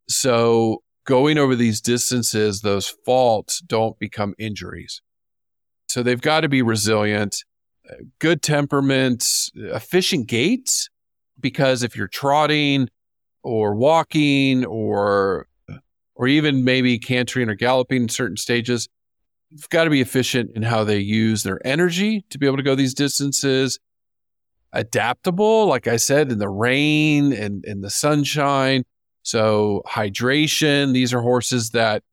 So 0.09 0.81
going 1.05 1.37
over 1.37 1.55
these 1.55 1.81
distances, 1.81 2.61
those 2.61 2.87
faults 3.05 3.61
don't 3.61 3.97
become 3.99 4.33
injuries. 4.37 5.01
So 5.87 6.03
they've 6.03 6.21
got 6.21 6.41
to 6.41 6.49
be 6.49 6.61
resilient 6.61 7.43
good 8.19 8.41
temperament, 8.41 9.25
efficient 9.55 10.27
gaits. 10.27 10.89
Because 11.39 11.83
if 11.83 11.95
you're 11.95 12.07
trotting 12.07 12.89
or 13.43 13.75
walking 13.75 14.65
or 14.65 15.47
or 16.15 16.27
even 16.27 16.63
maybe 16.63 16.97
cantering 16.97 17.47
or 17.47 17.53
galloping 17.53 18.03
in 18.03 18.09
certain 18.09 18.37
stages, 18.37 18.89
you've 19.51 19.69
got 19.69 19.83
to 19.83 19.91
be 19.91 20.01
efficient 20.01 20.51
in 20.55 20.63
how 20.63 20.83
they 20.83 20.97
use 20.97 21.43
their 21.43 21.65
energy 21.65 22.25
to 22.31 22.39
be 22.39 22.47
able 22.47 22.57
to 22.57 22.63
go 22.63 22.73
these 22.73 22.95
distances. 22.95 23.79
Adaptable, 24.73 25.67
like 25.67 25.87
I 25.87 25.97
said, 25.97 26.31
in 26.31 26.39
the 26.39 26.49
rain 26.49 27.31
and 27.31 27.63
in 27.65 27.81
the 27.81 27.89
sunshine. 27.89 28.83
So 29.21 29.83
hydration, 29.87 30.93
these 30.93 31.13
are 31.13 31.21
horses 31.21 31.69
that 31.69 32.03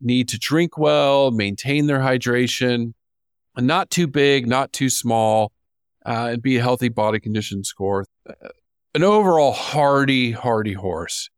need 0.00 0.28
to 0.30 0.38
drink 0.38 0.76
well, 0.76 1.30
maintain 1.30 1.86
their 1.86 2.00
hydration 2.00 2.94
not 3.58 3.90
too 3.90 4.06
big, 4.06 4.46
not 4.46 4.72
too 4.72 4.88
small, 4.88 5.52
uh, 6.04 6.30
and 6.32 6.42
be 6.42 6.56
a 6.56 6.62
healthy 6.62 6.88
body 6.88 7.20
condition 7.20 7.64
score. 7.64 8.06
Uh, 8.28 8.48
an 8.94 9.02
overall 9.02 9.52
hardy, 9.52 10.32
hardy 10.32 10.74
horse. 10.74 11.30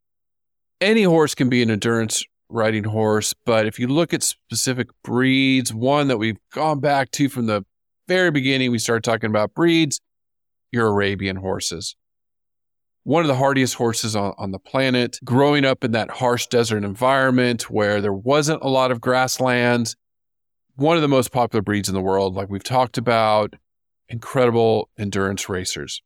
Any 0.80 1.02
horse 1.04 1.34
can 1.34 1.48
be 1.48 1.62
an 1.62 1.70
endurance 1.70 2.24
riding 2.48 2.84
horse, 2.84 3.34
but 3.44 3.66
if 3.66 3.78
you 3.78 3.86
look 3.86 4.12
at 4.12 4.22
specific 4.22 4.88
breeds, 5.02 5.72
one 5.72 6.08
that 6.08 6.18
we've 6.18 6.38
gone 6.52 6.80
back 6.80 7.10
to 7.12 7.28
from 7.28 7.46
the 7.46 7.64
very 8.06 8.30
beginning, 8.30 8.70
we 8.70 8.78
started 8.78 9.04
talking 9.04 9.30
about 9.30 9.54
breeds, 9.54 10.00
your 10.72 10.88
Arabian 10.88 11.36
horses. 11.36 11.96
One 13.04 13.22
of 13.22 13.28
the 13.28 13.36
hardiest 13.36 13.74
horses 13.74 14.16
on, 14.16 14.34
on 14.38 14.50
the 14.50 14.58
planet, 14.58 15.18
growing 15.24 15.64
up 15.64 15.84
in 15.84 15.92
that 15.92 16.10
harsh 16.10 16.46
desert 16.46 16.84
environment 16.84 17.70
where 17.70 18.00
there 18.00 18.12
wasn't 18.12 18.62
a 18.62 18.68
lot 18.68 18.90
of 18.90 19.00
grasslands. 19.00 19.94
One 20.76 20.96
of 20.96 21.02
the 21.02 21.08
most 21.08 21.30
popular 21.30 21.62
breeds 21.62 21.88
in 21.88 21.94
the 21.94 22.00
world, 22.00 22.34
like 22.34 22.50
we've 22.50 22.64
talked 22.64 22.98
about, 22.98 23.54
incredible 24.08 24.90
endurance 24.98 25.48
racers. 25.48 26.02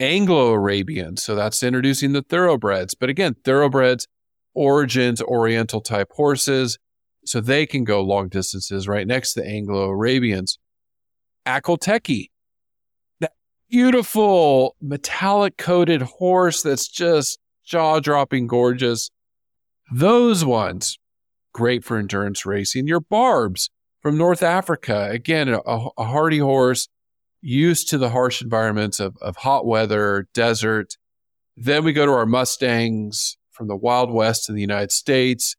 Anglo 0.00 0.52
Arabian, 0.52 1.16
so 1.16 1.34
that's 1.34 1.62
introducing 1.62 2.12
the 2.12 2.22
thoroughbreds. 2.22 2.94
But 2.94 3.10
again, 3.10 3.36
thoroughbreds, 3.44 4.08
origins, 4.54 5.22
oriental 5.22 5.80
type 5.80 6.08
horses, 6.12 6.78
so 7.24 7.40
they 7.40 7.64
can 7.64 7.84
go 7.84 8.02
long 8.02 8.28
distances 8.28 8.88
right 8.88 9.06
next 9.06 9.34
to 9.34 9.44
Anglo 9.44 9.88
Arabians. 9.88 10.58
Akhal-Teke, 11.46 12.30
that 13.20 13.32
beautiful 13.70 14.74
metallic 14.80 15.56
coated 15.56 16.02
horse 16.02 16.62
that's 16.62 16.88
just 16.88 17.38
jaw 17.64 18.00
dropping 18.00 18.48
gorgeous. 18.48 19.10
Those 19.92 20.44
ones, 20.44 20.98
great 21.52 21.84
for 21.84 21.98
endurance 21.98 22.44
racing. 22.44 22.88
Your 22.88 23.00
Barbs 23.00 23.70
from 24.00 24.16
North 24.16 24.42
Africa, 24.42 25.08
again, 25.10 25.48
a, 25.48 25.58
a 25.66 26.04
hardy 26.04 26.38
horse 26.38 26.88
used 27.40 27.88
to 27.90 27.98
the 27.98 28.10
harsh 28.10 28.42
environments 28.42 29.00
of, 29.00 29.16
of 29.20 29.36
hot 29.36 29.66
weather, 29.66 30.28
desert. 30.34 30.96
Then 31.56 31.84
we 31.84 31.92
go 31.92 32.06
to 32.06 32.12
our 32.12 32.26
Mustangs 32.26 33.36
from 33.50 33.68
the 33.68 33.76
Wild 33.76 34.10
West 34.10 34.48
in 34.48 34.54
the 34.54 34.60
United 34.60 34.92
States, 34.92 35.56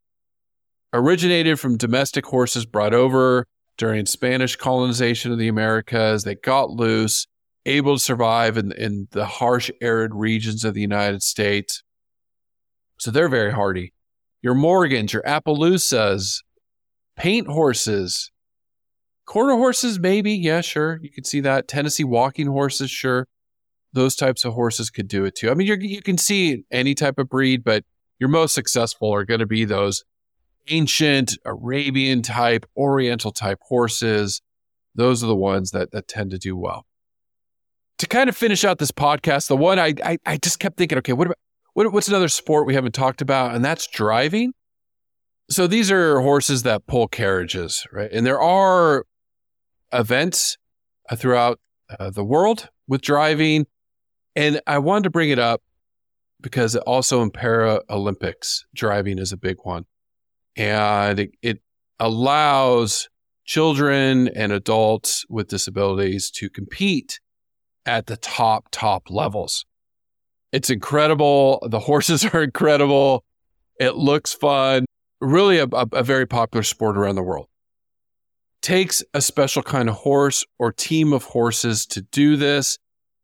originated 0.94 1.60
from 1.60 1.78
domestic 1.78 2.26
horses 2.26 2.66
brought 2.66 2.94
over 2.94 3.46
during 3.78 4.06
Spanish 4.06 4.56
colonization 4.56 5.32
of 5.32 5.38
the 5.38 5.48
Americas. 5.48 6.24
They 6.24 6.36
got 6.36 6.70
loose, 6.70 7.28
able 7.66 7.96
to 7.96 8.02
survive 8.02 8.58
in, 8.58 8.72
in 8.72 9.08
the 9.12 9.26
harsh, 9.26 9.70
arid 9.82 10.16
regions 10.16 10.64
of 10.64 10.74
the 10.74 10.82
United 10.82 11.24
States. 11.24 11.84
So 13.00 13.12
they're 13.12 13.30
very 13.30 13.52
hardy. 13.52 13.94
Your 14.42 14.56
Morgans, 14.56 15.14
your 15.14 15.24
Appaloosas, 15.24 16.42
paint 17.20 17.48
horses, 17.48 18.32
quarter 19.26 19.54
horses, 19.54 20.00
maybe. 20.00 20.34
Yeah, 20.34 20.62
sure. 20.62 21.00
You 21.04 21.12
could 21.12 21.28
see 21.28 21.42
that. 21.42 21.68
Tennessee 21.68 22.06
walking 22.06 22.48
horses, 22.48 22.90
sure. 22.90 23.28
Those 23.92 24.16
types 24.16 24.46
of 24.46 24.54
horses 24.54 24.90
could 24.90 25.08
do 25.08 25.26
it 25.26 25.36
too. 25.36 25.52
I 25.52 25.54
mean, 25.54 25.68
you 25.68 26.02
can 26.02 26.18
see 26.18 26.64
any 26.72 26.96
type 26.96 27.20
of 27.20 27.28
breed, 27.28 27.64
but 27.64 27.84
your 28.20 28.30
most 28.30 28.56
successful 28.56 29.14
are 29.14 29.26
going 29.26 29.42
to 29.42 29.46
be 29.46 29.66
those 29.66 30.04
ancient 30.70 31.38
Arabian 31.46 32.22
type, 32.22 32.66
Oriental 32.78 33.32
type 33.32 33.60
horses. 33.62 34.42
Those 34.96 35.24
are 35.24 35.28
the 35.28 35.36
ones 35.36 35.72
that, 35.72 35.92
that 35.92 36.08
tend 36.08 36.32
to 36.32 36.38
do 36.38 36.56
well. 36.56 36.86
To 37.98 38.08
kind 38.08 38.30
of 38.30 38.38
finish 38.38 38.64
out 38.64 38.78
this 38.78 38.92
podcast, 38.92 39.48
the 39.48 39.58
one 39.58 39.78
I, 39.78 39.94
I, 40.06 40.18
I 40.26 40.38
just 40.38 40.60
kept 40.60 40.78
thinking, 40.78 40.98
okay, 41.00 41.14
what 41.14 41.28
about 41.28 41.38
what, 41.74 41.92
what's 41.92 42.08
another 42.08 42.30
sport 42.30 42.66
we 42.66 42.76
haven't 42.76 42.94
talked 42.94 43.22
about? 43.22 43.56
And 43.56 43.64
that's 43.64 43.88
driving. 43.88 44.54
So 45.50 45.66
these 45.66 45.92
are 45.92 46.20
horses 46.22 46.64
that 46.64 46.86
pull 46.86 47.08
carriages, 47.08 47.86
right? 47.92 48.10
And 48.12 48.26
there 48.26 48.42
are 48.42 49.06
events 49.92 50.58
uh, 51.10 51.16
throughout 51.16 51.60
uh, 52.00 52.12
the 52.12 52.24
world 52.24 52.70
with 52.88 53.02
driving. 53.02 53.66
And 54.36 54.62
I 54.68 54.78
wanted 54.78 55.06
to 55.06 55.10
bring 55.10 55.32
it 55.32 55.40
up 55.40 55.62
because 56.40 56.76
also 56.76 57.22
in 57.22 57.32
Paralympics, 57.32 58.64
driving 58.76 59.18
is 59.18 59.32
a 59.32 59.38
big 59.38 59.58
one 59.64 59.86
and 60.56 61.20
it, 61.20 61.32
it 61.42 61.62
allows 62.00 63.10
children 63.46 64.28
and 64.36 64.52
adults 64.52 65.26
with 65.30 65.48
disabilities 65.48 66.30
to 66.30 66.50
compete 66.50 67.20
at 67.86 68.06
the 68.06 68.18
top, 68.18 68.66
top 68.72 69.10
levels. 69.10 69.66
It's 70.52 70.70
incredible. 70.70 71.66
The 71.70 71.80
horses 71.80 72.26
are 72.34 72.44
incredible. 72.44 73.24
It 73.80 73.96
looks 73.96 74.34
fun. 74.34 74.86
Really, 75.22 75.60
a, 75.60 75.66
a, 75.66 76.04
very 76.04 76.26
popular 76.26 76.64
sport 76.64 76.98
around 76.98 77.16
the 77.16 77.24
world. 77.24 77.48
Takes 78.62 79.04
a 79.14 79.22
special 79.22 79.62
kind 79.62 79.90
of 79.90 79.96
horse 79.96 80.46
or 80.58 80.72
team 80.72 81.12
of 81.12 81.24
horses 81.24 81.86
to 81.88 82.02
do 82.02 82.38
this. 82.38 82.78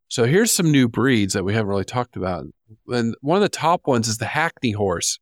So, 0.10 0.26
here's 0.26 0.52
some 0.52 0.72
new 0.72 0.90
breeds 0.90 1.34
that 1.34 1.46
we 1.46 1.54
haven't 1.54 1.70
really 1.70 1.86
talked 1.86 2.18
about. 2.18 2.46
And 2.88 3.16
one 3.22 3.38
of 3.38 3.42
the 3.42 3.50
top 3.50 3.88
ones 3.88 4.08
is 4.08 4.18
the 4.18 4.26
Hackney 4.26 4.72
horse 4.72 5.20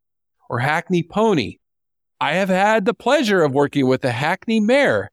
or 0.50 0.60
Hackney 0.60 1.04
pony. 1.04 1.58
I 2.20 2.34
have 2.34 2.50
had 2.50 2.86
the 2.86 2.94
pleasure 2.94 3.44
of 3.44 3.54
working 3.54 3.88
with 3.88 4.04
a 4.06 4.12
Hackney 4.12 4.60
mare. 4.60 5.12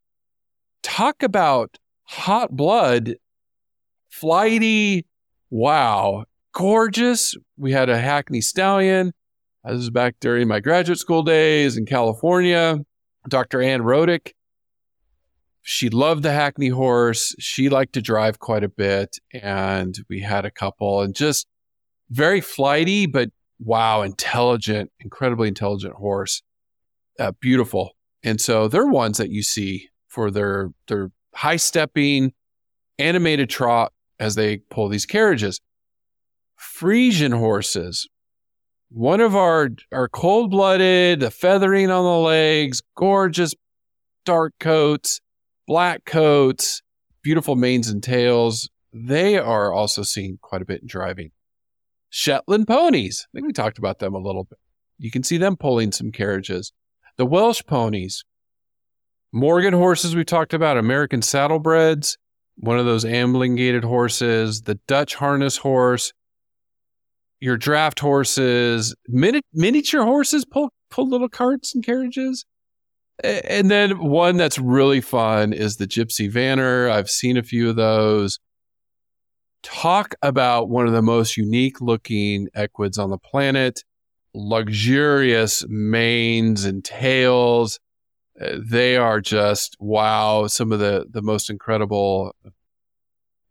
Talk 0.83 1.23
about 1.23 1.77
hot 2.05 2.53
blood, 2.53 3.17
flighty, 4.09 5.07
wow, 5.51 6.25
gorgeous. 6.53 7.37
We 7.57 7.73
had 7.73 7.89
a 7.89 7.99
Hackney 7.99 8.41
stallion. 8.41 9.13
This 9.65 9.77
was 9.77 9.91
back 9.91 10.17
during 10.21 10.49
my 10.49 10.61
graduate 10.61 10.99
school 10.99 11.23
days 11.23 11.77
in 11.77 11.87
California. 11.87 12.79
Dr. 13.29 13.61
Ann 13.61 13.83
Rodick. 13.83 14.33
She 15.63 15.91
loved 15.91 16.23
the 16.23 16.33
Hackney 16.33 16.69
horse. 16.69 17.35
She 17.39 17.69
liked 17.69 17.93
to 17.93 18.01
drive 18.01 18.39
quite 18.39 18.65
a 18.65 18.69
bit. 18.69 19.19
And 19.35 19.95
we 20.09 20.21
had 20.21 20.47
a 20.47 20.51
couple 20.51 21.03
and 21.03 21.15
just 21.15 21.47
very 22.09 22.41
flighty, 22.41 23.07
but 23.07 23.31
wow, 23.59 24.01
intelligent, 24.01 24.91
incredibly 25.01 25.49
intelligent 25.49 25.95
horse 25.95 26.43
uh, 27.21 27.33
beautiful. 27.41 27.93
And 28.25 28.41
so 28.41 28.67
they're 28.67 28.87
ones 28.87 29.19
that 29.19 29.31
you 29.31 29.43
see 29.43 29.89
for 30.09 30.31
their 30.31 30.71
their 30.89 31.11
high 31.35 31.57
stepping, 31.57 32.33
animated 32.99 33.49
trot 33.49 33.93
as 34.19 34.35
they 34.35 34.59
pull 34.71 34.89
these 34.89 35.07
carriages. 35.07 35.61
Frisian 36.57 37.33
horses, 37.33 38.09
one 38.91 39.21
of 39.21 39.35
our 39.35 39.71
our 39.93 40.09
cold 40.09 40.51
blooded, 40.51 41.21
the 41.21 41.31
feathering 41.31 41.91
on 41.91 42.05
the 42.05 42.19
legs, 42.19 42.83
gorgeous 42.97 43.55
dark 44.25 44.53
coats, 44.61 45.21
black 45.67 46.05
coats, 46.05 46.83
beautiful 47.23 47.57
manes 47.57 47.89
and 47.89 48.03
tails. 48.03 48.69
They 48.93 49.39
are 49.39 49.73
also 49.73 50.03
seen 50.03 50.39
quite 50.43 50.63
a 50.63 50.67
bit 50.67 50.83
in 50.83 50.89
driving. 50.89 51.31
Shetland 52.09 52.67
ponies. 52.67 53.29
I 53.29 53.31
think 53.33 53.47
we 53.47 53.53
talked 53.53 53.79
about 53.79 54.01
them 54.01 54.15
a 54.15 54.19
little 54.19 54.45
bit. 54.45 54.59
You 54.99 55.13
can 55.13 55.23
see 55.23 55.39
them 55.39 55.57
pulling 55.57 55.93
some 55.93 56.11
carriages. 56.11 56.73
The 57.17 57.25
Welsh 57.25 57.63
ponies, 57.67 58.25
Morgan 59.33 59.75
horses 59.75 60.17
we 60.17 60.25
talked 60.25 60.53
about, 60.53 60.77
American 60.77 61.21
saddlebreds, 61.21 62.17
one 62.57 62.79
of 62.79 62.87
those 62.87 63.05
ambling 63.05 63.55
gaited 63.55 63.85
horses, 63.85 64.63
the 64.63 64.81
Dutch 64.89 65.15
harness 65.15 65.59
horse, 65.59 66.13
your 67.41 67.57
draft 67.57 68.01
horses, 68.01 68.95
mini- 69.09 69.43
miniature 69.53 70.05
horses 70.05 70.45
pull 70.45 70.71
pull 70.91 71.09
little 71.09 71.29
carts 71.29 71.75
and 71.75 71.85
carriages. 71.85 72.45
And 73.23 73.71
then 73.71 73.99
one 73.99 74.39
that's 74.39 74.59
really 74.59 75.01
fun 75.01 75.53
is 75.53 75.77
the 75.77 75.87
Gypsy 75.87 76.31
Vanner. 76.33 76.91
I've 76.91 77.11
seen 77.11 77.37
a 77.37 77.43
few 77.43 77.69
of 77.69 77.77
those. 77.77 78.39
Talk 79.63 80.15
about 80.23 80.71
one 80.71 80.87
of 80.87 80.95
the 80.95 81.03
most 81.03 81.37
unique 81.37 81.81
looking 81.83 82.49
equids 82.55 82.97
on 82.97 83.11
the 83.11 83.19
planet 83.19 83.83
luxurious 84.35 85.65
manes 85.69 86.65
and 86.65 86.85
tails. 86.85 87.79
Uh, 88.41 88.59
they 88.65 88.97
are 88.97 89.21
just 89.21 89.77
wow, 89.81 90.47
some 90.47 90.73
of 90.73 90.79
the, 90.79 91.07
the 91.11 91.23
most 91.23 91.51
incredible 91.51 92.35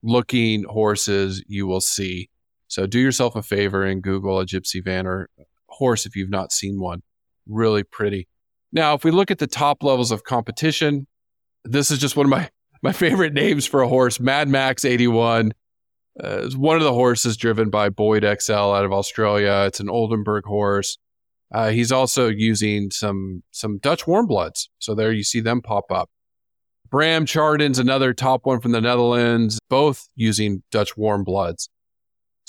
looking 0.01 0.63
horses 0.63 1.43
you 1.47 1.67
will 1.67 1.81
see. 1.81 2.29
So 2.69 2.85
do 2.85 2.99
yourself 2.99 3.35
a 3.35 3.41
favor 3.41 3.83
and 3.83 4.01
Google 4.01 4.39
a 4.39 4.45
Gypsy 4.45 4.81
Vanner 4.81 5.25
horse 5.67 6.05
if 6.05 6.15
you've 6.15 6.29
not 6.29 6.51
seen 6.51 6.79
one. 6.79 7.01
Really 7.47 7.83
pretty. 7.83 8.27
Now, 8.71 8.93
if 8.93 9.03
we 9.03 9.11
look 9.11 9.31
at 9.31 9.39
the 9.39 9.47
top 9.47 9.83
levels 9.83 10.11
of 10.11 10.23
competition, 10.23 11.07
this 11.65 11.89
is 11.89 11.97
just 11.97 12.15
one 12.15 12.27
of 12.27 12.29
my, 12.29 12.49
my 12.83 12.91
favorite 12.91 13.33
names 13.33 13.65
for 13.65 13.81
a 13.81 13.87
horse, 13.87 14.19
Mad 14.19 14.47
Max 14.47 14.85
81. 14.85 15.51
Uh, 16.23 16.41
it's 16.43 16.55
one 16.55 16.77
of 16.77 16.83
the 16.83 16.93
horses 16.93 17.37
driven 17.37 17.69
by 17.69 17.89
Boyd 17.89 18.23
Exell 18.23 18.77
out 18.77 18.85
of 18.85 18.93
Australia. 18.93 19.63
It's 19.65 19.79
an 19.79 19.89
Oldenburg 19.89 20.45
horse. 20.45 20.97
Uh, 21.51 21.69
he's 21.69 21.91
also 21.91 22.27
using 22.27 22.91
some 22.91 23.41
some 23.51 23.79
Dutch 23.79 24.05
warmbloods. 24.05 24.67
So 24.77 24.93
there 24.93 25.11
you 25.11 25.23
see 25.23 25.39
them 25.39 25.61
pop 25.61 25.91
up. 25.91 26.09
Bram 26.89 27.25
Chardon's 27.25 27.79
another 27.79 28.13
top 28.13 28.45
one 28.45 28.59
from 28.59 28.71
the 28.71 28.81
Netherlands, 28.81 29.59
both 29.69 30.09
using 30.15 30.61
Dutch 30.71 30.95
warmbloods. 30.95 31.69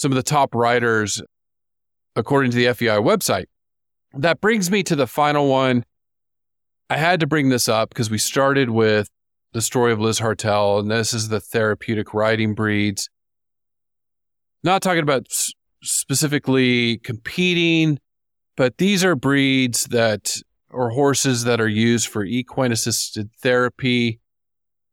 Some 0.01 0.13
of 0.13 0.17
the 0.17 0.23
top 0.23 0.55
riders, 0.55 1.21
according 2.17 2.53
to 2.53 2.57
the 2.57 2.73
FEI 2.73 2.99
website. 2.99 3.47
That 4.15 4.41
brings 4.41 4.71
me 4.71 4.83
to 4.85 4.97
the 4.97 5.07
final 5.07 5.49
one. 5.49 5.85
I 6.89 6.97
had 6.97 7.21
to 7.21 7.27
bring 7.27 7.51
this 7.51 7.69
up 7.69 7.91
because 7.91 8.11
we 8.11 8.19
started 8.19 8.71
with 8.71 9.09
the 9.53 9.61
story 9.61 9.93
of 9.93 10.01
Lis 10.01 10.21
Hartel, 10.21 10.81
and 10.81 10.91
this 10.91 11.13
is 11.13 11.29
the 11.29 11.41
therapeutic 11.41 12.15
riding 12.15 12.55
breeds 12.55 13.09
not 14.63 14.83
talking 14.83 15.03
about 15.03 15.27
specifically 15.83 16.99
competing, 16.99 17.99
but 18.57 18.79
these 18.79 19.05
are 19.05 19.17
breeds 19.17 19.85
that 19.85 20.37
or 20.71 20.91
horses 20.91 21.45
that 21.45 21.61
are 21.61 21.69
used 21.69 22.09
for 22.09 22.25
equine 22.25 22.73
assisted 22.73 23.31
therapy. 23.43 24.21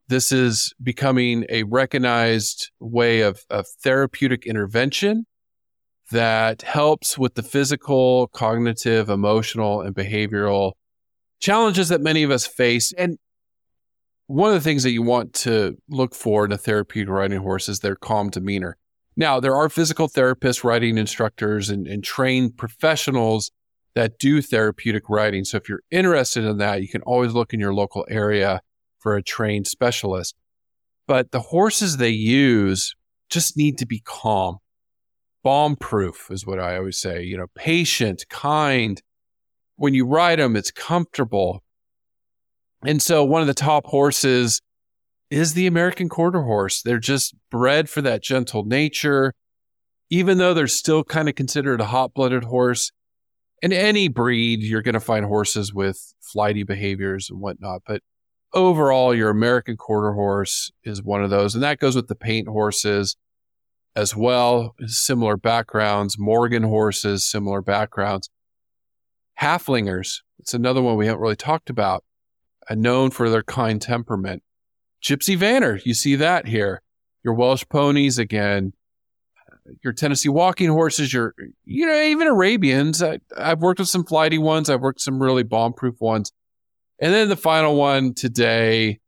This 0.10 0.32
is 0.32 0.74
becoming 0.82 1.46
a 1.50 1.64
recognized 1.64 2.72
way 2.80 3.22
of, 3.22 3.42
of 3.50 3.68
therapeutic 3.84 4.46
intervention 4.46 5.26
that 6.12 6.62
helps 6.62 7.18
with 7.18 7.36
the 7.36 7.44
physical, 7.44 8.28
cognitive, 8.28 9.10
emotional, 9.10 9.82
and 9.82 9.94
behavioral 9.94 10.74
challenges 11.40 11.90
that 11.90 12.02
many 12.02 12.24
of 12.24 12.32
us 12.32 12.48
face. 12.48 12.94
And 12.94 13.18
one 14.28 14.50
of 14.50 14.56
the 14.56 14.62
things 14.62 14.84
that 14.84 14.92
you 14.92 15.02
want 15.02 15.34
to 15.34 15.78
look 15.90 16.16
for 16.16 16.46
in 16.46 16.52
a 16.52 16.58
therapeutic 16.58 17.10
riding 17.10 17.40
horse 17.40 17.68
is 17.68 17.80
their 17.80 17.96
calm 17.96 18.30
demeanor. 18.30 18.78
Now, 19.18 19.40
there 19.40 19.56
are 19.56 19.68
physical 19.68 20.08
therapists, 20.08 20.64
riding 20.64 20.98
instructors, 20.98 21.70
and, 21.70 21.88
and 21.88 22.04
trained 22.04 22.56
professionals 22.56 23.52
that 23.96 24.20
do 24.20 24.42
therapeutic 24.42 25.10
riding. 25.10 25.44
So 25.44 25.58
if 25.58 25.68
you're 25.68 25.82
interested 25.90 26.46
in 26.46 26.58
that, 26.60 26.82
you 26.82 26.88
can 26.88 27.02
always 27.02 27.34
look 27.34 27.54
in 27.54 27.60
your 27.60 27.74
local 27.74 28.06
area 28.10 28.62
for 29.08 29.16
a 29.16 29.24
trained 29.24 29.66
specialist. 29.66 30.36
But 31.08 31.32
the 31.32 31.40
horses 31.40 31.96
they 31.96 32.10
use 32.10 32.94
just 33.30 33.56
need 33.56 33.78
to 33.78 33.86
be 33.86 34.02
calm. 34.04 34.58
Bomb 35.46 35.78
proof 35.78 36.28
is 36.30 36.46
what 36.46 36.60
I 36.60 36.76
always 36.76 36.98
say, 36.98 37.24
you 37.24 37.38
know, 37.38 37.46
patient, 37.56 38.26
kind. 38.30 39.02
When 39.78 39.94
you 39.94 40.06
ride 40.06 40.40
them, 40.40 40.58
it's 40.58 40.72
comfortable. 40.72 41.64
And 42.86 43.02
so 43.02 43.24
one 43.24 43.40
of 43.40 43.48
the 43.48 43.54
top 43.54 43.86
horses 43.86 44.62
is 45.32 45.54
the 45.54 45.68
American 45.68 46.10
quarter 46.10 46.42
horse. 46.42 46.82
They're 46.82 47.00
just 47.00 47.34
bred 47.50 47.90
for 47.90 48.02
that 48.02 48.22
gentle 48.22 48.66
nature. 48.66 49.34
Even 50.10 50.38
though 50.38 50.54
they're 50.54 50.68
still 50.68 51.06
kind 51.06 51.30
of 51.30 51.36
considered 51.36 51.80
a 51.80 51.86
hot 51.86 52.14
blooded 52.14 52.44
horse, 52.44 52.92
in 53.62 53.72
any 53.72 54.10
breed, 54.10 54.64
you're 54.64 54.82
going 54.82 54.96
to 54.96 55.00
find 55.00 55.26
horses 55.26 55.74
with 55.74 56.14
flighty 56.22 56.64
behaviors 56.64 57.30
and 57.30 57.40
whatnot. 57.40 57.84
But 57.88 58.02
overall, 58.54 59.14
your 59.14 59.30
American 59.30 59.78
quarter 59.78 60.14
horse 60.14 60.72
is 60.84 61.04
one 61.04 61.24
of 61.24 61.30
those. 61.30 61.54
And 61.54 61.64
that 61.64 61.80
goes 61.80 61.96
with 61.96 62.08
the 62.08 62.16
paint 62.16 62.48
horses 62.48 63.16
as 63.96 64.16
well, 64.16 64.76
similar 64.86 65.38
backgrounds. 65.38 66.18
Morgan 66.20 66.64
horses, 66.64 67.26
similar 67.26 67.62
backgrounds. 67.62 68.30
Haflingers, 69.42 70.22
it's 70.40 70.54
another 70.54 70.82
one 70.82 70.98
we 70.98 71.08
haven't 71.08 71.22
really 71.22 71.36
talked 71.36 71.70
about, 71.70 72.04
uh, 72.70 72.76
known 72.76 73.12
for 73.12 73.30
their 73.30 73.44
kind 73.44 73.82
temperament. 73.82 74.44
Gypsy 75.04 75.38
Vanner, 75.38 75.84
you 75.86 75.94
see 75.94 76.16
that 76.16 76.48
here. 76.48 76.82
Your 77.24 77.34
Welsh 77.34 77.66
ponies 77.70 78.18
again, 78.18 78.74
your 79.84 79.94
Tennessee 79.94 80.30
walking 80.30 80.70
horses, 80.70 81.14
your, 81.14 81.36
you 81.66 81.86
know, 81.86 82.02
even 82.02 82.28
Arabians. 82.28 83.04
I, 83.04 83.20
have 83.38 83.62
worked 83.62 83.80
with 83.80 83.90
some 83.90 84.06
flighty 84.06 84.38
ones. 84.38 84.70
I've 84.70 84.82
worked 84.82 85.02
some 85.02 85.22
really 85.22 85.44
bomb 85.44 85.74
proof 85.74 86.00
ones. 86.00 86.32
And 87.00 87.14
then 87.14 87.30
the 87.30 87.38
final 87.38 87.76
one 87.76 88.14
today, 88.14 89.00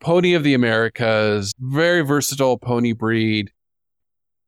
Pony 0.00 0.34
of 0.34 0.44
the 0.44 0.54
Americas, 0.54 1.52
very 1.58 2.02
versatile 2.02 2.58
pony 2.58 2.92
breed. 2.92 3.50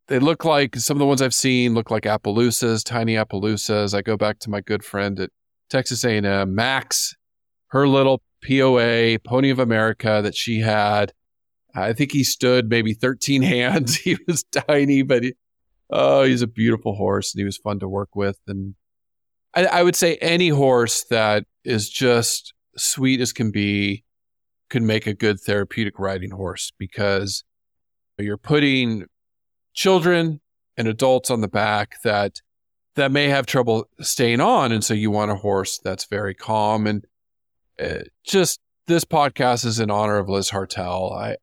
They 0.09 0.21
look 0.21 0.45
like 0.45 0.77
some 0.77 0.97
of 0.97 1.01
the 1.01 1.07
ones 1.07 1.21
I've 1.21 1.35
seen 1.35 1.75
look 1.75 1.91
like 1.91 2.05
Appaloosas, 2.05 2.85
tiny 2.85 3.15
Appaloosas. 3.15 3.93
I 3.93 4.03
go 4.03 4.17
back 4.17 4.39
to 4.41 4.51
my 4.51 4.61
good 4.61 4.85
friend 4.85 5.19
at 5.19 5.31
Texas 5.69 6.05
A&M, 6.05 6.55
Max, 6.55 7.17
her 7.69 7.89
little 7.89 8.23
POA, 8.47 9.19
Pony 9.19 9.51
of 9.51 9.59
America 9.59 10.21
that 10.23 10.37
she 10.37 10.61
had. 10.61 11.13
I 11.75 11.93
think 11.93 12.13
he 12.13 12.23
stood 12.23 12.71
maybe 12.71 12.95
13 12.95 13.43
hands. 13.43 13.97
he 13.97 14.17
was 14.29 14.45
tiny, 14.45 15.03
but 15.03 15.25
he, 15.25 15.35
oh, 15.91 16.23
he's 16.23 16.43
a 16.43 16.47
beautiful 16.47 16.95
horse 16.95 17.35
and 17.35 17.41
he 17.41 17.45
was 17.45 17.57
fun 17.57 17.81
to 17.81 17.89
work 17.89 18.15
with. 18.15 18.39
And 18.47 18.77
I, 19.57 19.65
I 19.65 19.83
would 19.83 19.97
say 19.97 20.17
any 20.17 20.51
horse 20.51 21.05
that 21.11 21.45
is 21.65 21.89
just 21.89 22.55
sweet 22.77 23.21
as 23.21 23.33
can 23.33 23.51
be 23.51 24.05
can 24.69 24.87
make 24.87 25.07
a 25.07 25.15
good 25.15 25.41
therapeutic 25.41 25.99
riding 25.99 26.31
horse 26.31 26.73
because 26.79 27.43
you're 28.19 28.37
putting 28.37 29.07
children 29.75 30.41
and 30.77 30.87
adults 30.87 31.31
on 31.31 31.41
the 31.41 31.49
back 31.49 31.97
that 32.05 32.43
that 32.97 33.13
may 33.13 33.29
have 33.29 33.47
trouble 33.47 33.89
staying 34.01 34.41
on 34.41 34.73
and 34.73 34.85
so 34.85 34.95
you 34.95 35.11
want 35.11 35.31
a 35.31 35.37
horse 35.37 35.79
that's 35.83 36.05
very 36.07 36.35
calm 36.35 36.87
and 36.87 37.05
uh, 37.81 37.99
just 38.25 38.61
this 38.87 39.05
podcast 39.05 39.67
is 39.67 39.81
in 39.81 39.91
honor 39.91 40.19
of 40.19 40.29
Lis 40.29 40.51
Hartel. 40.51 41.13
I 41.13 41.37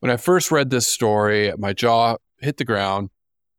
when 0.00 0.12
I 0.12 0.16
first 0.16 0.52
read 0.52 0.70
this 0.70 0.86
story, 0.86 1.52
my 1.58 1.72
jaw 1.72 2.16
hit 2.40 2.56
the 2.58 2.64
ground. 2.64 3.10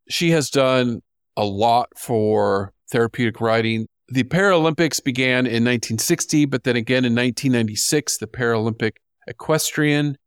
She 0.07 0.29
has 0.31 0.49
done 0.49 1.01
a 1.35 1.43
lot 1.43 1.89
for 1.97 2.73
therapeutic 2.91 3.39
riding. 3.41 3.87
The 4.07 4.23
Paralympics 4.23 5.03
began 5.03 5.45
in 5.45 5.63
1960, 5.63 6.45
but 6.45 6.63
then 6.63 6.75
again 6.75 7.05
in 7.05 7.13
1996, 7.13 8.17
the 8.17 8.27
Paralympic 8.27 8.93
equestrian 9.27 10.17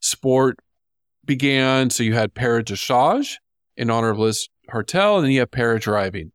sport 0.00 0.58
began. 1.24 1.90
So 1.90 2.02
you 2.02 2.14
had 2.14 2.34
para 2.34 2.64
dressage 2.64 3.34
in 3.76 3.90
honor 3.90 4.10
of 4.10 4.18
Lis 4.18 4.48
Hartel, 4.70 5.16
and 5.16 5.24
then 5.24 5.32
you 5.32 5.40
have 5.40 5.50
para 5.50 5.78
driving. 5.78 6.32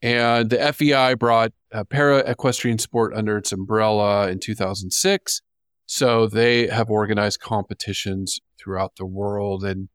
And 0.00 0.50
the 0.50 0.72
FEI 0.72 1.14
brought 1.14 1.52
para 1.90 2.18
equestrian 2.18 2.78
sport 2.78 3.12
under 3.14 3.36
its 3.36 3.50
umbrella 3.50 4.28
in 4.28 4.38
2006. 4.38 5.42
So 5.86 6.26
they 6.26 6.68
have 6.68 6.90
organized 6.90 7.40
competitions 7.40 8.40
throughout 8.60 8.96
the 8.96 9.06
world. 9.06 9.64
And 9.64 9.88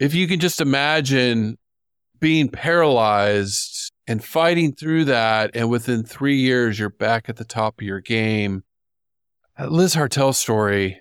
if 0.00 0.14
you 0.14 0.26
can 0.26 0.40
just 0.40 0.60
imagine 0.60 1.58
being 2.20 2.48
paralyzed 2.48 3.90
and 4.06 4.22
fighting 4.22 4.72
through 4.74 5.06
that, 5.06 5.50
and 5.54 5.70
within 5.70 6.04
three 6.04 6.36
years, 6.36 6.78
you're 6.78 6.90
back 6.90 7.28
at 7.28 7.36
the 7.36 7.44
top 7.44 7.80
of 7.80 7.86
your 7.86 8.00
game. 8.00 8.62
Uh, 9.58 9.66
Lis 9.66 9.94
Hartel's 9.94 10.38
story 10.38 11.00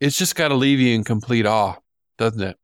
it's 0.00 0.16
just 0.16 0.34
got 0.34 0.48
to 0.48 0.54
leave 0.54 0.80
you 0.80 0.94
in 0.94 1.04
complete 1.04 1.44
awe, 1.44 1.76
doesn't 2.16 2.40
it? 2.40 2.56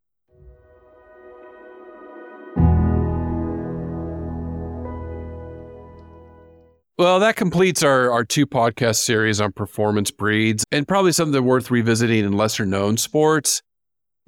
Well, 6.99 7.21
that 7.21 7.37
completes 7.37 7.83
our, 7.83 8.11
our 8.11 8.25
two 8.25 8.47
podcast 8.47 8.97
series 8.97 9.39
on 9.39 9.53
performance 9.53 10.11
breeds 10.11 10.65
and 10.73 10.89
probably 10.89 11.13
something 11.13 11.45
worth 11.45 11.71
revisiting 11.71 12.25
in 12.25 12.33
lesser 12.33 12.65
known 12.65 12.97
sports, 12.97 13.61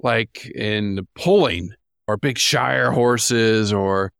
like 0.03 0.45
in 0.53 1.07
pulling 1.15 1.71
or 2.09 2.17
big 2.17 2.39
Shire 2.39 2.91
horses 2.91 3.71
or 3.71 4.11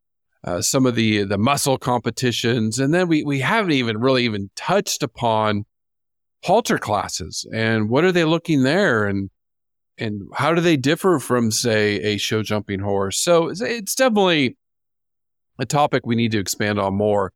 uh, 0.44 0.62
some 0.62 0.86
of 0.86 0.94
the 0.94 1.24
the 1.24 1.40
muscle 1.40 1.80
competitions. 1.80 2.78
And 2.78 2.94
then 2.94 3.08
we, 3.08 3.24
we 3.24 3.40
haven't 3.40 3.72
even 3.72 3.98
really 3.98 4.26
even 4.26 4.52
touched 4.56 5.02
upon 5.02 5.66
halter 6.44 6.78
classes 6.78 7.48
and 7.52 7.90
what 7.90 8.04
are 8.06 8.12
they 8.12 8.24
looking 8.24 8.64
there 8.64 9.08
and 9.08 9.32
and 9.98 10.22
how 10.36 10.54
do 10.54 10.62
they 10.62 10.78
differ 10.78 11.20
from 11.20 11.52
say 11.52 11.96
a 11.96 12.18
show 12.18 12.44
jumping 12.44 12.80
horse? 12.80 13.18
So 13.18 13.50
it's 13.50 13.96
definitely 13.96 14.56
a 15.60 15.66
topic 15.66 16.06
we 16.06 16.16
need 16.16 16.32
to 16.32 16.40
expand 16.40 16.80
on 16.80 16.94
more 16.94 17.34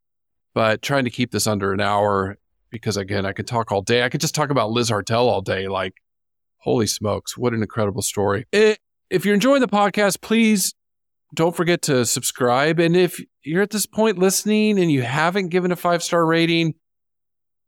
but 0.54 0.80
trying 0.82 1.04
to 1.04 1.10
keep 1.10 1.32
this 1.32 1.48
under 1.48 1.72
an 1.72 1.80
hour 1.80 2.38
because 2.70 2.96
again 2.96 3.26
i 3.26 3.32
could 3.32 3.48
talk 3.48 3.72
all 3.72 3.82
day. 3.82 4.04
I 4.04 4.08
could 4.08 4.20
just 4.20 4.36
talk 4.36 4.50
about 4.50 4.70
lis 4.70 4.88
hartel 4.88 5.26
all 5.28 5.42
day 5.42 5.66
like 5.66 5.94
holy 6.58 6.86
smokes 6.86 7.36
what 7.36 7.52
an 7.52 7.60
incredible 7.60 8.02
story. 8.02 8.46
It, 8.52 8.78
if 9.14 9.24
you're 9.24 9.34
enjoying 9.34 9.60
the 9.60 9.68
podcast 9.68 10.20
please 10.20 10.74
don't 11.34 11.56
forget 11.56 11.82
to 11.82 12.04
subscribe 12.04 12.78
and 12.78 12.96
if 12.96 13.20
you're 13.42 13.62
at 13.62 13.70
this 13.70 13.86
point 13.86 14.18
listening 14.18 14.78
and 14.78 14.90
you 14.90 15.02
haven't 15.02 15.48
given 15.48 15.72
a 15.72 15.76
five 15.76 16.02
star 16.02 16.24
rating 16.26 16.74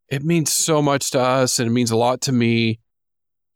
it 0.09 0.24
means 0.24 0.53
so 0.53 0.80
much 0.80 1.11
to 1.11 1.20
us 1.20 1.59
and 1.59 1.68
it 1.68 1.72
means 1.72 1.90
a 1.90 1.97
lot 1.97 2.20
to 2.22 2.32
me. 2.32 2.80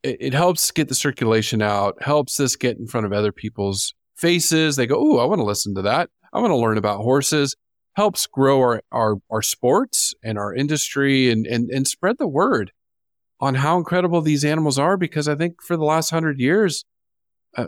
It, 0.02 0.16
it 0.20 0.34
helps 0.34 0.70
get 0.70 0.88
the 0.88 0.94
circulation 0.94 1.62
out, 1.62 2.02
helps 2.02 2.40
us 2.40 2.56
get 2.56 2.78
in 2.78 2.86
front 2.86 3.06
of 3.06 3.12
other 3.12 3.32
people's 3.32 3.94
faces. 4.16 4.76
They 4.76 4.86
go, 4.86 4.96
Oh, 4.98 5.18
I 5.18 5.24
want 5.24 5.40
to 5.40 5.44
listen 5.44 5.74
to 5.76 5.82
that. 5.82 6.10
I 6.32 6.40
want 6.40 6.50
to 6.50 6.56
learn 6.56 6.78
about 6.78 7.02
horses. 7.02 7.54
Helps 7.94 8.26
grow 8.26 8.60
our, 8.60 8.82
our, 8.92 9.16
our 9.30 9.42
sports 9.42 10.14
and 10.22 10.38
our 10.38 10.54
industry 10.54 11.30
and, 11.30 11.46
and, 11.46 11.70
and 11.70 11.86
spread 11.86 12.18
the 12.18 12.28
word 12.28 12.72
on 13.40 13.56
how 13.56 13.78
incredible 13.78 14.20
these 14.20 14.44
animals 14.44 14.78
are. 14.78 14.96
Because 14.96 15.28
I 15.28 15.34
think 15.34 15.62
for 15.62 15.76
the 15.76 15.84
last 15.84 16.10
hundred 16.10 16.38
years, 16.38 16.84
uh, 17.56 17.66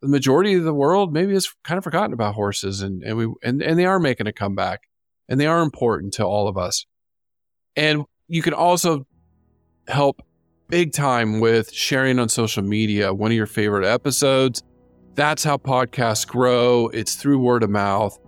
the 0.00 0.08
majority 0.08 0.54
of 0.54 0.64
the 0.64 0.74
world 0.74 1.12
maybe 1.12 1.32
has 1.32 1.48
kind 1.64 1.78
of 1.78 1.84
forgotten 1.84 2.12
about 2.12 2.34
horses 2.34 2.82
and, 2.82 3.02
and 3.02 3.16
we 3.16 3.26
and, 3.42 3.62
and 3.62 3.78
they 3.78 3.86
are 3.86 3.98
making 3.98 4.26
a 4.26 4.32
comeback 4.32 4.82
and 5.28 5.40
they 5.40 5.46
are 5.46 5.62
important 5.62 6.12
to 6.14 6.24
all 6.24 6.46
of 6.46 6.58
us. 6.58 6.84
And 7.76 8.04
you 8.28 8.42
can 8.42 8.54
also 8.54 9.06
help 9.88 10.22
big 10.68 10.92
time 10.92 11.40
with 11.40 11.72
sharing 11.72 12.18
on 12.18 12.28
social 12.28 12.62
media 12.62 13.12
one 13.12 13.30
of 13.30 13.36
your 13.36 13.46
favorite 13.46 13.86
episodes. 13.86 14.62
That's 15.14 15.44
how 15.44 15.56
podcasts 15.56 16.26
grow. 16.26 16.88
It's 16.88 17.14
through 17.14 17.38
word 17.38 17.62
of 17.62 17.70
mouth. 17.70 18.18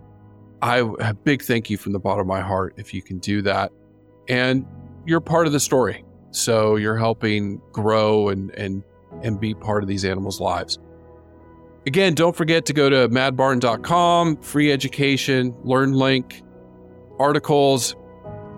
I 0.61 0.77
a 0.99 1.13
big 1.13 1.43
thank 1.43 1.69
you 1.69 1.77
from 1.77 1.93
the 1.93 1.99
bottom 1.99 2.21
of 2.21 2.27
my 2.27 2.41
heart 2.41 2.73
if 2.77 2.93
you 2.93 3.01
can 3.01 3.19
do 3.19 3.41
that. 3.43 3.71
And 4.27 4.65
you're 5.05 5.21
part 5.21 5.45
of 5.45 5.53
the 5.53 5.59
story. 5.59 6.03
So 6.31 6.75
you're 6.75 6.97
helping 6.97 7.61
grow 7.71 8.29
and 8.29 8.51
and 8.51 8.83
and 9.23 9.39
be 9.39 9.53
part 9.53 9.83
of 9.83 9.89
these 9.89 10.05
animals' 10.05 10.39
lives. 10.39 10.79
Again, 11.87 12.15
don't 12.15 12.35
forget 12.35 12.65
to 12.65 12.73
go 12.73 12.89
to 12.89 13.07
madbarn.com, 13.07 14.41
free 14.41 14.73
education, 14.73 15.55
learn 15.63 15.93
link, 15.93 16.43
articles, 17.17 17.95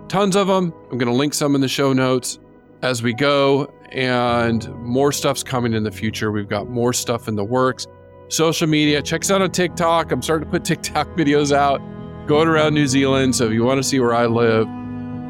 tons 0.08 0.34
of 0.34 0.48
them. 0.48 0.74
I'm 0.90 0.98
going 0.98 1.06
to 1.06 1.14
link 1.16 1.34
some 1.34 1.54
in 1.54 1.60
the 1.60 1.68
show 1.68 1.92
notes. 1.92 2.40
as 2.82 3.04
we 3.04 3.14
go, 3.14 3.72
and 3.92 4.68
more 4.78 5.12
stuff's 5.12 5.44
coming 5.44 5.74
in 5.74 5.84
the 5.84 5.92
future. 5.92 6.32
We've 6.32 6.48
got 6.48 6.70
more 6.70 6.92
stuff 6.92 7.28
in 7.28 7.36
the 7.36 7.44
works. 7.44 7.86
Social 8.30 8.66
media, 8.66 9.00
check 9.00 9.20
us 9.20 9.30
out 9.30 9.42
on 9.42 9.52
TikTok. 9.52 10.10
I'm 10.10 10.22
starting 10.22 10.46
to 10.46 10.50
put 10.50 10.64
TikTok 10.64 11.06
videos 11.10 11.52
out 11.52 11.80
going 12.26 12.48
around 12.48 12.74
New 12.74 12.88
Zealand. 12.88 13.36
So 13.36 13.46
if 13.46 13.52
you 13.52 13.62
want 13.62 13.78
to 13.78 13.84
see 13.84 14.00
where 14.00 14.14
I 14.14 14.26
live, 14.26 14.66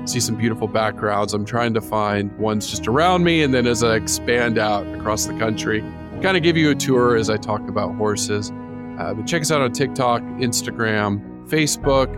see 0.09 0.21
some 0.21 0.37
beautiful 0.37 0.69
backgrounds, 0.69 1.35
I'm 1.35 1.45
trying 1.45 1.75
to 1.75 1.83
find 1.83 2.35
ones 2.39 2.71
just 2.71 2.89
around 2.89 3.25
me. 3.25 3.43
And 3.43 3.53
then 3.53 3.67
as 3.67 3.85
I 3.85 3.97
expand 3.97 4.57
out 4.57 4.87
across 4.97 5.27
the 5.27 5.39
country, 5.39 5.85
kind 6.21 6.37
of 6.37 6.43
give 6.43 6.57
you 6.57 6.71
a 6.71 6.75
tour 6.75 7.17
as 7.17 7.31
I 7.31 7.37
talk 7.37 7.69
about 7.69 7.95
horses. 7.97 8.51
Uh, 8.99 9.15
but 9.15 9.27
check 9.27 9.43
us 9.43 9.51
out 9.51 9.63
on 9.63 9.73
TikTok, 9.73 10.23
Instagram, 10.23 11.49
Facebook, 11.49 12.15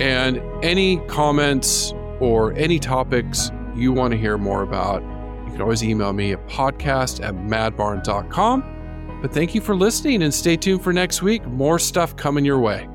and 0.00 0.40
any 0.64 0.98
comments 1.08 1.92
or 2.20 2.52
any 2.54 2.78
topics 2.78 3.50
you 3.74 3.92
want 3.92 4.12
to 4.12 4.18
hear 4.18 4.38
more 4.38 4.62
about, 4.62 5.02
you 5.46 5.52
can 5.52 5.62
always 5.62 5.82
email 5.82 6.12
me 6.12 6.32
at 6.32 6.48
podcast 6.48 7.24
at 7.24 7.34
madbarn.com. 7.34 9.18
But 9.22 9.32
thank 9.32 9.54
you 9.54 9.60
for 9.60 9.74
listening 9.74 10.22
and 10.22 10.32
stay 10.32 10.56
tuned 10.56 10.82
for 10.82 10.92
next 10.92 11.22
week. 11.22 11.44
More 11.46 11.78
stuff 11.78 12.16
coming 12.16 12.44
your 12.44 12.60
way. 12.60 12.88